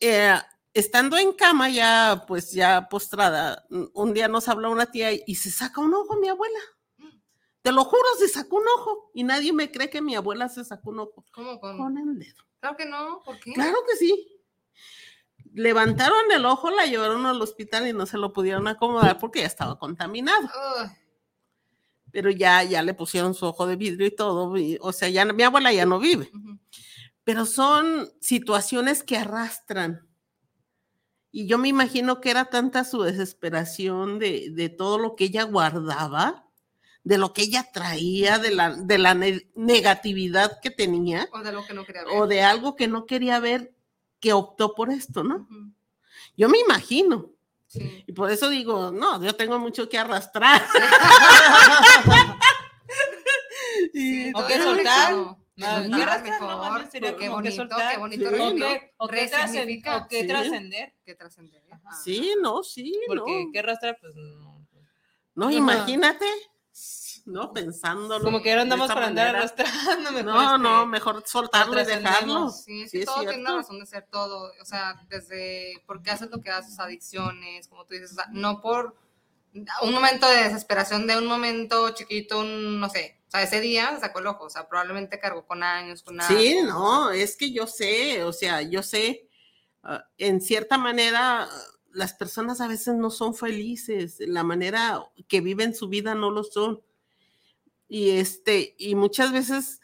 Eh, 0.01 0.35
estando 0.75 1.17
en 1.17 1.33
cama 1.33 1.71
ya, 1.71 2.25
pues 2.27 2.51
ya 2.51 2.89
postrada, 2.89 3.67
un 3.95 4.13
día 4.15 4.27
nos 4.27 4.49
habló 4.49 4.73
una 4.73 4.91
tía 4.91 5.11
y 5.13 5.35
se 5.37 5.53
saca 5.53 5.81
un 5.81 5.95
ojo 5.95 6.17
mi 6.17 6.29
abuela. 6.29 6.59
Te 7.63 7.73
lo 7.73 7.85
juro, 7.85 8.03
se 8.19 8.29
sacó 8.29 8.57
un 8.57 8.69
ojo 8.79 9.11
y 9.15 9.23
nadie 9.23 9.53
me 9.53 9.71
cree 9.71 9.91
que 9.91 10.01
mi 10.01 10.15
abuela 10.15 10.49
se 10.49 10.65
sacó 10.65 10.91
un 10.91 11.01
ojo. 11.01 11.25
¿Cómo 11.33 11.61
con? 11.61 11.77
Con 11.77 11.99
el 11.99 12.19
dedo. 12.19 12.43
Claro 12.61 12.77
que 12.77 12.87
no, 12.87 13.23
¿por 13.25 13.39
qué? 13.39 13.53
Claro 13.53 13.77
que 13.89 13.97
sí. 13.97 14.41
Levantaron 15.53 16.31
el 16.31 16.45
ojo, 16.47 16.71
la 16.71 16.87
llevaron 16.87 17.27
al 17.27 17.41
hospital 17.43 17.87
y 17.87 17.93
no 17.93 18.07
se 18.07 18.19
lo 18.19 18.33
pudieron 18.33 18.69
acomodar 18.69 19.19
porque 19.19 19.41
ya 19.41 19.47
estaba 19.47 19.79
contaminado. 19.79 20.49
Pero 22.13 22.31
ya, 22.31 22.63
ya 22.63 22.83
le 22.83 22.95
pusieron 22.95 23.35
su 23.35 23.47
ojo 23.47 23.67
de 23.67 23.77
vidrio 23.77 24.07
y 24.07 24.15
todo. 24.15 24.57
y, 24.57 24.79
o 24.81 24.93
sea, 24.93 25.09
ya 25.09 25.25
mi 25.25 25.43
abuela 25.43 25.73
ya 25.73 25.87
no 25.87 25.99
vive. 25.99 26.31
Pero 27.25 27.47
son 27.47 28.11
situaciones 28.21 29.03
que 29.03 29.17
arrastran. 29.17 30.09
Y 31.31 31.47
yo 31.47 31.59
me 31.59 31.69
imagino 31.69 32.21
que 32.21 32.31
era 32.31 32.47
tanta 32.47 32.85
su 32.85 33.03
desesperación 33.03 34.19
de, 34.19 34.51
de 34.51 34.69
todo 34.69 34.99
lo 34.99 35.15
que 35.15 35.25
ella 35.25 35.45
guardaba, 35.45 36.50
de 37.03 37.19
lo 37.19 37.33
que 37.33 37.43
ella 37.43 37.69
traía, 37.73 38.39
de 38.39 38.51
la, 38.55 38.71
de 38.75 38.99
la 38.99 39.15
ne- 39.15 39.49
negatividad 39.55 40.61
que 40.61 40.71
tenía, 40.71 41.29
O 41.33 41.41
de 41.43 41.53
lo 41.53 41.65
que 41.67 41.73
no 41.75 41.85
quería 41.85 42.05
ver. 42.05 42.13
o 42.17 42.27
de 42.27 42.43
algo 42.43 42.77
que 42.77 42.89
no 42.89 43.07
quería 43.07 43.39
ver, 43.41 43.73
que 44.21 44.33
optó 44.35 44.75
por 44.75 44.91
esto, 44.91 45.25
¿no? 45.25 45.49
Yo 46.37 46.49
me 46.49 46.59
imagino. 46.59 47.31
Sí. 47.67 48.05
Y 48.07 48.13
por 48.13 48.31
eso 48.31 48.49
digo, 48.51 48.91
no, 48.91 49.23
yo 49.23 49.35
tengo 49.35 49.59
mucho 49.59 49.89
que 49.89 49.97
arrastrar. 49.99 50.63
Y- 53.95 54.33
¿O 54.35 54.49
soltar? 54.49 55.13
No. 55.13 55.39
No, 55.57 56.91
sería 56.91 57.13
Qué 57.13 57.17
que 57.19 57.29
bonito, 57.29 57.55
soltar. 57.57 57.93
qué 57.93 57.99
bonito. 57.99 58.31
Sí. 58.31 58.35
¿O 58.35 58.39
bonito. 58.39 58.67
qué, 58.67 58.95
o 58.97 59.09
qué 59.09 59.31
trascend- 59.31 59.43
Resignifica. 59.43 59.97
o 59.99 60.09
qué 60.09 60.21
Sí. 60.23 60.27
trascender? 60.27 60.95
Trascender. 61.19 61.63
Sí, 62.03 62.35
no, 62.41 62.63
sí, 62.63 62.99
Porque 63.07 63.45
no. 63.45 63.51
qué 63.53 63.59
arrastrar, 63.59 63.99
pues 64.01 64.15
no. 64.17 64.67
No, 65.35 65.51
imagínate, 65.51 66.25
no 67.31 67.53
pensándolo. 67.53 68.25
Como 68.25 68.43
que 68.43 68.51
ahora 68.51 68.63
andamos 68.63 68.89
para 68.89 69.07
andar 69.07 69.33
manera. 69.35 69.53
mejor 70.13 70.25
No, 70.25 70.43
este, 70.53 70.59
no, 70.59 70.87
mejor 70.87 71.23
soltarlo 71.27 71.81
y 71.81 71.85
dejarlo. 71.85 72.51
Sí, 72.51 72.83
es 72.83 72.91
Sí, 72.91 73.05
todo 73.05 73.21
tiene 73.21 73.35
una 73.37 73.43
cierto. 73.51 73.57
razón 73.59 73.79
de 73.81 73.87
ser 73.87 74.07
todo. 74.11 74.53
O 74.61 74.65
sea, 74.65 74.95
desde 75.09 75.83
por 75.87 76.03
qué 76.03 76.11
haces 76.11 76.31
lo 76.31 76.41
que 76.41 76.51
haces, 76.51 76.79
adicciones, 76.79 77.69
como 77.69 77.85
tú 77.87 77.95
dices, 77.95 78.13
o 78.13 78.15
sea, 78.15 78.27
no 78.33 78.61
por 78.61 78.97
un 79.83 79.93
momento 79.93 80.29
de 80.29 80.45
desesperación 80.45 81.07
de 81.07 81.19
un 81.19 81.27
momento 81.27 81.91
chiquito, 81.91 82.39
un, 82.41 82.79
no 82.79 82.89
sé, 82.89 83.21
o 83.27 83.31
sea, 83.31 83.43
ese 83.43 83.61
día 83.61 83.99
sacó 83.99 84.21
el 84.21 84.29
ojo, 84.29 84.45
o 84.45 84.51
sea, 84.51 84.69
probablemente 84.69 85.19
cargó 85.19 85.45
con 85.45 85.63
años, 85.65 86.03
con 86.05 86.21
Sí, 86.23 86.59
algo. 86.59 86.71
no, 86.73 87.11
es 87.11 87.37
que 87.37 87.53
yo 87.53 87.67
sé, 87.67 88.23
o 88.23 88.33
sea, 88.33 88.63
yo 88.63 88.83
sé, 88.85 89.29
ah, 89.83 90.05
en 90.19 90.41
cierta 90.41 90.79
manera, 90.79 91.49
las 91.93 92.15
personas 92.15 92.61
a 92.61 92.69
veces 92.69 92.95
no 92.95 93.11
son 93.11 93.35
felices, 93.35 94.19
la 94.21 94.45
manera 94.45 95.01
que 95.27 95.41
viven 95.41 95.75
su 95.75 95.89
vida 95.89 96.15
no 96.15 96.31
lo 96.31 96.45
son. 96.45 96.81
Y 97.93 98.11
este, 98.19 98.77
y 98.79 98.95
muchas 98.95 99.33
veces 99.33 99.81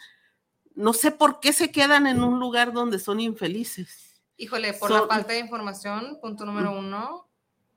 no 0.76 0.92
sé 0.92 1.10
por 1.10 1.40
qué 1.40 1.52
se 1.52 1.72
quedan 1.72 2.06
en 2.06 2.22
un 2.22 2.38
lugar 2.38 2.72
donde 2.72 3.00
son 3.00 3.18
infelices. 3.18 4.20
Híjole, 4.36 4.74
por 4.74 4.90
So- 4.90 5.00
la 5.00 5.06
falta 5.08 5.32
de 5.32 5.40
información, 5.40 6.18
punto 6.22 6.44
número 6.46 6.70
uno, 6.70 7.26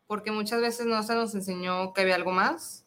porque 0.05 0.31
muchas 0.31 0.61
veces 0.61 0.85
no 0.85 1.01
se 1.01 1.15
nos 1.15 1.33
enseñó 1.33 1.93
que 1.93 2.01
había 2.01 2.13
algo 2.13 2.31
más. 2.31 2.85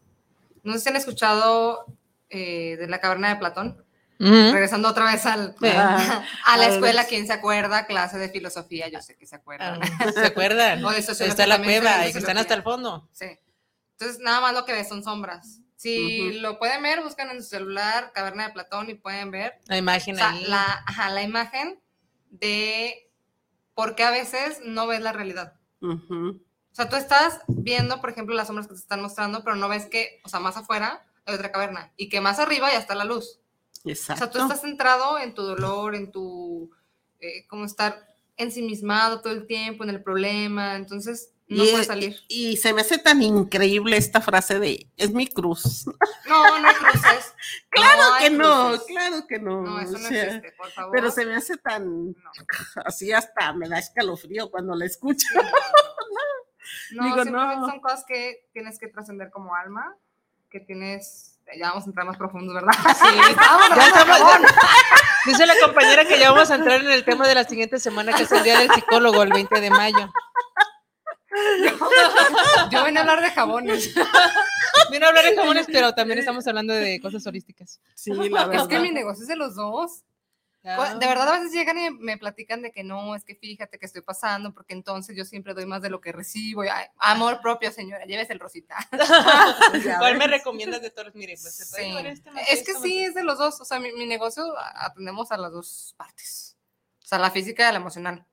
No 0.63 0.75
sé 0.75 0.79
si 0.81 0.89
han 0.91 0.97
escuchado 0.97 1.85
eh, 2.31 2.77
de 2.79 2.87
la 2.87 3.01
caverna 3.01 3.31
de 3.31 3.37
Platón, 3.37 3.85
Ujú. 4.21 4.53
regresando 4.53 4.89
otra 4.89 5.07
vez 5.07 5.27
al. 5.27 5.57
Ah, 5.63 6.25
a 6.47 6.57
la 6.59 6.69
escuela, 6.69 7.01
ver. 7.03 7.09
¿quién 7.09 7.27
se 7.27 7.33
acuerda? 7.33 7.87
Clase 7.87 8.19
de 8.19 8.29
filosofía, 8.29 8.89
yo 8.89 9.03
sé 9.03 9.17
que 9.17 9.27
se 9.27 9.35
acuerdan. 9.35 9.81
Ah, 9.99 10.13
¿Se 10.13 10.27
acuerdan? 10.27 10.85
O 10.85 10.91
de 10.93 10.99
Está 10.99 11.49
la 11.49 11.61
cueva 11.61 12.07
y 12.07 12.13
que 12.13 12.19
están 12.21 12.39
hasta 12.39 12.55
el 12.55 12.63
fondo. 12.63 13.09
Sí. 13.11 13.27
Entonces, 13.99 14.21
nada 14.23 14.41
más 14.41 14.55
lo 14.55 14.65
que 14.65 14.75
ves 14.75 14.89
son 14.89 15.03
sombras. 15.03 15.62
Si 15.83 16.33
lo 16.41 16.59
pueden 16.59 16.83
ver, 16.83 17.03
buscan 17.03 17.31
en 17.31 17.43
su 17.43 17.49
celular 17.51 18.13
Caverna 18.15 18.47
de 18.47 18.53
Platón 18.53 18.89
y 18.91 18.95
pueden 18.95 19.31
ver 19.31 19.59
La 19.67 19.77
o 19.77 19.79
imagen 19.79 20.17
sea, 20.17 20.31
ahí. 20.31 20.45
la, 20.47 20.63
ajá, 20.87 21.11
la 21.11 21.23
imagen 21.23 21.81
de 22.31 23.11
por 23.75 23.95
qué 23.95 24.05
a 24.05 24.11
veces 24.11 24.61
no 24.65 24.87
ves 24.87 25.01
la 25.01 25.13
realidad. 25.13 25.55
ujú. 25.81 26.41
O 26.71 26.75
sea, 26.75 26.89
tú 26.89 26.97
estás 26.97 27.41
viendo, 27.49 28.01
por 28.01 28.09
ejemplo, 28.11 28.35
las 28.35 28.47
sombras 28.47 28.67
que 28.67 28.73
te 28.75 28.81
están 28.81 29.03
mostrando, 29.03 29.45
pero 29.45 29.57
no 29.57 29.69
ves 29.69 29.85
que, 29.87 30.21
o 30.25 30.29
sea, 30.31 30.41
más 30.41 30.57
afuera 30.57 31.05
hay 31.27 31.35
otra 31.35 31.53
caverna 31.53 31.93
y 31.99 32.09
que 32.09 32.23
más 32.23 32.39
arriba 32.39 32.73
ya 32.73 32.79
está 32.79 32.95
la 32.95 33.05
luz. 33.05 33.41
O 33.85 33.91
Exacto. 33.91 34.19
sea, 34.25 34.31
tú 34.31 34.39
estás 34.39 34.63
centrado 34.63 35.19
en 35.19 35.35
tu 35.35 35.43
dolor, 35.43 35.95
en 35.95 36.11
tu, 36.11 36.71
eh, 37.21 37.47
como 37.47 37.67
estar 37.67 38.07
ensimismado 38.39 39.21
todo 39.21 39.33
el 39.35 39.47
tiempo 39.47 39.85
en 39.85 39.91
el 39.91 40.03
problema, 40.03 40.77
entonces 40.77 41.33
no 41.53 41.65
y, 41.65 41.71
puedes 41.71 41.87
salir. 41.87 42.17
y- 42.29 42.51
y 42.53 42.57
se 42.57 42.73
me 42.73 42.81
hace 42.83 42.99
tan 42.99 43.23
increíble 43.23 43.97
esta 43.97 44.21
frase 44.21 44.59
de 44.59 44.87
es 44.97 45.13
mi 45.13 45.27
cruz. 45.27 45.85
No, 46.27 46.59
no 46.61 46.69
hay 46.69 46.75
cruces. 46.75 47.35
Claro 47.71 48.03
que 48.21 48.31
no, 48.31 48.69
cruces. 48.69 48.87
claro 48.87 49.27
que 49.29 49.39
no. 49.39 49.63
No, 49.63 49.81
eso 49.81 49.97
o 49.97 49.99
no 49.99 50.09
sea, 50.09 50.25
existe, 50.25 50.53
por 50.53 50.71
favor. 50.71 50.93
pero 50.93 51.11
se 51.11 51.27
me 51.27 51.35
hace 51.37 51.57
tan 51.59 52.09
No. 52.13 52.31
así 52.85 53.13
hasta 53.13 53.53
me 53.55 53.69
da 53.69 53.79
escalofrío 53.79 54.51
cuando 54.51 54.75
la 54.75 54.85
escucho. 54.87 55.27
Sí, 56.89 56.97
no, 56.97 57.03
no, 57.25 57.55
Digo, 57.55 57.67
son 57.69 57.81
cosas 57.81 58.05
que 58.07 58.47
tienes 58.53 58.79
que 58.79 58.89
trascender 58.89 59.31
como 59.31 59.55
alma, 59.55 59.97
que 60.51 60.61
tienes, 60.61 61.39
ya 61.59 61.69
vamos 61.71 61.85
a 61.85 61.87
entrar 61.89 62.07
más 62.07 62.17
profundos, 62.17 62.55
¿verdad? 62.55 62.73
Sí, 62.95 63.07
ya 63.17 63.31
estamos. 63.31 64.41
Dice 65.27 65.47
la 65.47 65.55
compañera 65.63 66.05
que 66.05 66.19
ya 66.19 66.31
vamos 66.33 66.51
a 66.51 66.57
entrar 66.57 66.81
en 66.81 66.91
el 66.91 67.05
tema 67.05 67.27
de 67.29 67.35
la 67.35 67.45
siguiente 67.45 67.79
semana, 67.79 68.13
que 68.13 68.25
es 68.25 68.33
el 68.33 68.43
día 68.43 68.59
del 68.59 68.71
psicólogo, 68.73 69.23
el 69.23 69.33
20 69.33 69.61
de 69.61 69.71
mayo. 69.71 70.13
Yo 72.71 72.85
venía 72.85 73.01
a 73.01 73.03
hablar 73.03 73.23
de 73.23 73.31
jabones. 73.31 73.95
Vino 74.91 75.07
a 75.07 75.09
hablar 75.09 75.25
de 75.25 75.37
jamones, 75.37 75.67
pero 75.67 75.95
también 75.95 76.19
estamos 76.19 76.47
hablando 76.47 76.75
de 76.75 77.01
cosas 77.01 77.27
holísticas. 77.27 77.81
Sí, 77.95 78.11
la 78.11 78.47
verdad. 78.47 78.63
Es 78.63 78.69
que 78.69 78.81
mi 78.81 78.91
negocio 78.91 79.23
es 79.23 79.29
de 79.29 79.37
los 79.37 79.55
dos. 79.55 80.05
Ah. 80.65 80.95
De 80.95 81.07
verdad, 81.07 81.29
a 81.29 81.39
veces 81.41 81.53
llegan 81.53 81.77
y 81.77 81.91
me 81.91 82.17
platican 82.19 82.63
de 82.63 82.71
que 82.71 82.85
no, 82.85 83.17
es 83.17 83.25
que 83.25 83.35
fíjate 83.35 83.79
que 83.79 83.87
estoy 83.87 84.03
pasando, 84.03 84.55
porque 84.55 84.75
entonces 84.75 85.17
yo 85.17 85.25
siempre 85.25 85.55
doy 85.55 85.67
más 85.67 85.83
de 85.83 85.91
lo 85.91 86.01
que 86.01 86.13
recibo. 86.13 86.65
Y, 86.65 86.69
ay, 86.69 86.87
amor 86.99 87.41
propio, 87.41 87.73
señora, 87.73 88.05
llévese 88.05 88.33
el 88.33 88.39
rosita. 88.39 88.77
¿Cuál 89.99 90.19
me 90.19 90.29
recomiendas 90.29 90.81
de 90.81 90.91
todos? 90.91 91.15
Mire, 91.15 91.35
pues 91.41 91.55
se 91.55 91.67
puede 91.67 92.15
Sí. 92.15 92.21
este, 92.21 92.31
Es 92.49 92.65
que 92.65 92.75
sí, 92.75 93.03
es 93.03 93.15
de 93.15 93.25
los 93.25 93.39
dos. 93.39 93.61
O 93.61 93.65
sea, 93.65 93.81
mi, 93.81 93.91
mi 93.93 94.07
negocio 94.07 94.45
atendemos 94.75 95.33
a 95.33 95.37
las 95.37 95.53
dos 95.53 95.95
partes. 95.97 96.57
O 97.03 97.07
sea, 97.07 97.19
la 97.19 97.33
física 97.33 97.69
y 97.69 97.73
la 97.73 97.79
emocional. 97.79 98.25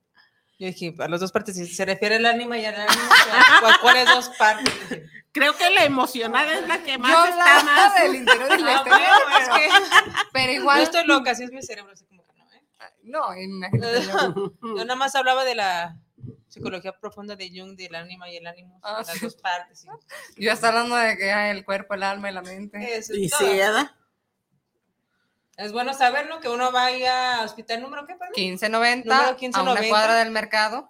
Yo 0.59 0.67
dije, 0.67 0.93
a 0.99 1.07
las 1.07 1.21
dos 1.21 1.31
partes, 1.31 1.55
si 1.55 1.65
se 1.67 1.85
refiere 1.85 2.15
al 2.17 2.25
ánima 2.25 2.57
y 2.57 2.65
al 2.65 2.75
ánimo, 2.75 3.01
¿cuál- 3.61 3.79
¿cuáles 3.81 4.05
dos 4.07 4.29
partes? 4.37 4.73
Creo 5.31 5.55
que 5.55 5.69
la 5.69 5.85
emocional 5.85 6.49
es 6.51 6.67
la 6.67 6.83
que 6.83 6.97
más 6.97 7.11
yo 7.11 7.25
está 7.25 7.63
más. 7.63 8.01
del 8.01 8.15
interior 8.15 8.47
y 8.51 8.57
del 8.57 8.67
Ah, 8.67 8.73
exterior, 8.75 9.17
bueno, 9.29 9.37
es 9.39 9.49
pero, 9.49 9.55
que 9.55 10.21
pero 10.33 10.53
yo 10.53 10.59
igual. 10.59 10.81
estoy 10.81 11.05
loca, 11.05 11.31
así 11.31 11.43
es 11.43 11.51
mi 11.51 11.61
cerebro, 11.61 11.93
así 11.93 12.03
como 12.05 12.25
que 12.25 12.33
no, 12.37 12.51
¿eh? 12.51 12.63
No, 13.03 13.35
imagínate 13.37 14.01
yo. 14.05 14.53
Yo 14.75 14.85
nada 14.85 14.95
más 14.95 15.15
hablaba 15.15 15.45
de 15.45 15.55
la 15.55 15.97
psicología 16.49 16.91
profunda 16.99 17.35
de 17.37 17.49
Jung, 17.49 17.77
del 17.77 17.95
ánima 17.95 18.29
y 18.29 18.37
el 18.37 18.47
ánimo, 18.47 18.79
Ah, 18.83 18.97
las 19.05 19.13
sí. 19.13 19.19
dos 19.21 19.35
partes. 19.35 19.85
y- 20.35 20.43
Yo 20.43 20.51
hasta 20.51 20.67
hablando 20.69 20.95
de 20.95 21.15
que 21.15 21.31
hay 21.31 21.51
el 21.51 21.63
cuerpo, 21.63 21.93
el 21.93 22.03
alma 22.03 22.29
y 22.31 22.33
la 22.33 22.41
mente. 22.41 22.97
Eso 22.97 23.13
es 23.13 23.19
Y 23.19 23.29
todo. 23.29 23.39
sí, 23.39 23.57
¿verdad? 23.57 23.91
Es 25.59 25.73
bueno 25.73 25.93
saberlo, 25.93 26.39
que 26.39 26.47
uno 26.47 26.71
vaya 26.71 27.41
a 27.41 27.43
hospital 27.43 27.81
número 27.81 28.07
qué, 28.07 28.13
perdón? 28.15 28.31
1590 28.35 29.03
Número 29.09 29.27
a 29.27 29.31
una 29.31 29.37
1590. 29.81 29.89
cuadra 29.89 30.15
del 30.15 30.31
mercado. 30.31 30.89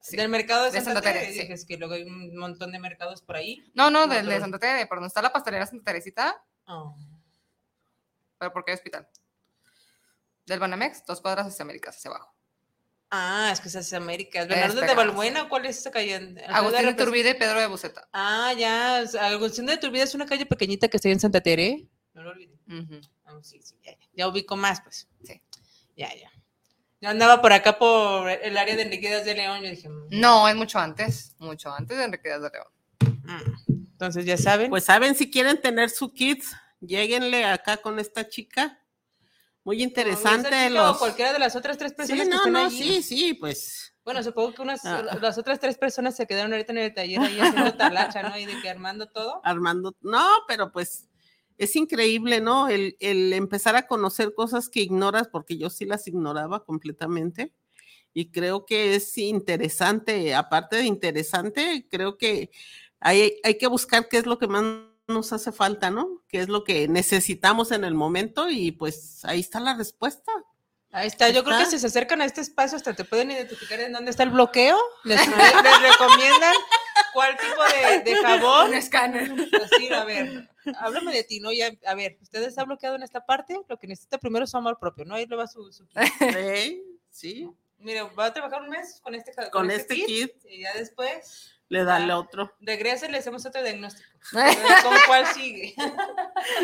Sí. 0.00 0.16
Del 0.18 0.28
mercado 0.28 0.64
de 0.64 0.72
De 0.72 0.76
Santa, 0.82 1.00
Santa 1.00 1.12
Teresa. 1.12 1.30
Tere, 1.32 1.46
sí. 1.46 1.52
Es 1.52 1.64
que 1.64 1.78
luego 1.78 1.94
hay 1.94 2.02
un 2.02 2.36
montón 2.36 2.70
de 2.72 2.78
mercados 2.78 3.22
por 3.22 3.36
ahí. 3.36 3.64
No, 3.72 3.90
no, 3.90 4.06
del 4.06 4.26
de 4.26 4.38
Santa 4.40 4.58
Tere, 4.58 4.86
por 4.86 4.98
donde 4.98 5.08
está 5.08 5.22
la 5.22 5.32
pastelera 5.32 5.64
Santa 5.66 5.84
Teresita, 5.90 6.44
Oh. 6.66 6.94
pero 8.36 8.52
¿por 8.52 8.64
qué 8.66 8.74
hospital? 8.74 9.08
Del 10.44 10.60
Banamex, 10.60 11.06
dos 11.06 11.22
cuadras 11.22 11.46
hacia 11.46 11.62
Américas, 11.62 11.96
hacia 11.96 12.10
abajo. 12.10 12.34
Ah, 13.10 13.48
es 13.52 13.60
que 13.60 13.68
es 13.68 13.92
América. 13.94 14.44
¿Bernardo 14.44 14.80
de 14.82 14.94
Balbuena? 14.94 15.48
¿Cuál 15.48 15.64
es 15.66 15.78
esa 15.78 15.90
calle? 15.90 16.14
¿Alrededor 16.16 16.44
de 16.48 16.54
Agustín 16.54 16.86
de? 16.86 17.04
Turbide 17.04 17.30
y 17.30 17.34
Pedro 17.34 17.60
de 17.60 17.66
Buceta. 17.68 18.08
Ah, 18.12 18.52
ya. 18.58 18.98
Agustín 19.20 19.64
de 19.66 19.78
Turbide 19.78 20.02
es 20.02 20.14
una 20.14 20.26
calle 20.26 20.44
pequeñita 20.44 20.88
que 20.88 20.96
está 20.98 21.08
en 21.08 21.20
Santa 21.20 21.40
Tere. 21.40 21.86
No 22.14 22.22
lo 22.22 22.30
olviden. 22.30 22.58
Ujú. 22.68 23.00
Ah, 23.24 23.38
sí, 23.42 23.60
sí, 23.62 23.74
ya, 23.82 23.92
ya. 23.92 24.06
Ya 24.14 24.28
ubico 24.28 24.56
más, 24.56 24.80
pues. 24.80 25.08
Sí. 25.24 25.40
Ya, 25.96 26.14
ya. 26.14 26.30
Yo 27.00 27.10
andaba 27.10 27.42
por 27.42 27.52
acá 27.52 27.78
por 27.78 28.30
el 28.30 28.56
área 28.56 28.76
de 28.76 28.82
Enrique 28.82 29.08
Díaz 29.08 29.24
de 29.24 29.34
León. 29.34 29.62
Yo 29.62 29.70
dije, 29.70 29.88
mm, 29.88 30.08
No, 30.10 30.48
es 30.48 30.54
mucho 30.56 30.78
antes, 30.78 31.34
mucho 31.38 31.70
antes 31.72 31.98
de 31.98 32.04
Enrique 32.04 32.28
Díaz 32.28 32.42
de 32.42 32.50
León. 32.50 33.20
mm. 33.24 33.72
entonces 33.92 34.24
ya 34.24 34.36
saben. 34.38 34.70
Pues 34.70 34.84
saben, 34.84 35.14
si 35.14 35.30
quieren 35.30 35.60
tener 35.60 35.90
su 35.90 36.12
kit, 36.12 36.42
lleguenle 36.80 37.44
acá 37.44 37.76
con 37.78 37.98
esta 37.98 38.28
chica. 38.28 38.80
Muy 39.64 39.82
interesante. 39.82 40.48
¿O 40.48 40.50
esa 40.50 40.66
chica 40.68 40.70
los... 40.70 40.96
o 40.96 40.98
cualquiera 40.98 41.32
de 41.32 41.38
las 41.38 41.56
otras 41.56 41.78
tres 41.78 41.92
Sí, 41.92 41.96
personas 41.96 42.24
que 42.24 42.30
no, 42.30 42.36
están 42.36 42.52
no, 42.52 42.64
allí? 42.66 42.78
sí, 42.78 43.02
sí, 43.02 43.34
pues. 43.34 43.94
Bueno, 44.04 44.22
supongo 44.22 44.52
que 44.54 44.60
unas, 44.62 44.84
Ah. 44.84 45.02
las 45.20 45.38
otras 45.38 45.58
tres 45.58 45.78
personas 45.78 46.14
se 46.14 46.26
quedaron 46.26 46.52
ahorita 46.52 46.72
en 46.72 46.78
el 46.78 46.92
taller 46.94 47.20
ahí 47.20 47.40
haciendo 47.40 47.74
talacha, 47.74 48.22
¿no? 48.22 48.38
Y 48.38 48.44
de 48.44 48.60
que 48.60 48.68
armando 48.68 49.06
todo. 49.08 49.40
Armando, 49.42 49.94
no, 50.02 50.26
pero 50.46 50.70
pues 50.70 51.08
es 51.58 51.76
increíble, 51.76 52.40
¿no? 52.40 52.68
El, 52.68 52.96
el 53.00 53.32
empezar 53.32 53.76
a 53.76 53.86
conocer 53.86 54.34
cosas 54.34 54.68
que 54.68 54.80
ignoras, 54.80 55.28
porque 55.28 55.56
yo 55.56 55.70
sí 55.70 55.84
las 55.84 56.06
ignoraba 56.08 56.64
completamente. 56.64 57.52
Y 58.12 58.30
creo 58.30 58.64
que 58.64 58.94
es 58.94 59.18
interesante, 59.18 60.34
aparte 60.34 60.76
de 60.76 60.84
interesante, 60.84 61.86
creo 61.90 62.16
que 62.16 62.50
hay, 63.00 63.34
hay 63.42 63.58
que 63.58 63.66
buscar 63.66 64.08
qué 64.08 64.18
es 64.18 64.26
lo 64.26 64.38
que 64.38 64.46
más 64.46 64.64
nos 65.06 65.32
hace 65.32 65.52
falta, 65.52 65.90
¿no? 65.90 66.22
¿Qué 66.28 66.40
es 66.40 66.48
lo 66.48 66.64
que 66.64 66.88
necesitamos 66.88 67.72
en 67.72 67.84
el 67.84 67.94
momento? 67.94 68.48
Y 68.48 68.72
pues 68.72 69.24
ahí 69.24 69.40
está 69.40 69.60
la 69.60 69.74
respuesta. 69.74 70.32
Ahí 70.92 71.08
está, 71.08 71.28
yo 71.30 71.42
creo 71.42 71.58
que 71.58 71.66
si 71.66 71.80
se 71.80 71.88
acercan 71.88 72.20
a 72.20 72.24
este 72.24 72.40
espacio 72.40 72.76
hasta 72.76 72.94
te 72.94 73.04
pueden 73.04 73.32
identificar 73.32 73.80
en 73.80 73.92
dónde 73.92 74.12
está 74.12 74.22
el 74.22 74.30
bloqueo, 74.30 74.78
les, 75.02 75.18
les 75.26 75.82
recomiendan 75.82 76.54
cuál 77.14 77.36
tipo 77.38 77.62
de, 77.64 78.00
de 78.00 78.16
jabón. 78.16 78.68
Un 78.68 78.74
escáner. 78.74 79.32
Así, 79.64 79.88
a 79.92 80.04
ver, 80.04 80.50
háblame 80.78 81.12
de 81.14 81.24
ti, 81.24 81.40
¿no? 81.40 81.52
Ya, 81.52 81.70
a 81.86 81.94
ver, 81.94 82.18
¿usted 82.20 82.42
está 82.42 82.64
bloqueado 82.64 82.96
en 82.96 83.02
esta 83.02 83.24
parte? 83.24 83.58
Lo 83.68 83.78
que 83.78 83.86
necesita 83.86 84.18
primero 84.18 84.44
es 84.44 84.50
su 84.50 84.56
amor 84.58 84.78
propio, 84.78 85.04
¿no? 85.06 85.14
Ahí 85.14 85.24
le 85.26 85.36
va 85.36 85.46
su, 85.46 85.72
su 85.72 85.86
kit. 85.86 85.96
Sí, 86.36 86.82
sí. 87.10 87.50
Mire, 87.78 88.02
va 88.02 88.26
a 88.26 88.32
trabajar 88.32 88.62
un 88.62 88.70
mes 88.70 89.00
con 89.02 89.14
este, 89.14 89.32
con 89.34 89.50
Con 89.50 89.70
este 89.70 89.94
kit. 89.94 90.32
y 90.48 90.62
ya 90.62 90.72
después 90.74 91.53
Le 91.74 91.82
da 91.84 91.96
el 91.96 92.08
otro. 92.12 92.52
regresa 92.60 93.06
y 93.06 93.10
le 93.10 93.18
hacemos 93.18 93.44
otro 93.44 93.60
diagnóstico. 93.60 94.08
¿Con 94.32 94.94
cuál 95.08 95.26
sigue? 95.26 95.74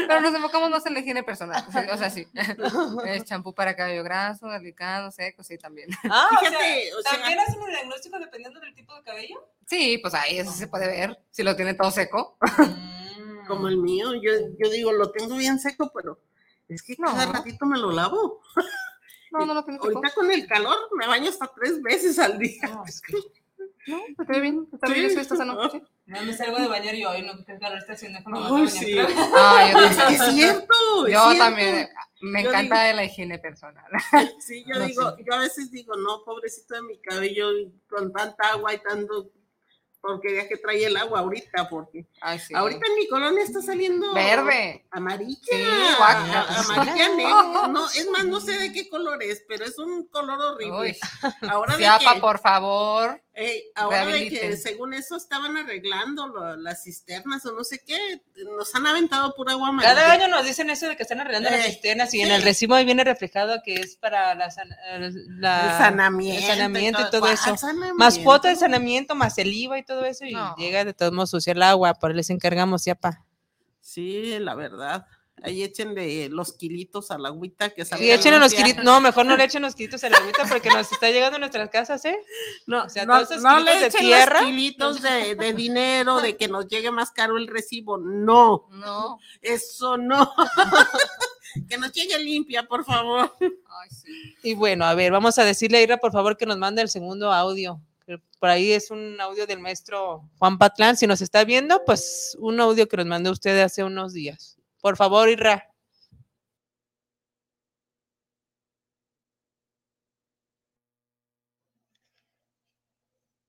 Pero 0.06 0.20
nos 0.20 0.32
enfocamos 0.32 0.70
más 0.70 0.86
en 0.86 0.94
la 0.94 1.00
higiene 1.00 1.24
personal. 1.24 1.64
O 1.92 1.96
sea, 1.98 2.10
sí. 2.10 2.28
Es 3.06 3.24
champú 3.24 3.52
para 3.52 3.74
cabello 3.74 4.04
graso, 4.04 4.46
delicado, 4.48 5.10
seco, 5.10 5.42
sí, 5.42 5.58
también. 5.58 5.88
Ah, 6.04 6.28
o 6.30 6.38
sea, 6.38 6.38
Fíjate, 6.50 6.94
o 6.94 7.02
sea- 7.02 7.12
¿también 7.18 7.40
hacen 7.40 7.60
el 7.60 7.70
diagnóstico 7.70 8.18
dependiendo 8.20 8.60
del 8.60 8.72
tipo 8.74 8.94
de 8.94 9.02
cabello? 9.02 9.48
Sí, 9.66 9.98
pues 9.98 10.14
ahí 10.14 10.38
eso 10.38 10.52
se 10.52 10.68
puede 10.68 10.86
ver. 10.86 11.18
Si 11.32 11.42
lo 11.42 11.56
tiene 11.56 11.74
todo 11.74 11.90
seco. 11.90 12.38
Mm. 12.58 13.46
Como 13.48 13.66
el 13.66 13.78
mío, 13.78 14.14
yo, 14.14 14.30
yo 14.60 14.70
digo, 14.70 14.92
lo 14.92 15.10
tengo 15.10 15.34
bien 15.34 15.58
seco, 15.58 15.90
pero 15.92 16.20
es 16.68 16.82
que 16.84 16.94
cada 16.96 17.26
No. 17.26 17.32
ratito 17.32 17.66
me 17.66 17.78
lo 17.78 17.90
lavo. 17.90 18.40
No, 19.32 19.44
no 19.44 19.54
lo 19.54 19.62
seco. 19.64 19.86
Ahorita 19.88 20.14
con 20.14 20.30
el 20.30 20.46
calor 20.46 20.76
me 20.96 21.06
baño 21.08 21.30
hasta 21.30 21.50
tres 21.52 21.82
veces 21.82 22.16
al 22.20 22.38
día. 22.38 22.62
No, 22.68 22.84
es 22.86 23.00
que 23.00 23.16
No, 23.86 23.98
está 24.18 24.38
bien. 24.40 24.68
Está 24.72 24.86
Sí. 24.88 24.92
bien, 24.94 25.24
sano. 25.24 25.70
sí. 25.70 25.82
no 26.06 26.22
me 26.22 26.32
salgo 26.34 26.58
de 26.58 26.68
bañar 26.68 26.94
yo 26.94 27.10
hoy, 27.10 27.22
no, 27.22 27.32
que 27.44 27.58
calor 27.58 27.78
está 27.78 27.94
haciendo. 27.94 28.18
déjame 28.18 28.38
Ay, 28.42 28.68
sí. 28.68 28.98
Ah, 28.98 29.70
yo 29.72 29.78
Es 29.80 29.90
que 29.90 29.96
también. 29.96 30.22
es 30.22 30.34
cierto. 30.34 31.06
es 31.06 31.12
Yo 31.12 31.22
cierto. 31.24 31.38
también. 31.44 31.88
Me 32.22 32.42
Yo 32.42 32.50
encanta 32.50 32.74
digo- 32.76 32.86
de 32.88 32.94
la 32.94 33.04
higiene 33.04 33.38
personal. 33.38 33.84
Sí, 34.40 34.64
yo 34.66 34.78
No 34.78 34.84
digo, 34.86 35.10
sé. 35.16 35.24
yo 35.26 35.34
a 35.34 35.38
veces 35.38 35.70
digo, 35.70 35.96
no, 35.96 36.22
pobrecito 36.24 36.74
de 36.74 36.82
mi 36.82 36.98
cabello, 37.00 37.48
con 37.88 38.12
tanta 38.12 38.50
agua 38.50 38.74
y 38.74 38.78
tanto 38.78 39.30
porquería 40.02 40.48
que 40.48 40.56
trae 40.56 40.82
el 40.86 40.96
agua 40.96 41.20
ahorita, 41.20 41.68
porque 41.68 42.06
Ay, 42.22 42.38
sí. 42.38 42.54
ahorita 42.54 42.86
en 42.86 42.94
mi 42.94 43.06
colonia 43.06 43.44
está 43.44 43.60
saliendo 43.60 44.14
Verde. 44.14 44.86
amarilla, 44.90 45.38
Sí, 45.42 45.62
guácala. 45.98 46.40
a- 46.40 46.60
amarilla 46.60 47.08
negra, 47.16 47.68
no, 47.68 47.86
es 47.86 48.08
más, 48.10 48.24
no 48.24 48.40
sé 48.40 48.52
de 48.58 48.72
qué 48.72 48.88
color 48.88 49.22
es, 49.22 49.44
pero 49.46 49.64
es 49.66 49.78
un 49.78 50.06
color 50.08 50.40
horrible. 50.40 50.78
Uy. 50.78 50.96
Ahora 51.50 51.76
de 51.76 51.82
Ciapa, 51.84 52.14
que, 52.14 52.20
por 52.20 52.38
favor. 52.38 53.22
Ahora 53.74 54.04
de 54.06 54.28
que 54.28 54.30
rehabiliten. 54.40 54.58
según 54.58 54.94
eso 54.94 55.16
estaban 55.16 55.56
arreglando 55.56 56.26
lo- 56.28 56.56
las 56.56 56.84
cisternas 56.84 57.44
o 57.46 57.52
no 57.52 57.64
sé 57.64 57.80
qué, 57.86 58.22
nos 58.56 58.74
han 58.74 58.86
aventado 58.86 59.34
pura 59.34 59.52
agua 59.52 59.68
amarilla. 59.68 59.94
Cada 59.94 60.12
año 60.12 60.28
nos 60.28 60.44
dicen 60.44 60.70
eso 60.70 60.88
de 60.88 60.96
que 60.96 61.02
están 61.02 61.20
arreglando 61.20 61.50
las 61.50 61.64
cisternas 61.64 62.12
y 62.14 62.20
en 62.22 62.30
el 62.30 62.42
recibo 62.42 62.74
ahí 62.74 62.84
viene 62.84 63.04
reflejado 63.04 63.60
que 63.64 63.74
es 63.74 63.96
para 63.96 64.34
la, 64.34 64.48
la- 64.48 64.96
el 64.96 65.12
sanamiento, 65.78 66.40
el 66.40 66.46
sanamiento 66.46 67.00
y 67.00 67.10
todo 67.10 67.20
¿Cuál 67.20 67.34
eso. 67.34 67.56
sanamiento? 67.56 67.94
Más 67.96 68.18
cuota 68.18 68.48
de 68.48 68.56
sanamiento, 68.56 69.14
más 69.14 69.38
el 69.38 69.52
IVA 69.52 69.78
y 69.78 69.82
todo 69.84 70.04
eso, 70.04 70.24
y 70.24 70.32
No. 70.32 70.54
llega 70.56 70.84
de 70.84 70.94
todos 70.94 71.12
modos 71.12 71.30
sucia 71.30 71.52
el 71.52 71.62
agua, 71.62 71.94
por 71.94 72.10
ahí 72.10 72.16
les 72.16 72.30
encargamos 72.30 72.84
ya 72.84 72.94
pa. 72.94 73.24
Sí, 73.80 74.38
la 74.38 74.54
verdad. 74.54 75.06
Ahí 75.42 75.62
échenle 75.62 76.28
los 76.28 76.52
kilitos 76.52 77.10
a 77.10 77.18
la 77.18 77.28
agüita 77.28 77.70
que 77.70 77.84
Sí, 77.84 78.10
échenle 78.10 78.38
los 78.38 78.52
kilitos, 78.52 78.84
no, 78.84 79.00
mejor 79.00 79.24
no 79.26 79.36
le 79.36 79.44
echen 79.44 79.62
los 79.62 79.74
kilitos 79.74 80.02
a 80.04 80.10
la 80.10 80.18
agüita 80.18 80.44
porque 80.46 80.68
nos 80.68 80.90
está 80.92 81.10
llegando 81.10 81.36
a 81.36 81.38
nuestras 81.38 81.70
casas, 81.70 82.04
¿eh? 82.04 82.18
No, 82.66 82.84
o 82.84 82.88
sea, 82.88 83.06
no, 83.06 83.14
todos 83.14 83.30
esos 83.30 83.42
no 83.42 83.50
kilitos 83.56 83.74
le 83.74 83.80
de 83.80 83.86
echen 83.86 84.00
tierra. 84.00 84.40
los 84.40 84.50
kilitos 84.50 85.02
de, 85.02 85.34
de 85.34 85.52
dinero, 85.54 86.20
de 86.20 86.36
que 86.36 86.48
nos 86.48 86.68
llegue 86.68 86.90
más 86.90 87.10
caro 87.10 87.36
el 87.38 87.46
recibo. 87.46 87.96
No, 87.98 88.66
No. 88.70 89.18
eso 89.40 89.96
no. 89.96 90.32
que 91.68 91.78
nos 91.78 91.92
llegue 91.92 92.18
limpia, 92.18 92.64
por 92.66 92.84
favor. 92.84 93.34
Ay, 93.40 93.88
sí. 93.90 94.34
Y 94.42 94.54
bueno, 94.54 94.84
a 94.84 94.94
ver, 94.94 95.10
vamos 95.12 95.38
a 95.38 95.44
decirle 95.44 95.78
a 95.78 95.82
Ira, 95.82 95.96
por 95.96 96.12
favor, 96.12 96.36
que 96.36 96.46
nos 96.46 96.58
mande 96.58 96.82
el 96.82 96.88
segundo 96.88 97.32
audio. 97.32 97.80
que 98.06 98.18
Por 98.38 98.48
ahí 98.50 98.72
es 98.72 98.90
un 98.90 99.20
audio 99.20 99.46
del 99.46 99.58
maestro 99.58 100.28
Juan 100.38 100.58
Patlán. 100.58 100.96
Si 100.96 101.06
nos 101.06 101.20
está 101.22 101.44
viendo, 101.44 101.82
pues 101.84 102.36
un 102.40 102.60
audio 102.60 102.86
que 102.88 102.96
nos 102.96 103.06
mandó 103.06 103.30
usted 103.32 103.58
hace 103.62 103.82
unos 103.82 104.12
días. 104.12 104.56
Por 104.80 104.96
favor, 104.96 105.28
Ira. 105.28 105.66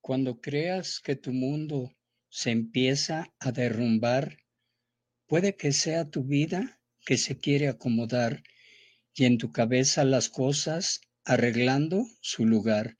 Cuando 0.01 0.41
creas 0.41 0.99
que 0.99 1.15
tu 1.15 1.31
mundo 1.31 1.93
se 2.27 2.51
empieza 2.51 3.33
a 3.39 3.53
derrumbar, 3.53 4.39
puede 5.25 5.55
que 5.55 5.71
sea 5.71 6.09
tu 6.09 6.23
vida 6.23 6.81
que 7.05 7.17
se 7.17 7.37
quiere 7.37 7.69
acomodar 7.69 8.43
y 9.13 9.25
en 9.25 9.37
tu 9.37 9.51
cabeza 9.53 10.03
las 10.03 10.27
cosas 10.27 10.99
arreglando 11.23 12.05
su 12.19 12.45
lugar. 12.45 12.97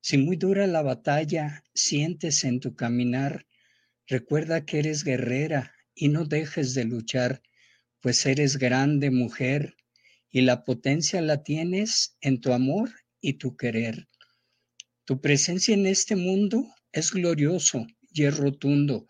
Si 0.00 0.16
muy 0.16 0.36
dura 0.36 0.66
la 0.66 0.80
batalla 0.80 1.62
sientes 1.74 2.44
en 2.44 2.60
tu 2.60 2.74
caminar, 2.74 3.46
recuerda 4.06 4.64
que 4.64 4.78
eres 4.78 5.04
guerrera 5.04 5.74
y 5.94 6.08
no 6.08 6.24
dejes 6.24 6.72
de 6.72 6.84
luchar, 6.84 7.42
pues 8.00 8.24
eres 8.26 8.58
grande 8.58 9.10
mujer 9.10 9.76
y 10.30 10.42
la 10.42 10.64
potencia 10.64 11.20
la 11.20 11.42
tienes 11.42 12.16
en 12.20 12.40
tu 12.40 12.52
amor 12.52 12.90
y 13.20 13.34
tu 13.34 13.56
querer. 13.56 14.08
Tu 15.04 15.20
presencia 15.20 15.74
en 15.74 15.86
este 15.86 16.16
mundo 16.16 16.66
es 16.92 17.10
glorioso 17.10 17.86
y 18.12 18.24
es 18.24 18.36
rotundo, 18.36 19.06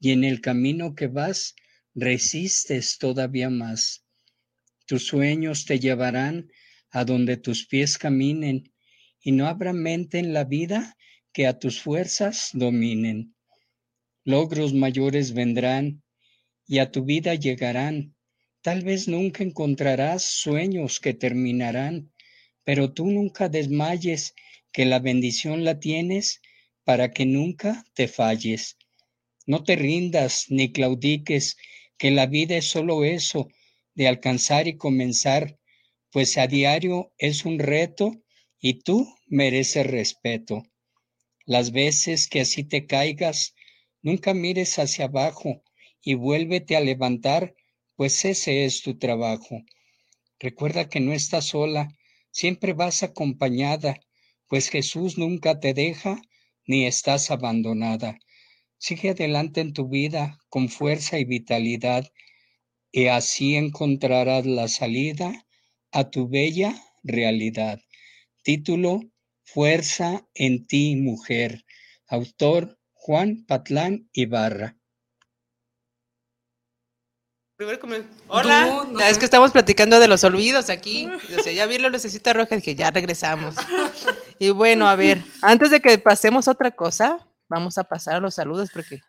y 0.00 0.10
en 0.10 0.24
el 0.24 0.40
camino 0.40 0.94
que 0.94 1.06
vas 1.06 1.54
resistes 1.94 2.98
todavía 2.98 3.50
más. 3.50 4.04
Tus 4.86 5.06
sueños 5.06 5.64
te 5.64 5.78
llevarán 5.78 6.48
a 6.90 7.04
donde 7.04 7.36
tus 7.36 7.66
pies 7.66 7.98
caminen, 7.98 8.72
y 9.20 9.32
no 9.32 9.46
habrá 9.46 9.72
mente 9.72 10.18
en 10.18 10.32
la 10.32 10.44
vida 10.44 10.96
que 11.32 11.46
a 11.46 11.58
tus 11.58 11.80
fuerzas 11.80 12.50
dominen. 12.52 13.34
Logros 14.24 14.74
mayores 14.74 15.32
vendrán 15.32 16.02
y 16.66 16.78
a 16.78 16.90
tu 16.90 17.04
vida 17.04 17.34
llegarán. 17.34 18.15
Tal 18.66 18.82
vez 18.82 19.06
nunca 19.06 19.44
encontrarás 19.44 20.24
sueños 20.24 20.98
que 20.98 21.14
terminarán, 21.14 22.10
pero 22.64 22.92
tú 22.92 23.06
nunca 23.06 23.48
desmayes 23.48 24.34
que 24.72 24.84
la 24.86 24.98
bendición 24.98 25.62
la 25.62 25.78
tienes 25.78 26.40
para 26.82 27.12
que 27.12 27.26
nunca 27.26 27.84
te 27.94 28.08
falles. 28.08 28.76
No 29.46 29.62
te 29.62 29.76
rindas 29.76 30.46
ni 30.48 30.72
claudiques, 30.72 31.56
que 31.96 32.10
la 32.10 32.26
vida 32.26 32.56
es 32.56 32.64
solo 32.64 33.04
eso, 33.04 33.46
de 33.94 34.08
alcanzar 34.08 34.66
y 34.66 34.76
comenzar, 34.76 35.60
pues 36.10 36.36
a 36.36 36.48
diario 36.48 37.12
es 37.18 37.44
un 37.44 37.60
reto 37.60 38.20
y 38.58 38.80
tú 38.80 39.06
mereces 39.28 39.86
respeto. 39.86 40.64
Las 41.44 41.70
veces 41.70 42.26
que 42.26 42.40
así 42.40 42.64
te 42.64 42.84
caigas, 42.84 43.54
nunca 44.02 44.34
mires 44.34 44.76
hacia 44.80 45.04
abajo 45.04 45.62
y 46.02 46.14
vuélvete 46.14 46.74
a 46.74 46.80
levantar, 46.80 47.54
pues 47.96 48.24
ese 48.24 48.64
es 48.64 48.82
tu 48.82 48.98
trabajo. 48.98 49.62
Recuerda 50.38 50.88
que 50.88 51.00
no 51.00 51.12
estás 51.12 51.46
sola, 51.46 51.88
siempre 52.30 52.74
vas 52.74 53.02
acompañada, 53.02 53.98
pues 54.48 54.68
Jesús 54.68 55.18
nunca 55.18 55.58
te 55.60 55.74
deja 55.74 56.20
ni 56.66 56.86
estás 56.86 57.30
abandonada. 57.30 58.18
Sigue 58.78 59.10
adelante 59.10 59.62
en 59.62 59.72
tu 59.72 59.88
vida 59.88 60.38
con 60.48 60.68
fuerza 60.68 61.18
y 61.18 61.24
vitalidad 61.24 62.12
y 62.92 63.06
así 63.06 63.56
encontrarás 63.56 64.46
la 64.46 64.68
salida 64.68 65.46
a 65.90 66.10
tu 66.10 66.28
bella 66.28 66.74
realidad. 67.02 67.80
Título 68.42 69.00
Fuerza 69.42 70.28
en 70.34 70.66
ti, 70.66 70.96
mujer. 70.96 71.64
Autor 72.08 72.78
Juan 72.92 73.44
Patlán 73.46 74.08
Ibarra. 74.12 74.75
Primero 77.56 77.78
Hola, 78.28 78.84
no 78.90 79.00
es 79.00 79.16
que 79.16 79.24
estamos 79.24 79.50
platicando 79.50 79.98
de 79.98 80.08
los 80.08 80.22
olvidos 80.24 80.68
aquí. 80.68 81.08
O 81.38 81.42
sea, 81.42 81.54
ya 81.54 81.64
vi 81.64 81.78
la 81.78 81.88
lucecita 81.88 82.34
roja, 82.34 82.54
dije, 82.56 82.74
ya 82.74 82.90
regresamos. 82.90 83.54
Y 84.38 84.50
bueno, 84.50 84.86
a 84.86 84.96
ver, 84.96 85.22
antes 85.40 85.70
de 85.70 85.80
que 85.80 85.96
pasemos 85.96 86.46
a 86.46 86.50
otra 86.50 86.70
cosa, 86.70 87.26
vamos 87.48 87.78
a 87.78 87.84
pasar 87.84 88.16
a 88.16 88.20
los 88.20 88.34
saludos 88.34 88.68
porque 88.70 89.00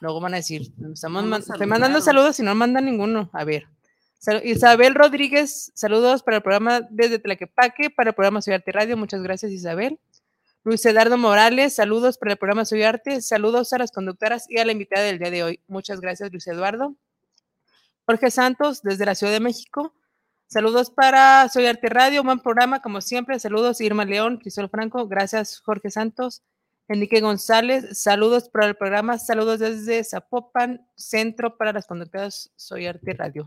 luego 0.00 0.20
van 0.20 0.34
a 0.34 0.38
decir, 0.38 0.62
estamos 0.92 1.24
man- 1.24 1.44
mandando 1.68 2.00
saludos 2.00 2.40
y 2.40 2.42
no 2.42 2.56
mandan 2.56 2.86
ninguno. 2.86 3.30
A 3.32 3.44
ver, 3.44 3.68
Isabel 4.42 4.96
Rodríguez, 4.96 5.70
saludos 5.76 6.24
para 6.24 6.38
el 6.38 6.42
programa 6.42 6.80
desde 6.90 7.20
Tlaquepaque, 7.20 7.90
para 7.90 8.10
el 8.10 8.16
programa 8.16 8.42
Soy 8.42 8.54
Arte 8.54 8.72
Radio. 8.72 8.96
Muchas 8.96 9.22
gracias, 9.22 9.52
Isabel. 9.52 10.00
Luis 10.64 10.84
Eduardo 10.84 11.16
Morales, 11.16 11.76
saludos 11.76 12.18
para 12.18 12.32
el 12.32 12.38
programa 12.38 12.64
Soy 12.64 12.82
Arte. 12.82 13.20
Saludos 13.22 13.72
a 13.72 13.78
las 13.78 13.92
conductoras 13.92 14.46
y 14.48 14.58
a 14.58 14.64
la 14.64 14.72
invitada 14.72 15.04
del 15.06 15.20
día 15.20 15.30
de 15.30 15.44
hoy. 15.44 15.60
Muchas 15.68 16.00
gracias, 16.00 16.32
Luis 16.32 16.48
Eduardo. 16.48 16.96
Jorge 18.08 18.30
Santos, 18.30 18.80
desde 18.82 19.04
la 19.04 19.14
Ciudad 19.14 19.34
de 19.34 19.38
México. 19.38 19.92
Saludos 20.46 20.90
para 20.90 21.46
Soy 21.50 21.66
Arte 21.66 21.90
Radio, 21.90 22.24
buen 22.24 22.40
programa, 22.40 22.80
como 22.80 23.02
siempre. 23.02 23.38
Saludos, 23.38 23.82
Irma 23.82 24.06
León, 24.06 24.38
Cristóbal 24.38 24.70
Franco. 24.70 25.06
Gracias, 25.06 25.60
Jorge 25.60 25.90
Santos. 25.90 26.42
Enrique 26.88 27.20
González, 27.20 28.00
saludos 28.00 28.48
para 28.48 28.64
el 28.64 28.76
programa. 28.76 29.18
Saludos 29.18 29.58
desde 29.58 30.02
Zapopan, 30.04 30.88
Centro 30.96 31.58
para 31.58 31.74
las 31.74 31.86
Conductoras 31.86 32.50
Soy 32.56 32.86
Arte 32.86 33.12
Radio. 33.12 33.46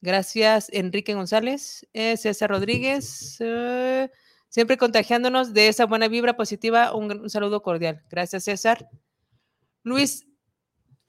Gracias, 0.00 0.66
Enrique 0.72 1.14
González. 1.14 1.86
Eh, 1.92 2.16
César 2.16 2.50
Rodríguez, 2.50 3.36
eh, 3.38 4.10
siempre 4.48 4.78
contagiándonos 4.78 5.54
de 5.54 5.68
esa 5.68 5.86
buena 5.86 6.08
vibra 6.08 6.36
positiva. 6.36 6.92
Un, 6.92 7.20
un 7.20 7.30
saludo 7.30 7.62
cordial. 7.62 8.02
Gracias, 8.10 8.42
César. 8.42 8.88
Luis 9.84 10.26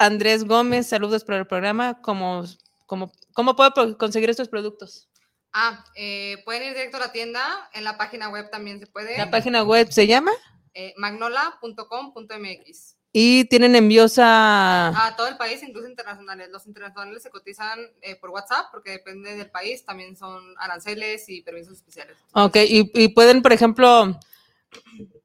Andrés 0.02 0.46
Gómez, 0.46 0.88
saludos 0.88 1.24
para 1.24 1.38
el 1.38 1.46
programa. 1.46 2.02
¿Cómo, 2.02 2.44
cómo, 2.88 3.12
cómo 3.34 3.56
puedo 3.56 3.98
conseguir 4.00 4.32
estos 4.32 4.50
productos? 4.50 5.08
Ah, 5.54 5.86
eh, 5.96 6.42
pueden 6.44 6.64
ir 6.64 6.74
directo 6.74 6.98
a 6.98 7.02
la 7.02 7.12
tienda, 7.12 7.70
en 7.74 7.84
la 7.84 7.98
página 7.98 8.30
web 8.30 8.50
también 8.50 8.80
se 8.80 8.88
puede. 8.88 9.16
La 9.18 9.30
página 9.30 9.64
web 9.64 9.92
se 9.92 10.08
llama 10.08 10.32
eh, 10.74 10.96
magnola.com.mx. 10.98 12.96
y 13.14 13.46
tienen 13.46 13.76
envíos 13.76 14.18
a... 14.18 15.08
A 15.08 15.16
todo 15.16 15.28
el 15.28 15.38
país, 15.38 15.62
incluso 15.62 15.88
internacionales. 15.88 16.50
Los 16.50 16.66
internacionales 16.66 17.22
se 17.22 17.30
cotizan 17.30 17.80
eh, 18.02 18.16
por 18.16 18.32
WhatsApp 18.32 18.68
porque 18.72 18.92
depende 18.92 19.36
del 19.36 19.52
país, 19.52 19.86
también 19.86 20.16
son 20.16 20.56
aranceles 20.58 21.30
y 21.30 21.44
permisos 21.44 21.74
especiales. 21.78 22.18
Ok, 22.34 22.56
y, 22.56 22.90
y 22.96 23.10
pueden, 23.10 23.44
por 23.44 23.54
ejemplo, 23.54 24.20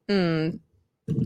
mm, 0.08 0.48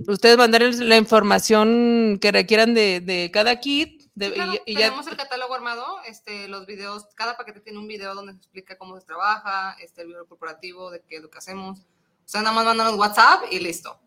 ustedes 0.09 0.37
mandarles 0.37 0.79
la 0.79 0.97
información 0.97 2.19
que 2.21 2.33
requieran 2.33 2.75
de, 2.75 3.01
de 3.01 3.31
cada 3.33 3.57
kit 3.61 4.01
de- 4.15 4.29
Sí, 4.29 4.33
claro, 4.35 4.53
y, 4.67 4.73
y 4.73 4.75
ya... 4.75 4.87
tenemos 4.87 5.07
el 5.07 5.17
catálogo 5.17 5.55
armado, 5.55 5.85
este, 6.07 6.49
los 6.49 6.67
videos, 6.67 7.07
cada 7.15 7.37
paquete 7.37 7.61
tiene 7.61 7.79
un 7.79 7.87
video 7.89 8.15
donde 8.15 8.33
se 8.33 8.39
explica 8.39 8.77
cómo 8.77 8.99
se 8.99 9.07
trabaja, 9.07 9.77
este, 9.83 10.03
el 10.03 10.09
video 10.09 10.27
corporativo, 10.27 10.91
de 10.91 11.03
qué 11.09 11.17
es 11.17 11.23
lo 11.23 11.31
que 11.31 11.39
hacemos. 11.39 11.81
O 11.81 12.29
sea, 12.33 12.43
nada 12.43 12.55
más 12.55 12.65
mandanos 12.65 12.95
WhatsApp 12.97 13.45
y 13.51 13.59
listo. 13.61 13.99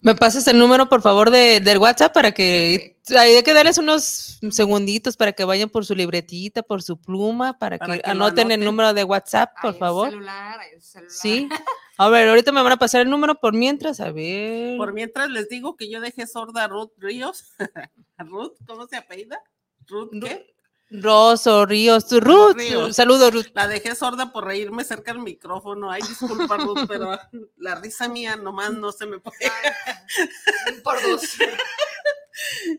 ¿Me 0.00 0.14
pasas 0.16 0.46
el 0.48 0.58
número, 0.58 0.88
por 0.88 1.00
favor, 1.00 1.30
de, 1.30 1.60
del 1.60 1.78
WhatsApp 1.78 2.12
para 2.12 2.32
que... 2.32 2.98
Hay 3.16 3.42
que 3.42 3.54
darles 3.54 3.78
unos 3.78 4.38
segunditos 4.50 5.16
para 5.16 5.32
que 5.32 5.44
vayan 5.44 5.70
por 5.70 5.84
su 5.86 5.94
libretita, 5.94 6.62
por 6.62 6.82
su 6.82 6.96
pluma, 7.00 7.56
para, 7.58 7.78
Para 7.78 7.94
que, 7.96 8.02
que 8.02 8.10
anoten 8.10 8.50
el 8.50 8.64
número 8.64 8.92
de 8.94 9.04
WhatsApp, 9.04 9.52
Hay 9.56 9.62
por 9.62 9.72
un 9.74 9.78
favor. 9.78 10.10
celular, 10.10 10.60
hay 10.60 10.74
un 10.74 10.82
celular. 10.82 11.10
Sí. 11.12 11.48
A 11.98 12.08
ver, 12.08 12.28
ahorita 12.28 12.52
me 12.52 12.62
van 12.62 12.72
a 12.72 12.78
pasar 12.78 13.02
el 13.02 13.10
número 13.10 13.34
por 13.34 13.54
mientras, 13.54 14.00
a 14.00 14.10
ver. 14.10 14.76
Por 14.76 14.92
mientras 14.92 15.28
les 15.30 15.48
digo 15.48 15.76
que 15.76 15.90
yo 15.90 16.00
dejé 16.00 16.26
sorda 16.26 16.64
a 16.64 16.68
Ruth 16.68 16.92
Ríos. 16.96 17.52
Ruth, 18.18 18.54
¿cómo 18.66 18.86
se 18.86 18.96
apellida? 18.96 19.40
Ruth, 19.86 20.10
¿qué? 20.22 20.54
Rosso, 20.90 21.64
Ríos, 21.64 22.06
tu 22.06 22.20
Ruth. 22.20 22.54
Ríos. 22.56 22.96
Saludos, 22.96 23.32
Ruth. 23.32 23.46
La 23.54 23.66
dejé 23.66 23.94
sorda 23.94 24.30
por 24.30 24.44
reírme 24.44 24.84
cerca 24.84 25.12
del 25.12 25.22
micrófono. 25.22 25.90
Ay, 25.90 26.02
disculpa, 26.02 26.56
Ruth, 26.58 26.80
pero 26.88 27.18
la 27.56 27.74
risa 27.76 28.08
mía 28.08 28.36
nomás 28.36 28.72
no 28.72 28.92
se 28.92 29.06
me 29.06 29.18
puede. 29.18 29.38
Por 30.84 31.02
dos. 31.02 31.22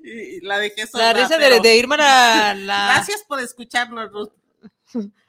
Y 0.04 0.42
la 0.42 0.60
dejé 0.60 0.86
sorda. 0.86 1.14
La 1.14 1.14
risa 1.14 1.38
de, 1.38 1.46
pero 1.46 1.62
de 1.62 1.78
Irma 1.78 1.98
la, 1.98 2.54
la, 2.56 2.94
Gracias 2.94 3.24
por 3.28 3.40
escucharnos, 3.40 4.12
Ruth. 4.12 4.32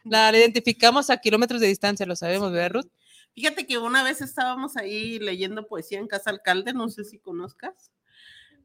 la 0.05 0.37
identificamos 0.37 1.09
a 1.09 1.16
kilómetros 1.18 1.61
de 1.61 1.68
distancia, 1.68 2.05
lo 2.05 2.16
sabemos, 2.16 2.53
¿verdad, 2.53 2.80
Ruth? 2.80 2.91
Fíjate 3.35 3.66
que 3.66 3.78
una 3.78 4.03
vez 4.03 4.20
estábamos 4.20 4.76
ahí 4.76 5.18
leyendo 5.18 5.66
poesía 5.66 5.99
en 5.99 6.07
Casa 6.07 6.30
Alcalde, 6.30 6.72
no 6.72 6.89
sé 6.89 7.05
si 7.05 7.18
conozcas, 7.18 7.91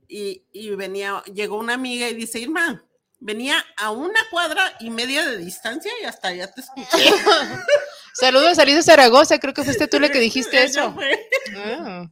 y, 0.07 0.43
y 0.51 0.70
venía, 0.76 1.24
llegó 1.34 1.57
una 1.57 1.74
amiga 1.74 2.07
y 2.09 2.13
dice, 2.13 2.39
Irma, 2.39 2.84
venía 3.20 3.63
a 3.78 3.91
una 3.91 4.20
cuadra 4.32 4.61
y 4.80 4.89
media 4.89 5.26
de 5.26 5.38
distancia 5.38 5.91
y 6.01 6.05
hasta 6.05 6.30
allá 6.30 6.51
te 6.51 6.61
escuché. 6.61 6.88
Saludos 8.13 8.59
a 8.59 8.63
Alicia 8.63 8.82
Zaragoza, 8.84 9.39
creo 9.39 9.53
que 9.53 9.63
fuiste 9.63 9.88
tú 9.88 9.99
la 9.99 10.09
que 10.09 10.20
dijiste 10.20 10.57
Ella 10.57 10.65
eso. 10.65 10.93
Fue, 10.93 11.30
Ah, 11.55 12.09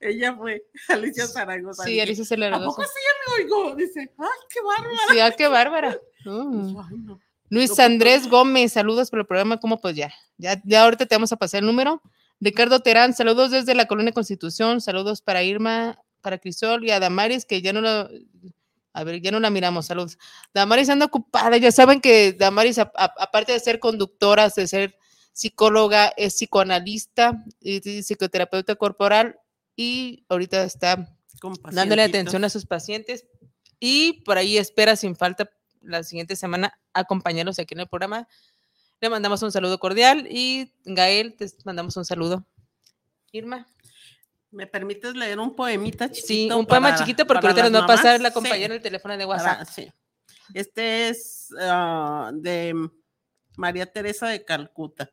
ella 0.00 0.34
fue, 0.34 0.64
Alicia 0.88 1.26
Zaragoza. 1.26 1.84
sí, 1.84 2.00
Alicia 2.00 2.24
¿A 2.24 2.26
poco 2.26 2.82
Zaragoza. 2.82 2.82
sí 2.84 3.00
ya 3.04 3.12
me 3.36 3.44
oigo? 3.44 3.74
Dice, 3.76 4.00
ay, 4.18 4.28
qué 4.48 4.60
bárbaro. 4.62 4.96
Sí, 5.10 5.20
ah, 5.20 5.30
qué 5.36 5.48
bárbara. 5.48 5.98
Mm. 6.24 6.76
Ay, 6.78 6.96
no. 6.98 7.20
Luis 7.50 7.78
Andrés 7.78 8.28
Gómez, 8.28 8.72
saludos 8.72 9.10
por 9.10 9.18
el 9.20 9.26
programa. 9.26 9.58
¿Cómo? 9.58 9.80
Pues 9.80 9.96
ya, 9.96 10.12
ya, 10.38 10.60
ya 10.64 10.84
ahorita 10.84 11.06
te 11.06 11.14
vamos 11.14 11.32
a 11.32 11.36
pasar 11.36 11.60
el 11.60 11.66
número. 11.66 12.00
Ricardo 12.40 12.80
Terán, 12.80 13.12
saludos 13.14 13.50
desde 13.50 13.74
la 13.74 13.86
Colonia 13.86 14.12
Constitución, 14.12 14.80
saludos 14.80 15.20
para 15.20 15.42
Irma, 15.42 15.98
para 16.22 16.38
Crisol 16.38 16.84
y 16.86 16.90
a 16.90 17.00
Damaris, 17.00 17.44
que 17.44 17.60
ya 17.60 17.72
no 17.72 17.80
lo, 17.82 18.08
a 18.92 19.04
ver, 19.04 19.20
ya 19.20 19.30
no 19.30 19.40
la 19.40 19.50
miramos, 19.50 19.86
saludos. 19.86 20.16
Damaris 20.54 20.88
anda 20.88 21.06
ocupada, 21.06 21.56
ya 21.58 21.70
saben 21.72 22.00
que 22.00 22.32
Damaris, 22.32 22.78
a- 22.78 22.90
a- 22.96 23.12
aparte 23.18 23.52
de 23.52 23.60
ser 23.60 23.78
conductora, 23.78 24.48
de 24.48 24.66
ser 24.66 24.96
psicóloga, 25.32 26.12
es 26.16 26.34
psicoanalista 26.34 27.44
y, 27.60 27.86
y 27.88 28.02
psicoterapeuta 28.02 28.74
corporal 28.76 29.38
y 29.76 30.24
ahorita 30.28 30.62
está 30.64 31.14
dándole 31.74 32.02
atención 32.18 32.44
a 32.44 32.50
sus 32.50 32.66
pacientes 32.66 33.24
y 33.78 34.22
por 34.24 34.38
ahí 34.38 34.56
espera 34.58 34.96
sin 34.96 35.14
falta 35.16 35.50
la 35.80 36.02
siguiente 36.02 36.36
semana 36.36 36.78
acompañarlos 36.92 37.58
aquí 37.58 37.74
en 37.74 37.80
el 37.80 37.88
programa. 37.88 38.28
Le 39.00 39.08
mandamos 39.08 39.42
un 39.42 39.50
saludo 39.52 39.78
cordial 39.78 40.26
y 40.30 40.72
Gael, 40.84 41.34
te 41.34 41.46
mandamos 41.64 41.96
un 41.96 42.04
saludo. 42.04 42.44
Irma. 43.32 43.66
¿Me 44.50 44.66
permites 44.66 45.14
leer 45.14 45.38
un 45.38 45.54
poemita 45.54 46.10
chiquito? 46.10 46.26
Sí, 46.26 46.50
un 46.50 46.66
poema 46.66 46.88
para- 46.90 46.98
chiquito 46.98 47.26
porque 47.26 47.46
ahorita 47.46 47.70
nos 47.70 47.80
va 47.82 47.84
a 47.84 47.86
pasar 47.86 48.20
la 48.20 48.30
Sí. 48.30 48.34
compañera 48.34 48.74
el 48.74 48.82
teléfono 48.82 49.16
de 49.16 49.26
Para- 49.26 49.42
WhatsApp. 49.42 49.68
sí. 49.68 49.92
Este 50.52 51.08
es 51.08 51.48
ah, 51.60 52.30
de 52.34 52.74
María 53.56 53.86
Teresa 53.86 54.26
de 54.28 54.44
Calcuta 54.44 55.10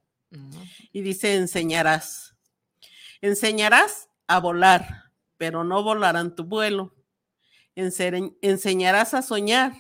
y 0.92 1.02
dice, 1.02 1.36
enseñarás. 1.36 2.34
Enseñarás 3.22 4.10
a 4.28 4.40
volar, 4.40 5.12
pero 5.38 5.64
no 5.64 5.84
volarán 5.84 6.36
tu 6.36 6.44
vuelo. 6.44 6.94
Ense- 7.76 8.36
enseñarás 8.42 9.14
a 9.14 9.22
soñar, 9.22 9.74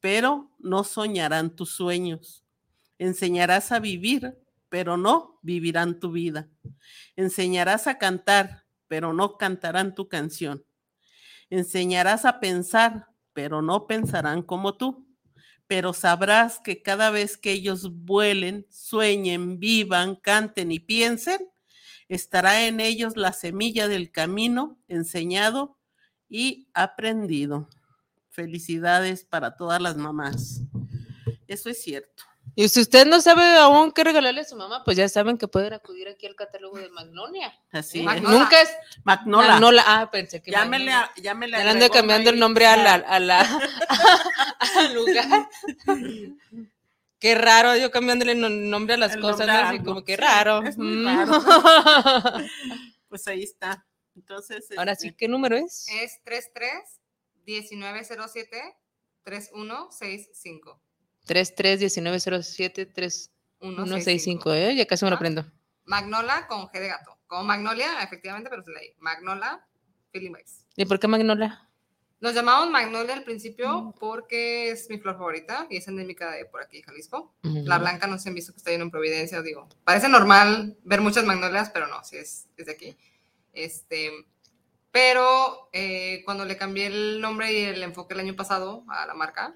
pero 0.00 0.50
no 0.58 0.84
soñarán 0.84 1.54
tus 1.54 1.70
sueños. 1.70 2.44
Enseñarás 2.98 3.72
a 3.72 3.80
vivir, 3.80 4.38
pero 4.68 4.96
no 4.96 5.38
vivirán 5.42 6.00
tu 6.00 6.12
vida. 6.12 6.48
Enseñarás 7.16 7.86
a 7.86 7.98
cantar, 7.98 8.64
pero 8.88 9.12
no 9.12 9.36
cantarán 9.36 9.94
tu 9.94 10.08
canción. 10.08 10.64
Enseñarás 11.50 12.24
a 12.24 12.40
pensar, 12.40 13.08
pero 13.32 13.62
no 13.62 13.86
pensarán 13.86 14.42
como 14.42 14.76
tú. 14.76 15.06
Pero 15.66 15.92
sabrás 15.92 16.60
que 16.60 16.82
cada 16.82 17.10
vez 17.10 17.36
que 17.36 17.52
ellos 17.52 17.90
vuelen, 17.92 18.66
sueñen, 18.70 19.58
vivan, 19.58 20.14
canten 20.16 20.70
y 20.70 20.78
piensen, 20.78 21.48
estará 22.08 22.66
en 22.66 22.78
ellos 22.80 23.16
la 23.16 23.32
semilla 23.32 23.88
del 23.88 24.12
camino 24.12 24.78
enseñado 24.86 25.76
y 26.28 26.68
aprendido. 26.72 27.68
Felicidades 28.36 29.24
para 29.24 29.56
todas 29.56 29.80
las 29.80 29.96
mamás. 29.96 30.60
Eso 31.48 31.70
es 31.70 31.82
cierto. 31.82 32.22
Y 32.54 32.68
si 32.68 32.80
usted 32.82 33.06
no 33.06 33.20
sabe 33.20 33.56
aún 33.56 33.92
qué 33.92 34.04
regalarle 34.04 34.42
a 34.42 34.44
su 34.44 34.56
mamá, 34.56 34.82
pues 34.84 34.96
ya 34.96 35.08
saben 35.08 35.36
que 35.38 35.48
pueden 35.48 35.72
acudir 35.72 36.06
aquí 36.08 36.26
al 36.26 36.36
catálogo 36.36 36.78
de 36.78 36.88
Magnolia. 36.90 37.52
Así 37.72 37.98
¿eh? 37.98 38.00
es. 38.02 38.04
Magnolia. 38.06 38.38
Nunca 38.38 38.60
es 38.60 38.70
Magnola. 39.04 39.48
Magnolia. 39.48 39.82
Ah, 39.86 40.10
pensé 40.10 40.42
que 40.42 40.50
Llámele, 40.50 40.92
a- 40.92 41.10
llámele 41.16 41.52
Ya 41.52 41.60
a 41.62 41.64
le 41.64 41.70
ando 41.70 41.88
cambiando 41.90 42.28
el 42.30 42.38
nombre 42.38 42.66
a 42.66 42.76
la, 42.76 42.94
a 42.94 43.18
la 43.20 43.40
al 44.76 44.94
lugar. 44.94 45.48
Qué 47.18 47.34
raro, 47.34 47.74
yo 47.76 47.90
cambiándole 47.90 48.34
no- 48.34 48.50
nombre 48.50 48.94
a 48.94 48.98
las 48.98 49.14
El 49.14 49.22
cosas, 49.22 49.48
Así 49.48 49.80
como 49.82 50.04
que 50.04 50.16
raro. 50.16 50.62
es 50.62 50.76
muy 50.76 50.96
Mm. 50.98 51.04
raro. 51.06 51.42
Pues 53.08 53.26
ahí 53.28 53.42
está. 53.44 53.86
Entonces, 54.14 54.66
Ahora 54.76 54.92
este, 54.92 55.08
sí, 55.10 55.14
¿qué 55.16 55.28
número 55.28 55.56
es? 55.56 55.86
Es 55.88 56.20
33 56.24 56.72
1907 57.46 58.76
3165. 59.24 60.80
3319073165, 61.26 63.30
165. 63.60 64.52
¿eh? 64.54 64.74
Ya 64.76 64.86
casi 64.86 65.04
me 65.04 65.10
lo 65.10 65.14
Ah. 65.14 65.18
aprendo. 65.18 65.44
Magnola 65.84 66.46
con 66.48 66.66
G 66.68 66.72
de 66.80 66.88
gato. 66.88 67.18
Como 67.26 67.44
Magnolia, 67.44 68.02
efectivamente, 68.02 68.50
pero 68.50 68.62
se 68.62 68.70
lee. 68.70 68.94
Magnola 68.98 69.66
Vibes. 70.12 70.64
¿Y 70.76 70.84
por 70.84 70.98
qué 70.98 71.08
Magnola? 71.08 71.68
Nos 72.20 72.34
llamamos 72.34 72.70
Magnolia 72.70 73.14
al 73.14 73.24
principio 73.24 73.94
porque 74.00 74.70
es 74.70 74.88
mi 74.88 74.98
flor 74.98 75.16
favorita 75.18 75.66
y 75.68 75.76
es 75.76 75.86
endémica 75.88 76.30
de 76.32 76.46
por 76.46 76.62
aquí, 76.62 76.80
Jalisco. 76.82 77.34
La 77.42 77.78
blanca 77.78 78.06
no 78.06 78.18
se 78.18 78.30
han 78.30 78.34
visto 78.34 78.52
que 78.52 78.58
está 78.58 78.70
lleno 78.70 78.84
en 78.84 78.90
Providencia, 78.90 79.42
digo. 79.42 79.68
Parece 79.84 80.08
normal 80.08 80.78
ver 80.82 81.00
muchas 81.02 81.24
magnolias, 81.24 81.70
pero 81.70 81.86
no, 81.88 82.02
sí 82.04 82.16
es, 82.16 82.48
es 82.56 82.66
de 82.66 82.72
aquí. 82.72 82.96
Este, 83.52 84.10
pero 84.96 85.68
eh, 85.74 86.22
cuando 86.24 86.46
le 86.46 86.56
cambié 86.56 86.86
el 86.86 87.20
nombre 87.20 87.52
y 87.52 87.64
el 87.64 87.82
enfoque 87.82 88.14
el 88.14 88.20
año 88.20 88.34
pasado 88.34 88.82
a 88.88 89.04
la 89.04 89.12
marca, 89.12 89.54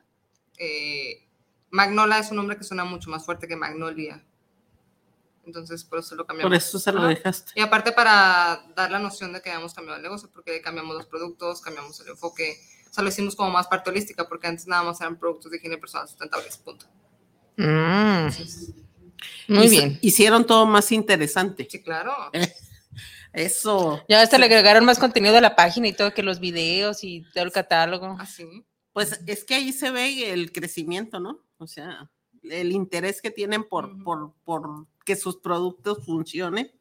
eh, 0.58 1.30
Magnola 1.70 2.18
es 2.18 2.28
un 2.28 2.36
nombre 2.36 2.58
que 2.58 2.64
suena 2.64 2.84
mucho 2.84 3.08
más 3.08 3.24
fuerte 3.24 3.48
que 3.48 3.56
Magnolia. 3.56 4.22
Entonces, 5.46 5.82
por 5.82 6.00
eso 6.00 6.14
lo 6.14 6.26
cambiamos. 6.26 6.50
por 6.50 6.54
eso 6.58 6.78
se 6.78 6.92
lo 6.92 7.04
dejaste. 7.04 7.52
Y 7.54 7.62
aparte 7.62 7.92
para 7.92 8.66
dar 8.76 8.90
la 8.90 8.98
noción 8.98 9.32
de 9.32 9.40
que 9.40 9.48
habíamos 9.48 9.72
cambiado 9.72 9.96
el 9.96 10.02
negocio, 10.02 10.28
porque 10.30 10.60
cambiamos 10.60 10.94
los 10.94 11.06
productos, 11.06 11.62
cambiamos 11.62 11.98
el 12.00 12.08
enfoque, 12.08 12.60
O 12.90 12.92
sea, 12.92 13.02
lo 13.02 13.08
hicimos 13.08 13.34
como 13.34 13.48
más 13.48 13.66
parte 13.66 13.88
holística, 13.88 14.28
porque 14.28 14.46
antes 14.46 14.66
nada 14.66 14.82
más 14.82 15.00
eran 15.00 15.18
productos 15.18 15.50
de 15.52 15.56
higiene 15.56 15.78
personal 15.78 16.06
sustentables, 16.06 16.58
punto. 16.58 16.84
Mm, 17.56 18.26
Entonces, 18.26 18.74
muy 19.48 19.70
bien. 19.70 19.98
Hicieron 20.02 20.44
todo 20.44 20.66
más 20.66 20.92
interesante. 20.92 21.66
sí, 21.70 21.82
claro. 21.82 22.12
Eso, 23.32 24.02
Ya 24.08 24.22
hasta 24.22 24.38
le 24.38 24.46
agregaron 24.46 24.84
más 24.84 24.98
contenido 24.98 25.36
a 25.36 25.40
la 25.40 25.54
página 25.54 25.88
y 25.88 25.92
todo, 25.92 26.12
que 26.12 26.22
los 26.22 26.40
videos 26.40 27.04
y 27.04 27.24
todo 27.32 27.44
el 27.44 27.52
catálogo. 27.52 28.16
Así. 28.18 28.64
pues 28.92 29.20
es 29.26 29.44
que 29.44 29.54
ahí 29.54 29.72
se 29.72 29.90
ve 29.90 30.32
el 30.32 30.52
crecimiento, 30.52 31.20
¿no? 31.20 31.40
O 31.58 31.66
sea, 31.66 32.10
el 32.42 32.72
interés 32.72 33.22
que 33.22 33.30
tienen 33.30 33.64
por, 33.64 34.02
por, 34.02 34.34
por 34.44 34.86
que 35.04 35.14
sus 35.14 35.36
productos 35.36 36.04
funcionen, 36.04 36.72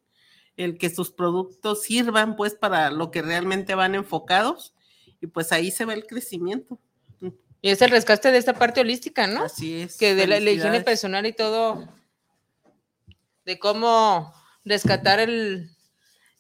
el 0.58 0.78
que 0.78 0.89
sus 0.89 1.12
productos 1.12 1.84
sirvan 1.84 2.36
pues 2.36 2.56
para 2.56 2.89
lo 2.89 3.12
que 3.12 3.22
realmente 3.22 3.76
van 3.76 3.95
enfocados 3.95 4.74
y 5.22 5.28
pues 5.28 5.52
ahí 5.52 5.70
se 5.72 5.86
ve 5.86 5.93
el 5.93 6.08
crecimiento. 6.08 6.80
Y 7.62 7.70
es 7.70 7.82
el 7.82 7.91
rescate 7.91 8.32
de 8.32 8.38
esta 8.38 8.54
parte 8.54 8.80
holística, 8.80 9.28
¿no? 9.28 9.43
Así 9.43 9.82
es. 9.82 9.97
que 9.97 10.16
de 10.16 10.28
la, 10.28 10.39
la 10.39 10.50
higiene 10.50 10.82
personal 10.82 11.26
y 11.26 11.34
todo, 11.34 11.89
de 13.43 13.60
cómo 13.60 14.34
rescatar 14.64 15.20
el, 15.20 15.70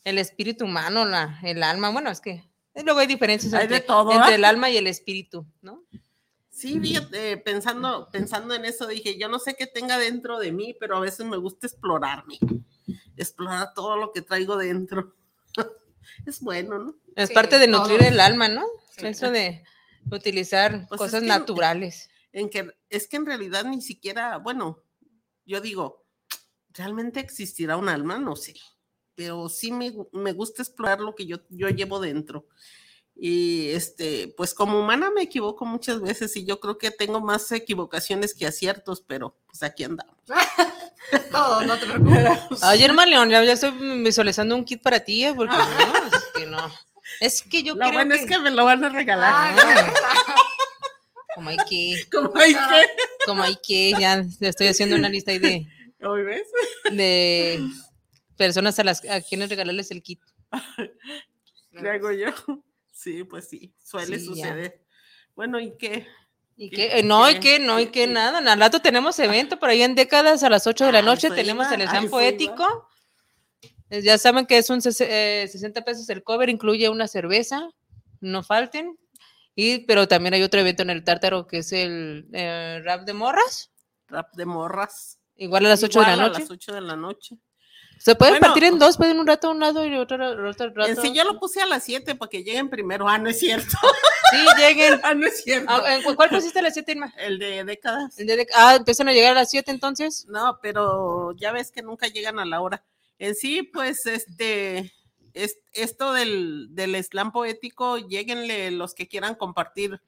el 0.09 0.17
espíritu 0.17 0.65
humano, 0.65 1.05
la, 1.05 1.39
el 1.43 1.63
alma. 1.63 1.89
Bueno, 1.89 2.09
es 2.09 2.21
que 2.21 2.43
luego 2.83 2.99
hay 2.99 3.07
diferencias 3.07 3.53
Hay 3.53 3.63
entre, 3.63 3.79
de 3.79 3.85
todo, 3.85 4.11
entre 4.11 4.31
¿ah? 4.33 4.35
el 4.35 4.45
alma 4.45 4.69
y 4.69 4.77
el 4.77 4.87
espíritu, 4.87 5.45
¿no? 5.61 5.83
Sí, 6.49 6.79
fíjate, 6.79 7.37
pensando, 7.37 8.09
pensando 8.11 8.53
en 8.53 8.65
eso, 8.65 8.85
dije, 8.87 9.17
yo 9.17 9.29
no 9.29 9.39
sé 9.39 9.55
qué 9.55 9.65
tenga 9.67 9.97
dentro 9.97 10.39
de 10.39 10.51
mí, 10.51 10.75
pero 10.77 10.97
a 10.97 10.99
veces 10.99 11.25
me 11.25 11.37
gusta 11.37 11.67
explorarme, 11.67 12.37
explorar 13.15 13.73
todo 13.73 13.95
lo 13.95 14.11
que 14.11 14.21
traigo 14.21 14.57
dentro. 14.57 15.15
es 16.25 16.41
bueno, 16.41 16.79
¿no? 16.79 16.95
Es 17.15 17.29
Sí, 17.29 17.33
parte 17.35 17.59
de 17.59 17.67
todo. 17.67 17.81
nutrir 17.87 18.03
el 18.03 18.19
alma, 18.19 18.49
¿no? 18.49 18.65
Sí. 18.97 19.07
Eso 19.07 19.31
de 19.31 19.63
utilizar 20.11 20.85
Pues 20.89 20.99
es 20.99 21.05
cosas 21.05 21.21
que- 21.21 21.27
naturales. 21.27 22.09
En 22.31 22.49
que 22.49 22.69
es 22.89 23.07
que 23.07 23.17
en 23.17 23.25
realidad 23.25 23.63
ni 23.65 23.81
siquiera, 23.81 24.37
bueno, 24.37 24.83
yo 25.45 25.61
digo, 25.61 26.05
¿realmente 26.73 27.19
existirá 27.19 27.75
un 27.77 27.89
alma? 27.89 28.19
No 28.19 28.35
sé, 28.35 28.53
pero 29.19 29.49
sí 29.49 29.69
me, 29.73 29.93
me 30.13 30.31
gusta 30.31 30.61
explorar 30.61 31.01
lo 31.01 31.13
que 31.13 31.25
yo, 31.25 31.39
yo 31.49 31.67
llevo 31.67 31.99
dentro. 31.99 32.47
Y 33.13 33.67
este, 33.71 34.33
pues 34.37 34.53
como 34.53 34.79
humana 34.79 35.11
me 35.13 35.23
equivoco 35.23 35.65
muchas 35.65 35.99
veces 35.99 36.37
y 36.37 36.45
yo 36.45 36.61
creo 36.61 36.77
que 36.77 36.89
tengo 36.89 37.19
más 37.19 37.51
equivocaciones 37.51 38.33
que 38.33 38.47
aciertos, 38.47 39.03
pero 39.05 39.37
pues 39.45 39.61
aquí 39.61 39.83
andamos. 39.83 40.15
Todo, 41.33 41.65
no 41.65 41.77
te 41.77 41.85
preocupes. 41.85 42.63
Oye, 42.63 42.85
hermano 42.85 43.11
León, 43.11 43.29
ya, 43.29 43.43
ya 43.43 43.51
estoy 43.51 43.73
visualizando 44.01 44.55
un 44.55 44.63
kit 44.63 44.81
para 44.81 45.01
ti, 45.01 45.25
¿eh? 45.25 45.33
porque 45.35 45.53
no, 45.53 45.63
es 46.15 46.25
que 46.33 46.45
no. 46.45 46.71
Es 47.19 47.43
que 47.43 47.61
yo 47.61 47.73
Lo 47.73 47.79
creo 47.81 47.91
bueno 47.91 48.15
que, 48.15 48.21
es 48.21 48.25
que 48.25 48.39
me 48.39 48.51
lo 48.51 48.63
van 48.63 48.85
a 48.85 48.89
regalar. 48.89 49.53
Ay, 49.59 49.93
como 51.35 51.49
hay 51.49 51.57
que, 51.69 52.05
Como 52.09 52.39
hay 52.39 52.53
que. 52.53 52.87
como 53.25 53.43
hay 53.43 53.57
que, 53.61 53.93
ya 53.99 54.25
estoy 54.39 54.67
haciendo 54.67 54.95
una 54.95 55.09
lista 55.09 55.31
ahí 55.31 55.39
de, 55.39 55.67
¿Hoy 56.01 56.23
ves? 56.23 56.47
de 56.91 57.59
personas 58.39 58.79
a 58.79 58.83
las 58.85 59.03
a 59.05 59.21
quienes 59.21 59.49
regalarles 59.49 59.91
el 59.91 60.01
kit. 60.01 60.21
¿Qué 61.79 61.89
hago 61.89 62.11
yo? 62.11 62.27
Sí, 62.91 63.23
pues 63.23 63.47
sí, 63.47 63.73
suele 63.81 64.19
Sí, 64.19 64.33
ya. 64.35 64.47
suceder. 64.47 64.81
Bueno, 65.33 65.57
¿y 65.61 65.77
qué? 65.77 66.05
¿Y 66.57 66.65
¿Y 66.65 66.69
qué? 66.69 67.01
No, 67.03 67.29
y 67.29 67.39
qué? 67.39 67.57
no, 67.59 67.79
y 67.79 67.83
¿Y 67.83 67.85
que 67.85 67.91
qué? 67.91 68.07
nada. 68.07 68.39
Al 68.39 68.59
rato 68.59 68.81
tenemos 68.81 69.17
evento 69.19 69.57
por 69.57 69.69
ahí 69.69 69.81
en 69.83 69.95
décadas 69.95 70.43
a 70.43 70.49
las 70.49 70.67
8 70.67 70.85
de 70.87 70.91
la 70.91 70.99
Ah, 70.99 71.03
noche. 71.03 71.29
Tenemos 71.29 71.67
iba, 71.67 71.75
el 71.75 71.81
a 71.83 71.89
slam 71.91 72.03
eso 72.05 72.11
poético. 72.11 72.89
Eh, 73.89 74.01
Ya 74.01 74.17
saben 74.17 74.45
que 74.45 74.57
es 74.57 74.69
un 74.69 74.79
eh, 74.99 75.47
60 75.49 75.85
pesos 75.85 76.09
el 76.09 76.21
cover, 76.23 76.49
incluye 76.49 76.89
una 76.89 77.07
cerveza, 77.07 77.69
no 78.19 78.43
falten. 78.43 78.97
Y, 79.55 79.85
pero 79.85 80.09
también 80.09 80.33
hay 80.33 80.43
otro 80.43 80.59
evento 80.59 80.83
en 80.83 80.89
el 80.89 81.05
Tártaro 81.05 81.47
que 81.47 81.59
es 81.59 81.71
el 81.71 82.27
eh, 82.33 82.81
rap 82.83 83.05
de 83.05 83.13
morras, 83.13 83.71
Rap 84.09 84.35
de 84.35 84.45
morras. 84.45 85.19
igual 85.37 85.65
a 85.67 85.69
las 85.69 85.83
8 85.83 86.01
de 86.01 86.05
la 86.05 86.15
noche. 86.17 86.35
A 86.35 86.39
las 86.41 86.51
8 86.51 86.73
de 86.73 86.81
la 86.81 86.95
noche. 86.97 87.37
Se 87.99 88.15
pueden 88.15 88.35
Bueno. 88.35 88.47
partir 88.47 88.63
en 88.63 88.79
dos, 88.79 88.95
pueden 88.97 89.19
un 89.19 89.27
rato 89.27 89.49
a 89.49 89.51
un 89.51 89.59
lado 89.59 89.85
y 89.85 89.93
otro, 89.97 90.49
otro 90.49 90.69
rato. 90.73 90.89
En 90.89 90.95
sí, 91.01 91.13
yo 91.13 91.25
lo 91.25 91.37
puse 91.37 91.61
a 91.61 91.65
las 91.65 91.83
7 91.83 92.15
para 92.15 92.29
que 92.29 92.43
lleguen 92.43 92.69
primero. 92.69 93.07
Ah, 93.09 93.17
no 93.17 93.29
es 93.29 93.39
cierto. 93.39 93.77
Sí, 94.31 94.37
lleguen. 94.57 94.99
Ah, 95.03 95.13
no 95.13 95.27
es 95.27 95.43
cierto. 95.43 95.67
Ah, 95.69 95.95
¿en 95.95 96.03
cu- 96.03 96.15
¿Cuál 96.15 96.29
pusiste 96.29 96.59
a 96.59 96.61
las 96.61 96.73
7, 96.73 96.93
Irma? 96.93 97.13
El 97.17 97.37
de 97.39 97.63
décadas. 97.65 98.17
El 98.17 98.27
de 98.27 98.37
dec- 98.45 98.51
Ah, 98.55 98.75
empiezan 98.75 99.09
a 99.09 99.13
llegar 99.13 99.33
a 99.33 99.41
las 99.41 99.49
7 99.51 99.69
entonces. 99.71 100.25
No, 100.29 100.59
pero 100.61 101.33
ya 101.35 101.51
ves 101.51 101.71
que 101.71 101.81
nunca 101.81 102.07
llegan 102.07 102.39
a 102.39 102.45
la 102.45 102.61
hora. 102.61 102.83
En 103.17 103.35
sí, 103.35 103.63
pues, 103.63 104.05
este, 104.05 104.93
es, 105.33 105.57
esto 105.73 106.13
del, 106.13 106.67
del 106.71 106.95
slam 107.03 107.33
poético, 107.33 107.97
lleguenle 107.97 108.71
los 108.71 108.93
que 108.93 109.09
quieran 109.09 109.35
compartir, 109.35 109.99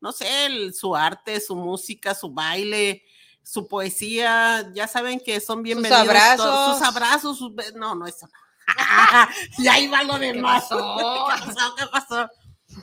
no 0.00 0.12
sé, 0.12 0.44
el- 0.46 0.74
su 0.74 0.94
arte, 0.94 1.40
su 1.40 1.56
música, 1.56 2.14
su 2.14 2.30
baile, 2.30 3.04
su 3.48 3.66
poesía, 3.66 4.70
ya 4.74 4.86
saben 4.86 5.20
que 5.20 5.40
son 5.40 5.62
bienvenidos. 5.62 6.04
todos, 6.04 6.10
abrazos. 6.10 6.78
Sus 6.78 6.86
abrazos, 6.86 7.38
sus 7.38 7.52
no, 7.76 7.94
no 7.94 8.06
eso. 8.06 8.28
ya 9.58 9.78
iba 9.78 10.02
lo 10.02 10.18
demás. 10.18 10.66
¿Qué 10.68 10.76
pasó? 10.76 11.74
¿Qué 11.74 11.84
pasó? 11.90 12.30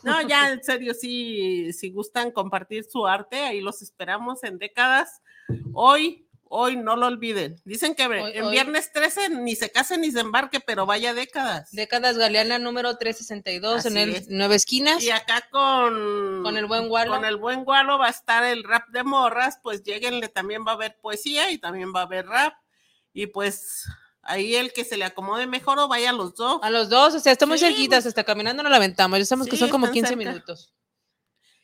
No, 0.01 0.27
ya 0.27 0.49
en 0.49 0.63
serio, 0.63 0.95
sí, 0.95 1.71
si 1.71 1.91
gustan 1.91 2.31
compartir 2.31 2.83
su 2.83 3.05
arte, 3.05 3.37
ahí 3.41 3.61
los 3.61 3.83
esperamos 3.83 4.43
en 4.43 4.57
décadas. 4.57 5.21
Hoy, 5.71 6.27
hoy 6.55 6.75
no 6.77 6.95
lo 6.95 7.07
olviden. 7.07 7.61
Dicen 7.65 7.93
que 7.95 8.05
Hoy- 8.07 8.31
en 8.33 8.43
hoy. 8.45 8.51
viernes 8.51 8.91
13 8.91 9.29
ni 9.29 9.55
se 9.55 9.71
case 9.71 9.97
ni 9.97 10.11
se 10.11 10.19
embarque, 10.21 10.59
pero 10.59 10.85
vaya 10.85 11.13
décadas. 11.13 11.69
Décadas 11.71 12.17
Galeana 12.17 12.57
número 12.59 12.97
362 12.97 13.85
en 13.85 13.97
Así 13.97 14.03
el 14.09 14.15
es. 14.15 14.25
Nueve 14.29 14.55
Esquinas. 14.55 15.03
Y 15.03 15.11
acá 15.11 15.47
con, 15.51 16.41
Con 16.43 16.57
el 16.57 16.65
buen 16.65 16.87
Gualo. 16.89 17.11
Con 17.13 17.25
el 17.25 17.37
buen 17.37 17.63
Gualo 17.63 17.97
va 17.99 18.07
a 18.07 18.11
estar 18.11 18.43
el 18.43 18.63
rap 18.63 18.87
de 18.89 19.03
morras, 19.03 19.59
pues 19.61 19.83
lleguenle, 19.83 20.27
también 20.29 20.63
va 20.67 20.71
a 20.71 20.75
haber 20.75 20.97
poesía 21.01 21.51
y 21.51 21.57
también 21.57 21.93
va 21.95 22.01
a 22.01 22.03
haber 22.03 22.25
rap. 22.27 22.53
Y 23.13 23.27
pues 23.27 23.85
ahí 24.21 24.55
el 24.55 24.73
que 24.73 24.83
se 24.83 24.97
le 24.97 25.05
acomode 25.05 25.45
mejor 25.47 25.77
o 25.79 25.87
vaya 25.87 26.09
a 26.09 26.13
los 26.13 26.35
dos. 26.35 26.59
A 26.63 26.69
los 26.69 26.89
dos, 26.89 27.13
o 27.15 27.19
sea, 27.19 27.31
estamos 27.31 27.59
Sí, 27.59 27.65
cerquitas, 27.67 27.99
pues. 28.03 28.07
hasta 28.07 28.23
caminando 28.23 28.63
nos 28.63 28.69
la 28.71 28.77
aventamos. 28.77 29.19
Ya 29.19 29.25
sabemos 29.25 29.47
que 29.47 29.55
Sí, 29.55 29.59
son 29.59 29.69
como 29.69 29.85
están 29.85 29.93
15 29.93 30.09
cerca. 30.15 30.29
minutos. 30.31 30.71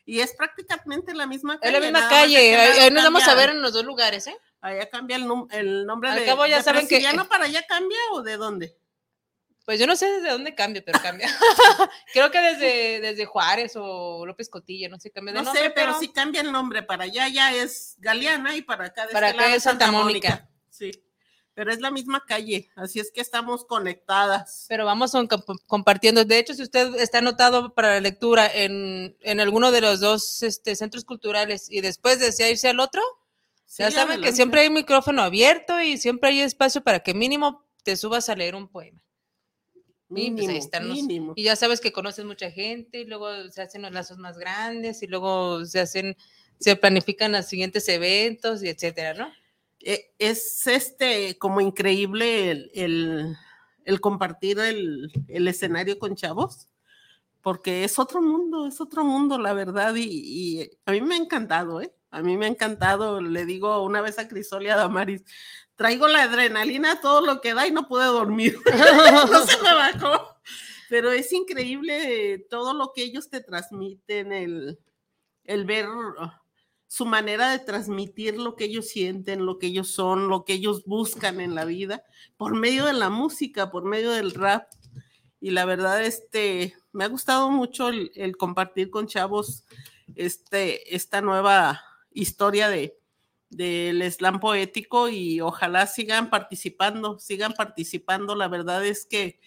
Y 0.04 0.18
es 0.20 0.34
prácticamente 0.34 1.14
la 1.14 1.26
misma 1.26 1.60
calle. 1.60 1.76
Es 1.76 1.80
la 1.80 1.86
misma 1.90 2.08
calle. 2.08 2.36
que 2.36 2.56
Ahí, 2.56 2.90
nos 2.90 3.04
vamos 3.04 3.22
a 3.28 3.34
ver 3.36 3.50
en 3.50 3.62
los 3.62 3.72
dos 3.72 3.84
lugares, 3.84 4.26
¿eh? 4.26 4.36
Allá 4.62 4.88
cambia 4.88 5.16
el, 5.16 5.26
num- 5.26 5.48
el 5.52 5.84
nombre 5.84 6.08
Al 6.08 6.20
de. 6.20 6.24
cabo 6.24 6.46
ya 6.46 6.56
de 6.58 6.62
saben 6.62 6.88
que- 6.88 7.04
para 7.28 7.44
allá 7.44 7.66
cambia 7.66 7.98
o 8.12 8.22
de 8.22 8.36
dónde? 8.38 8.78
Pues 9.64 9.78
yo 9.78 9.86
no 9.86 9.94
sé 9.94 10.10
desde 10.10 10.30
dónde 10.30 10.54
cambia, 10.54 10.82
pero 10.84 10.98
cambia. 11.00 11.28
Creo 12.12 12.30
que 12.30 12.40
desde, 12.40 13.00
desde 13.00 13.26
Juárez 13.26 13.72
o 13.76 14.24
López 14.26 14.48
Cotilla, 14.48 14.88
no 14.88 14.98
sé, 14.98 15.10
cambia 15.10 15.32
de 15.34 15.38
No 15.40 15.44
nombre, 15.44 15.62
sé, 15.64 15.70
pero, 15.70 15.98
sí 16.00 16.08
cambia 16.08 16.40
el 16.40 16.50
nombre. 16.50 16.82
Para 16.82 17.04
allá 17.04 17.28
ya 17.28 17.54
es 17.54 17.94
Galeana 17.98 18.56
y 18.56 18.62
para 18.62 18.86
acá 18.86 19.06
de 19.06 19.12
Para 19.12 19.28
este 19.28 19.38
acá 19.38 19.46
lado 19.46 19.56
es 19.56 19.62
Santa 19.62 19.90
Mónica. 19.92 20.48
Sí. 20.70 20.90
Pero 21.54 21.70
es 21.70 21.80
la 21.80 21.90
misma 21.90 22.24
calle, 22.26 22.70
así 22.76 22.98
es 22.98 23.12
que 23.12 23.20
estamos 23.20 23.66
conectadas. 23.66 24.64
pero 24.70 24.86
vamos 24.86 25.12
compartiendo. 25.66 26.24
De 26.24 26.38
hecho, 26.38 26.54
si 26.54 26.62
usted 26.62 26.94
está 26.94 27.18
anotado 27.18 27.74
para 27.74 27.90
la 27.94 28.00
lectura 28.00 28.50
en, 28.52 29.16
en 29.20 29.38
alguno 29.38 29.70
de 29.70 29.82
los 29.82 30.00
dos 30.00 30.42
este, 30.42 30.74
centros 30.76 31.04
culturales 31.04 31.70
y 31.70 31.82
después 31.82 32.18
desea 32.20 32.48
irse 32.48 32.68
al 32.70 32.80
otro, 32.80 33.02
ya 33.78 33.90
Sí, 33.90 33.96
saben 33.96 34.20
que 34.20 34.32
siempre 34.32 34.60
hay 34.62 34.70
micrófono 34.70 35.22
abierto 35.22 35.80
y 35.80 35.96
siempre 35.98 36.30
hay 36.30 36.40
espacio 36.40 36.82
para 36.82 37.00
que 37.00 37.14
mínimo 37.14 37.64
te 37.84 37.96
subas 37.96 38.28
a 38.28 38.36
leer 38.36 38.54
un 38.54 38.68
poema. 38.68 39.00
Y, 40.14 40.30
pues, 40.80 41.06
Mínimo, 41.06 41.32
y 41.36 41.44
ya 41.44 41.56
sabes 41.56 41.80
que 41.80 41.92
conoces 41.92 42.24
mucha 42.26 42.50
gente 42.50 43.00
y 43.00 43.06
luego 43.06 43.28
se 43.50 43.62
hacen 43.62 43.82
los 43.82 43.92
lazos 43.92 44.18
más 44.18 44.36
grandes 44.38 45.02
y 45.02 45.06
luego 45.06 45.64
se 45.64 45.80
hacen, 45.80 46.16
se 46.58 46.76
planifican 46.76 47.32
los 47.32 47.46
siguientes 47.46 47.88
eventos 47.88 48.62
y 48.62 48.68
etcétera, 48.68 49.14
¿no? 49.14 49.32
Eh, 49.80 50.12
es 50.18 50.66
este 50.66 51.38
como 51.38 51.60
increíble 51.60 52.50
el, 52.50 52.70
el- 52.74 53.36
el 53.84 54.00
compartir 54.00 54.60
el, 54.60 55.10
el 55.28 55.48
escenario 55.48 55.98
con 55.98 56.14
chavos, 56.14 56.68
porque 57.42 57.84
es 57.84 57.98
otro 57.98 58.22
mundo, 58.22 58.66
es 58.66 58.80
otro 58.80 59.04
mundo, 59.04 59.38
la 59.38 59.54
verdad, 59.54 59.94
y, 59.96 60.04
y 60.60 60.70
a 60.86 60.92
mí 60.92 61.00
me 61.00 61.14
ha 61.14 61.18
encantado, 61.18 61.80
¿eh? 61.80 61.92
A 62.12 62.20
mí 62.20 62.36
me 62.36 62.44
ha 62.44 62.48
encantado, 62.50 63.22
le 63.22 63.46
digo 63.46 63.82
una 63.82 64.02
vez 64.02 64.18
a 64.18 64.28
Crisolia 64.28 64.76
Damaris, 64.76 65.24
traigo 65.76 66.08
la 66.08 66.24
adrenalina, 66.24 67.00
todo 67.00 67.22
lo 67.22 67.40
que 67.40 67.54
da 67.54 67.66
y 67.66 67.70
no 67.72 67.88
pude 67.88 68.04
dormir, 68.04 68.58
no 69.30 69.46
se 69.46 69.62
me 69.62 69.74
bajó, 69.74 70.36
pero 70.90 71.10
es 71.10 71.32
increíble 71.32 72.46
todo 72.50 72.74
lo 72.74 72.92
que 72.94 73.02
ellos 73.02 73.30
te 73.30 73.40
transmiten, 73.40 74.30
el, 74.30 74.78
el 75.44 75.64
ver 75.64 75.86
su 76.86 77.06
manera 77.06 77.50
de 77.50 77.60
transmitir 77.60 78.36
lo 78.36 78.56
que 78.56 78.64
ellos 78.64 78.88
sienten, 78.88 79.46
lo 79.46 79.58
que 79.58 79.68
ellos 79.68 79.88
son, 79.88 80.28
lo 80.28 80.44
que 80.44 80.52
ellos 80.52 80.84
buscan 80.84 81.40
en 81.40 81.54
la 81.54 81.64
vida, 81.64 82.04
por 82.36 82.54
medio 82.54 82.84
de 82.84 82.92
la 82.92 83.08
música, 83.08 83.70
por 83.70 83.84
medio 83.84 84.10
del 84.10 84.32
rap. 84.32 84.70
Y 85.40 85.52
la 85.52 85.64
verdad, 85.64 86.04
este, 86.04 86.76
me 86.92 87.04
ha 87.04 87.08
gustado 87.08 87.50
mucho 87.50 87.88
el, 87.88 88.12
el 88.14 88.36
compartir 88.36 88.90
con 88.90 89.06
chavos 89.06 89.64
este, 90.14 90.94
esta 90.94 91.22
nueva 91.22 91.82
historia 92.14 92.68
de 92.68 92.98
del 93.52 94.10
slam 94.10 94.40
poético 94.40 95.08
y 95.08 95.40
ojalá 95.40 95.86
sigan 95.86 96.30
participando, 96.30 97.18
sigan 97.18 97.52
participando. 97.52 98.34
La 98.34 98.48
verdad 98.48 98.84
es 98.84 99.06
que 99.06 99.40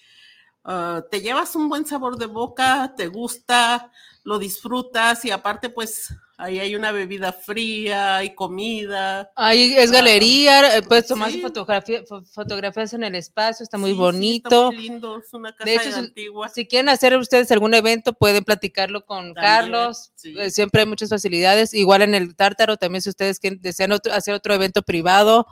ah, 0.63 1.03
te 1.09 1.22
llevas 1.22 1.55
un 1.55 1.70
buen 1.70 1.86
sabor 1.86 2.18
de 2.18 2.28
boca, 2.28 2.93
te 2.95 3.07
gusta, 3.07 3.91
lo 4.24 4.39
disfrutas 4.39 5.26
y 5.26 5.32
aparte 5.32 5.70
pues 5.70 6.13
ahí 6.38 6.59
hay 6.59 6.75
una 6.75 6.91
bebida 6.91 7.31
fría, 7.33 8.17
hay 8.17 8.36
comida. 8.36 9.31
Ahí 9.36 9.73
es 9.77 9.91
galería, 9.91 10.77
eh, 10.77 10.81
puedes 10.81 11.07
tomar 11.07 11.31
sí. 11.31 11.41
fotografía- 11.41 12.03
fo- 12.03 12.25
fotografías 12.25 12.93
en 12.93 13.03
el 13.03 13.15
espacio, 13.15 13.63
está 13.63 13.77
muy 13.77 13.91
Sí, 13.91 13.95
sí, 13.95 13.99
bonito. 13.99 14.49
está 14.69 14.75
muy 14.75 14.77
lindo, 14.89 15.17
es 15.19 15.33
una 15.33 15.51
casa 15.55 15.65
De 15.65 15.75
hecho, 15.75 15.91
si- 15.91 15.99
antigua. 15.99 16.49
Si 16.49 16.67
quieren 16.67 16.89
hacer 16.89 17.15
ustedes 17.17 17.51
algún 17.51 17.73
evento, 17.73 18.13
pueden 18.13 18.43
platicarlo 18.43 19.05
con 19.05 19.33
También, 19.33 19.43
Carlos. 19.43 20.11
sí. 20.15 20.36
eh, 20.38 20.49
Siempre 20.51 20.81
hay 20.81 20.88
muchas 20.88 21.09
facilidades. 21.09 21.73
Igual 21.73 22.01
en 22.01 22.15
el 22.15 22.36
Tártaro, 22.36 22.77
también 22.77 23.01
si 23.01 23.09
ustedes 23.09 23.39
quieren, 23.39 23.61
desean 23.61 23.91
otro- 23.91 24.13
hacer 24.13 24.33
otro 24.33 24.53
evento 24.53 24.81
privado 24.81 25.45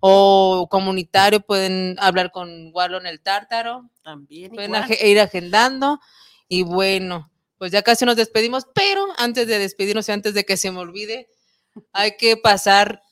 o 0.00 0.68
comunitario, 0.70 1.40
pueden 1.40 1.96
hablar 1.98 2.30
con 2.30 2.70
Wallo 2.74 2.98
en 2.98 3.06
el 3.06 3.20
Tártaro. 3.20 3.88
También 4.02 4.52
Pueden 4.52 4.74
igual. 4.74 4.90
ir 5.02 5.20
agendando. 5.20 5.98
Y 6.48 6.62
bueno, 6.62 7.30
pues 7.58 7.72
ya 7.72 7.82
casi 7.82 8.04
nos 8.04 8.16
despedimos, 8.16 8.66
pero 8.74 9.06
antes 9.16 9.46
de 9.46 9.58
despedirnos 9.58 10.08
y 10.08 10.12
antes 10.12 10.34
de 10.34 10.44
que 10.44 10.56
se 10.56 10.70
me 10.70 10.78
olvide, 10.78 11.28
hay 11.92 12.16
que 12.16 12.36
pasar 12.36 13.02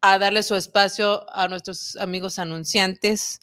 a 0.00 0.18
darle 0.18 0.42
su 0.42 0.54
espacio 0.54 1.28
a 1.32 1.48
nuestros 1.48 1.96
amigos 1.96 2.38
anunciantes. 2.38 3.40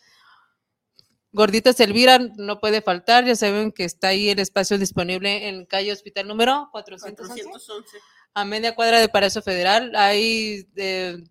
Gorditas 1.31 1.79
Elvira 1.79 2.19
no 2.19 2.59
puede 2.59 2.81
faltar, 2.81 3.25
ya 3.25 3.35
saben 3.35 3.71
que 3.71 3.85
está 3.85 4.09
ahí 4.09 4.29
el 4.29 4.39
espacio 4.39 4.77
disponible 4.77 5.47
en 5.47 5.65
calle 5.65 5.91
Hospital 5.91 6.27
número 6.27 6.69
411, 6.71 7.43
411. 7.43 7.97
a 8.35 8.45
media 8.45 8.75
cuadra 8.75 8.99
de 8.99 9.09
Paraíso 9.09 9.41
Federal. 9.41 9.95
Hay 9.95 10.67
eh, 10.75 11.23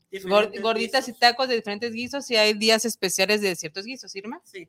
gorditas 0.60 1.06
y 1.08 1.12
tacos 1.12 1.48
de 1.48 1.54
diferentes 1.54 1.92
guisos 1.92 2.28
y 2.32 2.36
hay 2.36 2.54
días 2.54 2.84
especiales 2.84 3.40
de 3.40 3.54
ciertos 3.54 3.84
guisos, 3.84 4.14
Irma. 4.16 4.40
Sí. 4.44 4.68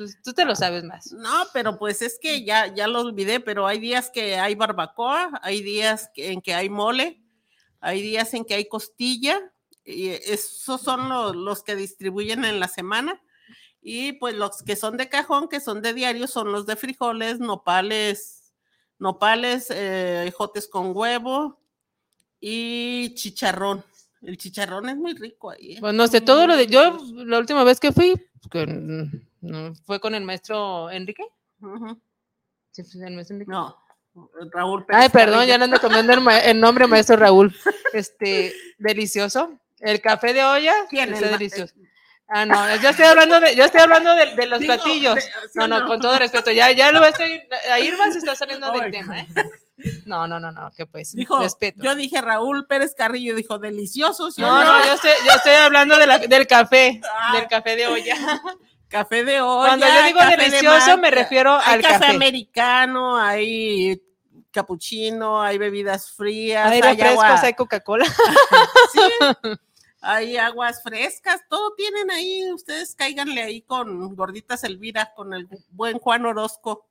Tú, 0.00 0.06
tú 0.24 0.32
te 0.32 0.46
lo 0.46 0.56
sabes 0.56 0.82
más. 0.82 1.12
No, 1.12 1.44
pero 1.52 1.78
pues 1.78 2.00
es 2.00 2.18
que 2.18 2.42
ya, 2.42 2.72
ya 2.74 2.86
lo 2.86 3.00
olvidé, 3.00 3.38
pero 3.38 3.66
hay 3.66 3.78
días 3.78 4.08
que 4.10 4.36
hay 4.38 4.54
barbacoa, 4.54 5.38
hay 5.42 5.62
días 5.62 6.08
que- 6.14 6.32
en 6.32 6.40
que 6.40 6.54
hay 6.54 6.70
mole, 6.70 7.20
hay 7.80 8.00
días 8.00 8.32
en 8.32 8.46
que 8.46 8.54
hay 8.54 8.66
costilla, 8.66 9.38
y 9.84 10.08
esos 10.08 10.80
son 10.80 11.10
los, 11.10 11.36
los 11.36 11.62
que 11.62 11.76
distribuyen 11.76 12.46
en 12.46 12.60
la 12.60 12.68
semana. 12.68 13.20
Y 13.82 14.12
pues 14.12 14.34
los 14.34 14.62
que 14.62 14.74
son 14.74 14.96
de 14.96 15.10
cajón, 15.10 15.48
que 15.48 15.60
son 15.60 15.82
de 15.82 15.92
diario, 15.92 16.26
son 16.26 16.50
los 16.50 16.64
de 16.64 16.76
frijoles, 16.76 17.38
nopales, 17.38 18.54
nopales, 18.98 19.70
eh, 19.70 20.24
ejotes 20.26 20.66
con 20.66 20.96
huevo 20.96 21.60
y 22.40 23.12
chicharrón. 23.16 23.84
El 24.22 24.36
chicharrón 24.38 24.88
es 24.88 24.96
muy 24.96 25.12
rico 25.14 25.50
ahí. 25.50 25.72
¿eh? 25.72 25.76
Pues 25.80 25.92
no 25.94 26.06
sé, 26.06 26.20
todo 26.22 26.46
lo 26.46 26.56
de. 26.56 26.66
Yo, 26.66 26.98
la 27.26 27.38
última 27.38 27.64
vez 27.64 27.80
que 27.80 27.92
fui, 27.92 28.14
con- 28.50 29.26
no, 29.40 29.74
fue 29.86 30.00
con 30.00 30.14
el 30.14 30.24
maestro 30.24 30.90
Enrique. 30.90 31.24
Sí, 32.72 32.82
fue 32.84 33.06
el 33.06 33.14
maestro 33.14 33.34
Enrique. 33.34 33.50
No, 33.52 33.76
Raúl 34.52 34.84
Pérez 34.86 35.02
Ay, 35.02 35.08
perdón, 35.08 35.46
ya 35.46 35.58
no 35.58 35.64
ando 35.64 35.80
comiendo 35.80 36.12
el, 36.12 36.28
el 36.44 36.60
nombre 36.60 36.86
maestro 36.86 37.16
Raúl. 37.16 37.54
Este, 37.92 38.54
delicioso. 38.78 39.58
El 39.80 40.00
café 40.00 40.32
de 40.32 40.44
olla 40.44 40.74
¿Quién? 40.88 41.10
ma- 41.10 41.18
delicioso. 41.18 41.74
Ah, 42.28 42.46
no, 42.46 42.76
yo 42.76 42.90
estoy 42.90 43.06
hablando 43.06 43.40
de, 43.40 43.56
yo 43.56 43.64
estoy 43.64 43.80
hablando 43.80 44.14
de, 44.14 44.36
de 44.36 44.46
los 44.46 44.60
Digo, 44.60 44.72
platillos. 44.74 45.16
de- 45.16 45.20
¿sí 45.22 45.28
No, 45.54 45.66
no, 45.66 45.80
no? 45.80 45.86
con 45.88 46.00
todo 46.00 46.16
respeto. 46.16 46.52
Ya, 46.52 46.70
ya 46.70 46.92
lo 46.92 47.04
estoy. 47.04 47.42
A 47.72 47.80
Irma 47.80 48.12
se 48.12 48.18
está 48.18 48.36
saliendo 48.36 48.70
del 48.70 48.82
Ay, 48.82 48.90
tema, 48.92 49.18
¿eh? 49.20 49.26
No, 50.06 50.28
no, 50.28 50.38
no, 50.38 50.52
no, 50.52 50.70
que 50.76 50.86
pues. 50.86 51.12
Dijo, 51.16 51.40
respeto. 51.40 51.82
yo 51.82 51.96
dije 51.96 52.20
Raúl 52.20 52.66
Pérez 52.68 52.94
Carrillo, 52.94 53.34
dijo, 53.34 53.58
delicioso, 53.58 54.30
¿sí 54.30 54.42
No, 54.42 54.62
no, 54.62 54.86
yo 54.86 54.92
estoy, 54.92 55.10
yo 55.26 55.32
estoy 55.32 55.54
hablando 55.54 55.96
de 55.98 56.06
la- 56.06 56.18
del 56.18 56.46
café, 56.46 57.00
Ah. 57.12 57.32
del 57.36 57.48
café 57.48 57.74
de 57.74 57.86
olla. 57.88 58.14
Café 58.90 59.24
de 59.24 59.40
olla. 59.40 59.68
Cuando 59.68 59.86
yo 59.86 60.02
digo 60.04 60.20
de 60.20 60.36
delicioso, 60.36 60.98
me 60.98 61.10
refiero 61.12 61.56
hay 61.56 61.74
al 61.76 61.82
café, 61.82 62.06
americano, 62.06 63.16
hay 63.16 64.02
capuchino, 64.50 65.40
hay 65.40 65.58
bebidas 65.58 66.10
frías, 66.10 66.66
Hay 66.70 66.80
hay, 66.82 66.96
refrescos, 66.96 67.24
agua, 67.24 67.40
hay 67.40 67.54
Coca-Cola. 67.54 68.04
sí, 68.92 69.00
hay 70.00 70.36
aguas 70.36 70.82
frescas, 70.82 71.40
todo 71.48 71.72
tienen 71.76 72.10
ahí, 72.10 72.52
ustedes 72.52 72.96
cáiganle 72.96 73.42
ahí 73.42 73.62
con 73.62 74.16
Gorditas 74.16 74.64
Elvira, 74.64 75.12
con 75.14 75.34
el 75.34 75.46
buen 75.70 75.98
Juan 75.98 76.26
Orozco. 76.26 76.88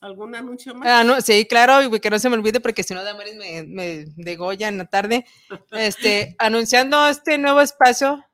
¿Algún 0.00 0.34
anuncio 0.34 0.74
más? 0.74 0.88
Ah, 0.88 1.04
no, 1.04 1.20
sí, 1.20 1.44
claro, 1.44 1.82
y 1.82 2.00
que 2.00 2.08
no 2.08 2.18
se 2.20 2.30
me 2.30 2.36
olvide 2.36 2.60
porque 2.60 2.82
si 2.84 2.94
no 2.94 3.02
Damaris 3.04 3.34
me, 3.34 3.64
me 3.64 4.04
degolla 4.16 4.68
en 4.68 4.78
la 4.78 4.86
tarde. 4.86 5.26
Este, 5.72 6.34
anunciando 6.38 7.06
este 7.08 7.36
nuevo 7.36 7.60
espacio, 7.60 8.24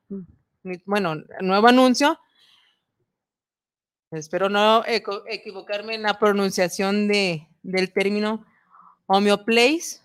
mi- 0.62 0.80
bueno, 0.84 1.16
nuevo 1.40 1.66
anuncio. 1.66 2.20
Espero 4.14 4.48
no 4.48 4.84
equivocarme 4.86 5.94
en 5.94 6.02
la 6.02 6.18
pronunciación 6.18 7.08
de, 7.08 7.48
del 7.62 7.92
término 7.92 8.44
homeoplace. 9.06 10.00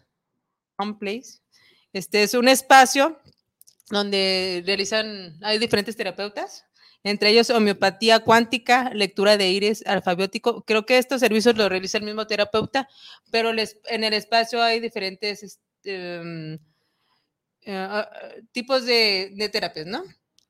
Homeplace. 0.78 1.40
Este 1.94 2.24
es 2.24 2.34
un 2.34 2.48
espacio 2.48 3.20
donde 3.90 4.64
realizan, 4.66 5.38
hay 5.42 5.58
diferentes 5.58 5.96
terapeutas, 5.96 6.66
entre 7.04 7.30
ellos 7.30 7.50
homeopatía 7.50 8.20
cuántica, 8.20 8.92
lectura 8.94 9.38
de 9.38 9.50
iris 9.50 9.84
alfabético. 9.88 10.64
Creo 10.64 10.86
que 10.86 10.98
estos 10.98 11.22
servicios 11.22 11.58
los 11.58 11.70
realiza 11.70 11.98
el 11.98 12.04
mismo 12.04 12.28
terapeuta, 12.28 12.88
pero 13.32 13.52
les- 13.54 13.80
en 13.86 14.04
el 14.04 14.14
espacio 14.14 14.62
hay 14.62 14.80
diferentes 14.80 15.42
este, 15.44 16.16
em, 16.18 16.54
eh, 17.62 17.74
ah, 17.76 18.10
tipos 18.52 18.86
de, 18.86 19.32
de 19.36 19.50
terapias, 19.50 19.86
¿no? 19.88 20.04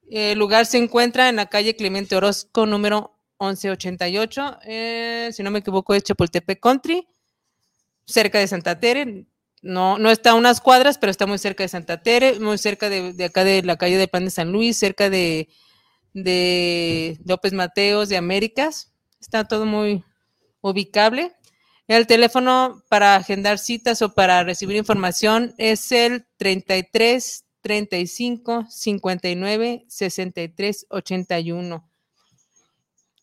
El 0.10 0.40
lugar 0.40 0.66
se 0.66 0.78
encuentra 0.80 1.30
en 1.30 1.36
la 1.38 1.46
calle 1.46 1.76
Clemente 1.76 2.16
Orozco, 2.16 2.66
número 2.66 3.19
1188, 3.40 4.60
eh, 4.66 5.30
si 5.32 5.44
no 5.44 5.52
me 5.52 5.60
equivoco, 5.60 5.94
es 5.94 6.04
Chapultepec 6.04 6.60
Country, 6.60 7.08
cerca 8.06 8.40
de 8.40 8.48
Santa 8.48 8.80
Tere. 8.80 9.26
No, 9.62 9.98
no 9.98 10.10
está 10.10 10.32
a 10.32 10.36
unas 10.36 10.62
cuadras, 10.62 10.98
pero 10.98 11.12
está 11.12 11.26
muy 11.26 11.38
cerca 11.38 11.64
de 11.64 11.70
Santa 11.70 12.02
Tere, 12.02 12.40
muy 12.40 12.58
cerca 12.58 12.90
de, 12.90 13.14
de 13.14 13.26
acá 13.26 13.44
de 13.44 13.62
la 13.64 13.78
calle 13.78 13.98
de 13.98 14.08
Pan 14.08 14.26
de 14.26 14.32
San 14.32 14.52
Luis, 14.52 14.78
cerca 14.78 15.10
de, 15.10 15.50
de 16.14 17.20
López 17.26 17.54
Mateos, 17.54 18.10
de 18.10 18.18
Américas. 18.18 18.94
Está 19.20 19.46
todo 19.46 19.66
muy 19.66 20.04
ubicable. 20.62 21.34
El 21.88 22.06
teléfono 22.08 22.84
para 22.88 23.16
agendar 23.16 23.58
citas 23.58 24.02
o 24.02 24.14
para 24.14 24.44
recibir 24.44 24.76
información 24.76 25.56
es 25.58 25.92
el 25.92 26.28
33 26.38 27.46
35 27.62 28.66
59 28.70 29.86
63 29.88 30.86
81. 30.90 31.89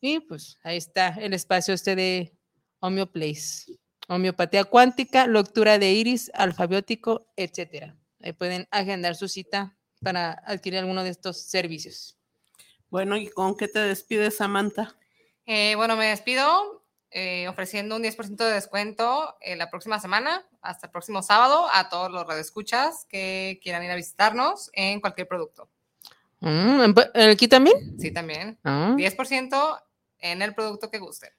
Y 0.06 0.20
pues 0.20 0.56
ahí 0.62 0.76
está 0.76 1.08
el 1.20 1.32
espacio 1.32 1.74
este 1.74 1.96
de 1.96 2.32
Homeoplace. 2.78 3.76
Homeopatía 4.06 4.62
cuántica, 4.62 5.26
lectura 5.26 5.80
de 5.80 5.90
iris, 5.94 6.30
alfabético, 6.32 7.26
etcétera. 7.34 7.96
Ahí 8.22 8.32
pueden 8.32 8.68
agendar 8.70 9.16
su 9.16 9.26
cita 9.26 9.76
para 10.00 10.30
adquirir 10.46 10.78
alguno 10.78 11.02
de 11.02 11.10
estos 11.10 11.40
servicios. 11.42 12.16
Bueno, 12.88 13.16
¿y 13.16 13.26
con 13.30 13.56
qué 13.56 13.66
te 13.66 13.80
despides, 13.80 14.36
Samantha? 14.36 14.94
Eh, 15.44 15.74
bueno, 15.74 15.96
me 15.96 16.06
despido 16.06 16.84
eh, 17.10 17.48
ofreciendo 17.48 17.96
un 17.96 18.02
10% 18.04 18.36
de 18.36 18.52
descuento 18.52 19.34
eh, 19.40 19.56
la 19.56 19.70
próxima 19.70 19.98
semana, 19.98 20.46
hasta 20.62 20.86
el 20.86 20.92
próximo 20.92 21.20
sábado, 21.20 21.66
a 21.72 21.88
todos 21.88 22.12
los 22.12 22.24
radioescuchas 22.28 23.06
que 23.08 23.58
quieran 23.60 23.82
ir 23.82 23.90
a 23.90 23.96
visitarnos 23.96 24.70
en 24.72 25.00
cualquier 25.00 25.26
producto. 25.26 25.68
Mm, 26.38 26.80
¿en 26.82 26.94
pa- 26.94 27.10
¿Aquí 27.32 27.48
también? 27.48 27.98
Sí, 27.98 28.12
también. 28.12 28.56
Ah. 28.62 28.94
10% 28.96 29.82
en 30.32 30.42
el 30.42 30.54
producto 30.54 30.90
que 30.90 30.98
gusten. 30.98 31.30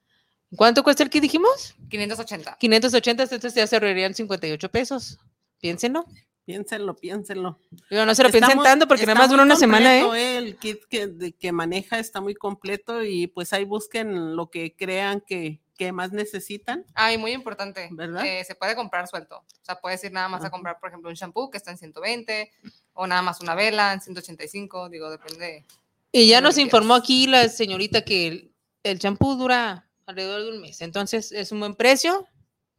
¿Cuánto 0.56 0.84
cuesta 0.84 1.04
el 1.04 1.10
que 1.10 1.20
dijimos? 1.22 1.76
580. 1.90 2.58
580, 2.60 3.24
entonces 3.24 3.54
ya 3.54 3.68
se 3.68 3.76
ahorrarían 3.76 4.14
58 4.14 4.70
pesos. 4.72 5.20
Piénsenlo. 5.60 6.06
Piénsenlo, 6.46 6.96
piénsenlo. 6.96 7.60
Digo, 7.90 8.06
no 8.06 8.16
se 8.16 8.24
lo 8.24 8.32
piensen 8.32 8.58
tanto 8.64 8.88
porque 8.88 9.06
nada 9.06 9.20
más 9.20 9.30
dura 9.30 9.44
una 9.44 9.58
semana, 9.58 9.98
¿eh? 10.00 10.38
El 10.38 10.56
kit 10.58 10.80
que, 10.90 11.08
de- 11.08 11.34
que 11.34 11.52
maneja 11.52 12.00
está 12.00 12.22
muy 12.22 12.36
completo 12.36 13.04
y 13.04 13.28
pues 13.28 13.52
ahí 13.52 13.66
busquen 13.66 14.38
lo 14.38 14.50
que 14.50 14.74
crean 14.74 15.20
que, 15.20 15.60
que 15.78 15.92
más 15.92 16.14
necesitan. 16.14 16.86
Ay, 16.94 17.18
muy 17.18 17.34
importante. 17.34 17.90
¿Verdad? 17.92 18.26
eh, 18.26 18.46
se 18.46 18.56
puede 18.56 18.76
comprar 18.78 19.10
suelto. 19.10 19.40
O 19.40 19.66
sea, 19.66 19.82
puedes 19.82 20.02
ir 20.06 20.14
nada 20.14 20.30
más 20.30 20.40
a 20.40 20.44
Ajá. 20.46 20.52
comprar, 20.52 20.80
por 20.80 20.88
ejemplo, 20.88 21.10
un 21.10 21.16
shampoo 21.16 21.52
que 21.52 21.58
está 21.58 21.72
en 21.72 21.78
120 21.80 22.50
o 22.94 23.06
nada 23.08 23.22
más 23.22 23.42
una 23.42 23.54
vela 23.54 23.92
en 23.92 24.00
185. 24.00 24.88
Digo, 24.88 25.10
depende. 25.10 25.66
Y 26.14 26.30
ya 26.30 26.40
nos 26.40 26.58
informó 26.58 26.94
quieras. 26.94 27.04
aquí 27.04 27.28
la 27.28 27.50
señorita 27.50 28.06
que 28.06 28.52
el- 28.84 29.00
champú 29.00 29.36
dura 29.36 29.90
alrededor 30.06 30.44
de 30.44 30.50
un 30.52 30.62
mes. 30.62 30.82
Entonces 30.82 31.32
es 31.32 31.52
un 31.52 31.60
buen 31.60 31.76
precio 31.76 32.28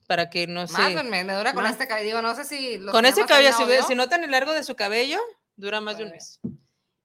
para 0.07 0.31
que 0.31 0.47
no 0.47 0.63
Más 0.63 0.71
se... 0.73 0.95
de 0.95 1.01
un 1.01 1.11
mes, 1.11 1.25
me 1.27 1.35
dura 1.35 1.53
con 1.53 1.63
Más. 1.63 1.73
este 1.73 1.87
cabello. 1.87 2.07
Digo, 2.07 2.23
no 2.23 2.35
sé 2.35 2.45
si. 2.45 2.79
Con 2.91 3.05
ese 3.07 3.21
más 3.21 3.29
cabello, 3.29 3.53
si, 3.57 3.65
ve- 3.65 3.83
si 3.87 3.95
notan 3.95 4.25
el 4.25 4.31
largo 4.31 4.53
de 4.53 4.65
su 4.65 4.75
cabello, 4.75 5.19
dura 5.57 5.81
más 5.81 5.99
de 5.99 6.05
un 6.05 6.11
mes. 6.11 6.41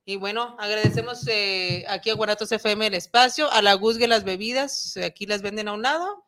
Y 0.06 0.18
bueno, 0.18 0.56
agradecemos 0.60 1.26
eh, 1.28 1.86
aquí 1.88 2.10
a 2.10 2.14
Guanatos 2.16 2.52
FM 2.52 2.88
el 2.88 2.94
espacio, 2.94 3.50
a 3.52 3.62
la 3.62 3.74
Guzgue 3.76 4.08
las 4.08 4.24
bebidas, 4.26 4.98
aquí 4.98 5.26
las 5.26 5.42
venden 5.42 5.68
a 5.70 5.74
un 5.74 5.82
lado. 5.82 6.26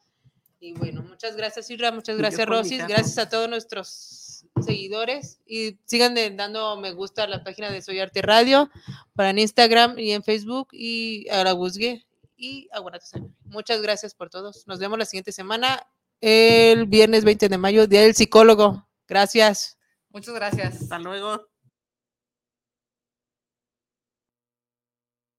Y 0.62 0.72
bueno, 0.74 1.04
muchas 1.04 1.36
gracias 1.36 1.70
Isra, 1.70 1.92
muchas 1.92 2.18
gracias 2.18 2.48
Rosis, 2.48 2.88
gracias 2.88 3.18
a 3.18 3.28
todos 3.30 3.50
nuestros 3.50 4.46
seguidores 4.66 5.40
y 5.46 5.78
sigan 5.86 6.16
dando 6.38 6.78
me 6.78 6.92
gusta 6.94 7.24
a 7.24 7.28
la 7.28 7.44
página 7.44 7.70
de 7.70 7.82
Soy 7.82 8.00
Arte 8.00 8.22
Radio 8.22 8.70
para 9.14 9.32
en 9.32 9.40
Instagram 9.40 10.00
y 10.00 10.12
en 10.12 10.24
Facebook 10.24 10.70
y 10.72 11.28
a 11.30 11.44
la 11.44 11.52
Guzgue 11.52 12.06
y 12.38 12.68
Aguanatos. 12.72 13.12
Muchas 13.44 13.82
gracias 13.82 14.14
por 14.14 14.30
todos. 14.30 14.66
Nos 14.68 14.80
vemos 14.80 14.98
la 14.98 15.06
siguiente 15.06 15.32
semana, 15.32 15.88
el 16.22 16.88
viernes 16.88 17.24
20 17.24 17.50
de 17.50 17.58
mayo, 17.58 17.88
Día 17.88 18.02
del 18.02 18.16
Psicólogo. 18.16 18.88
Gracias. 19.08 19.78
Muchas 20.10 20.34
gracias. 20.34 20.82
Hasta 20.82 21.00
luego. 21.00 21.48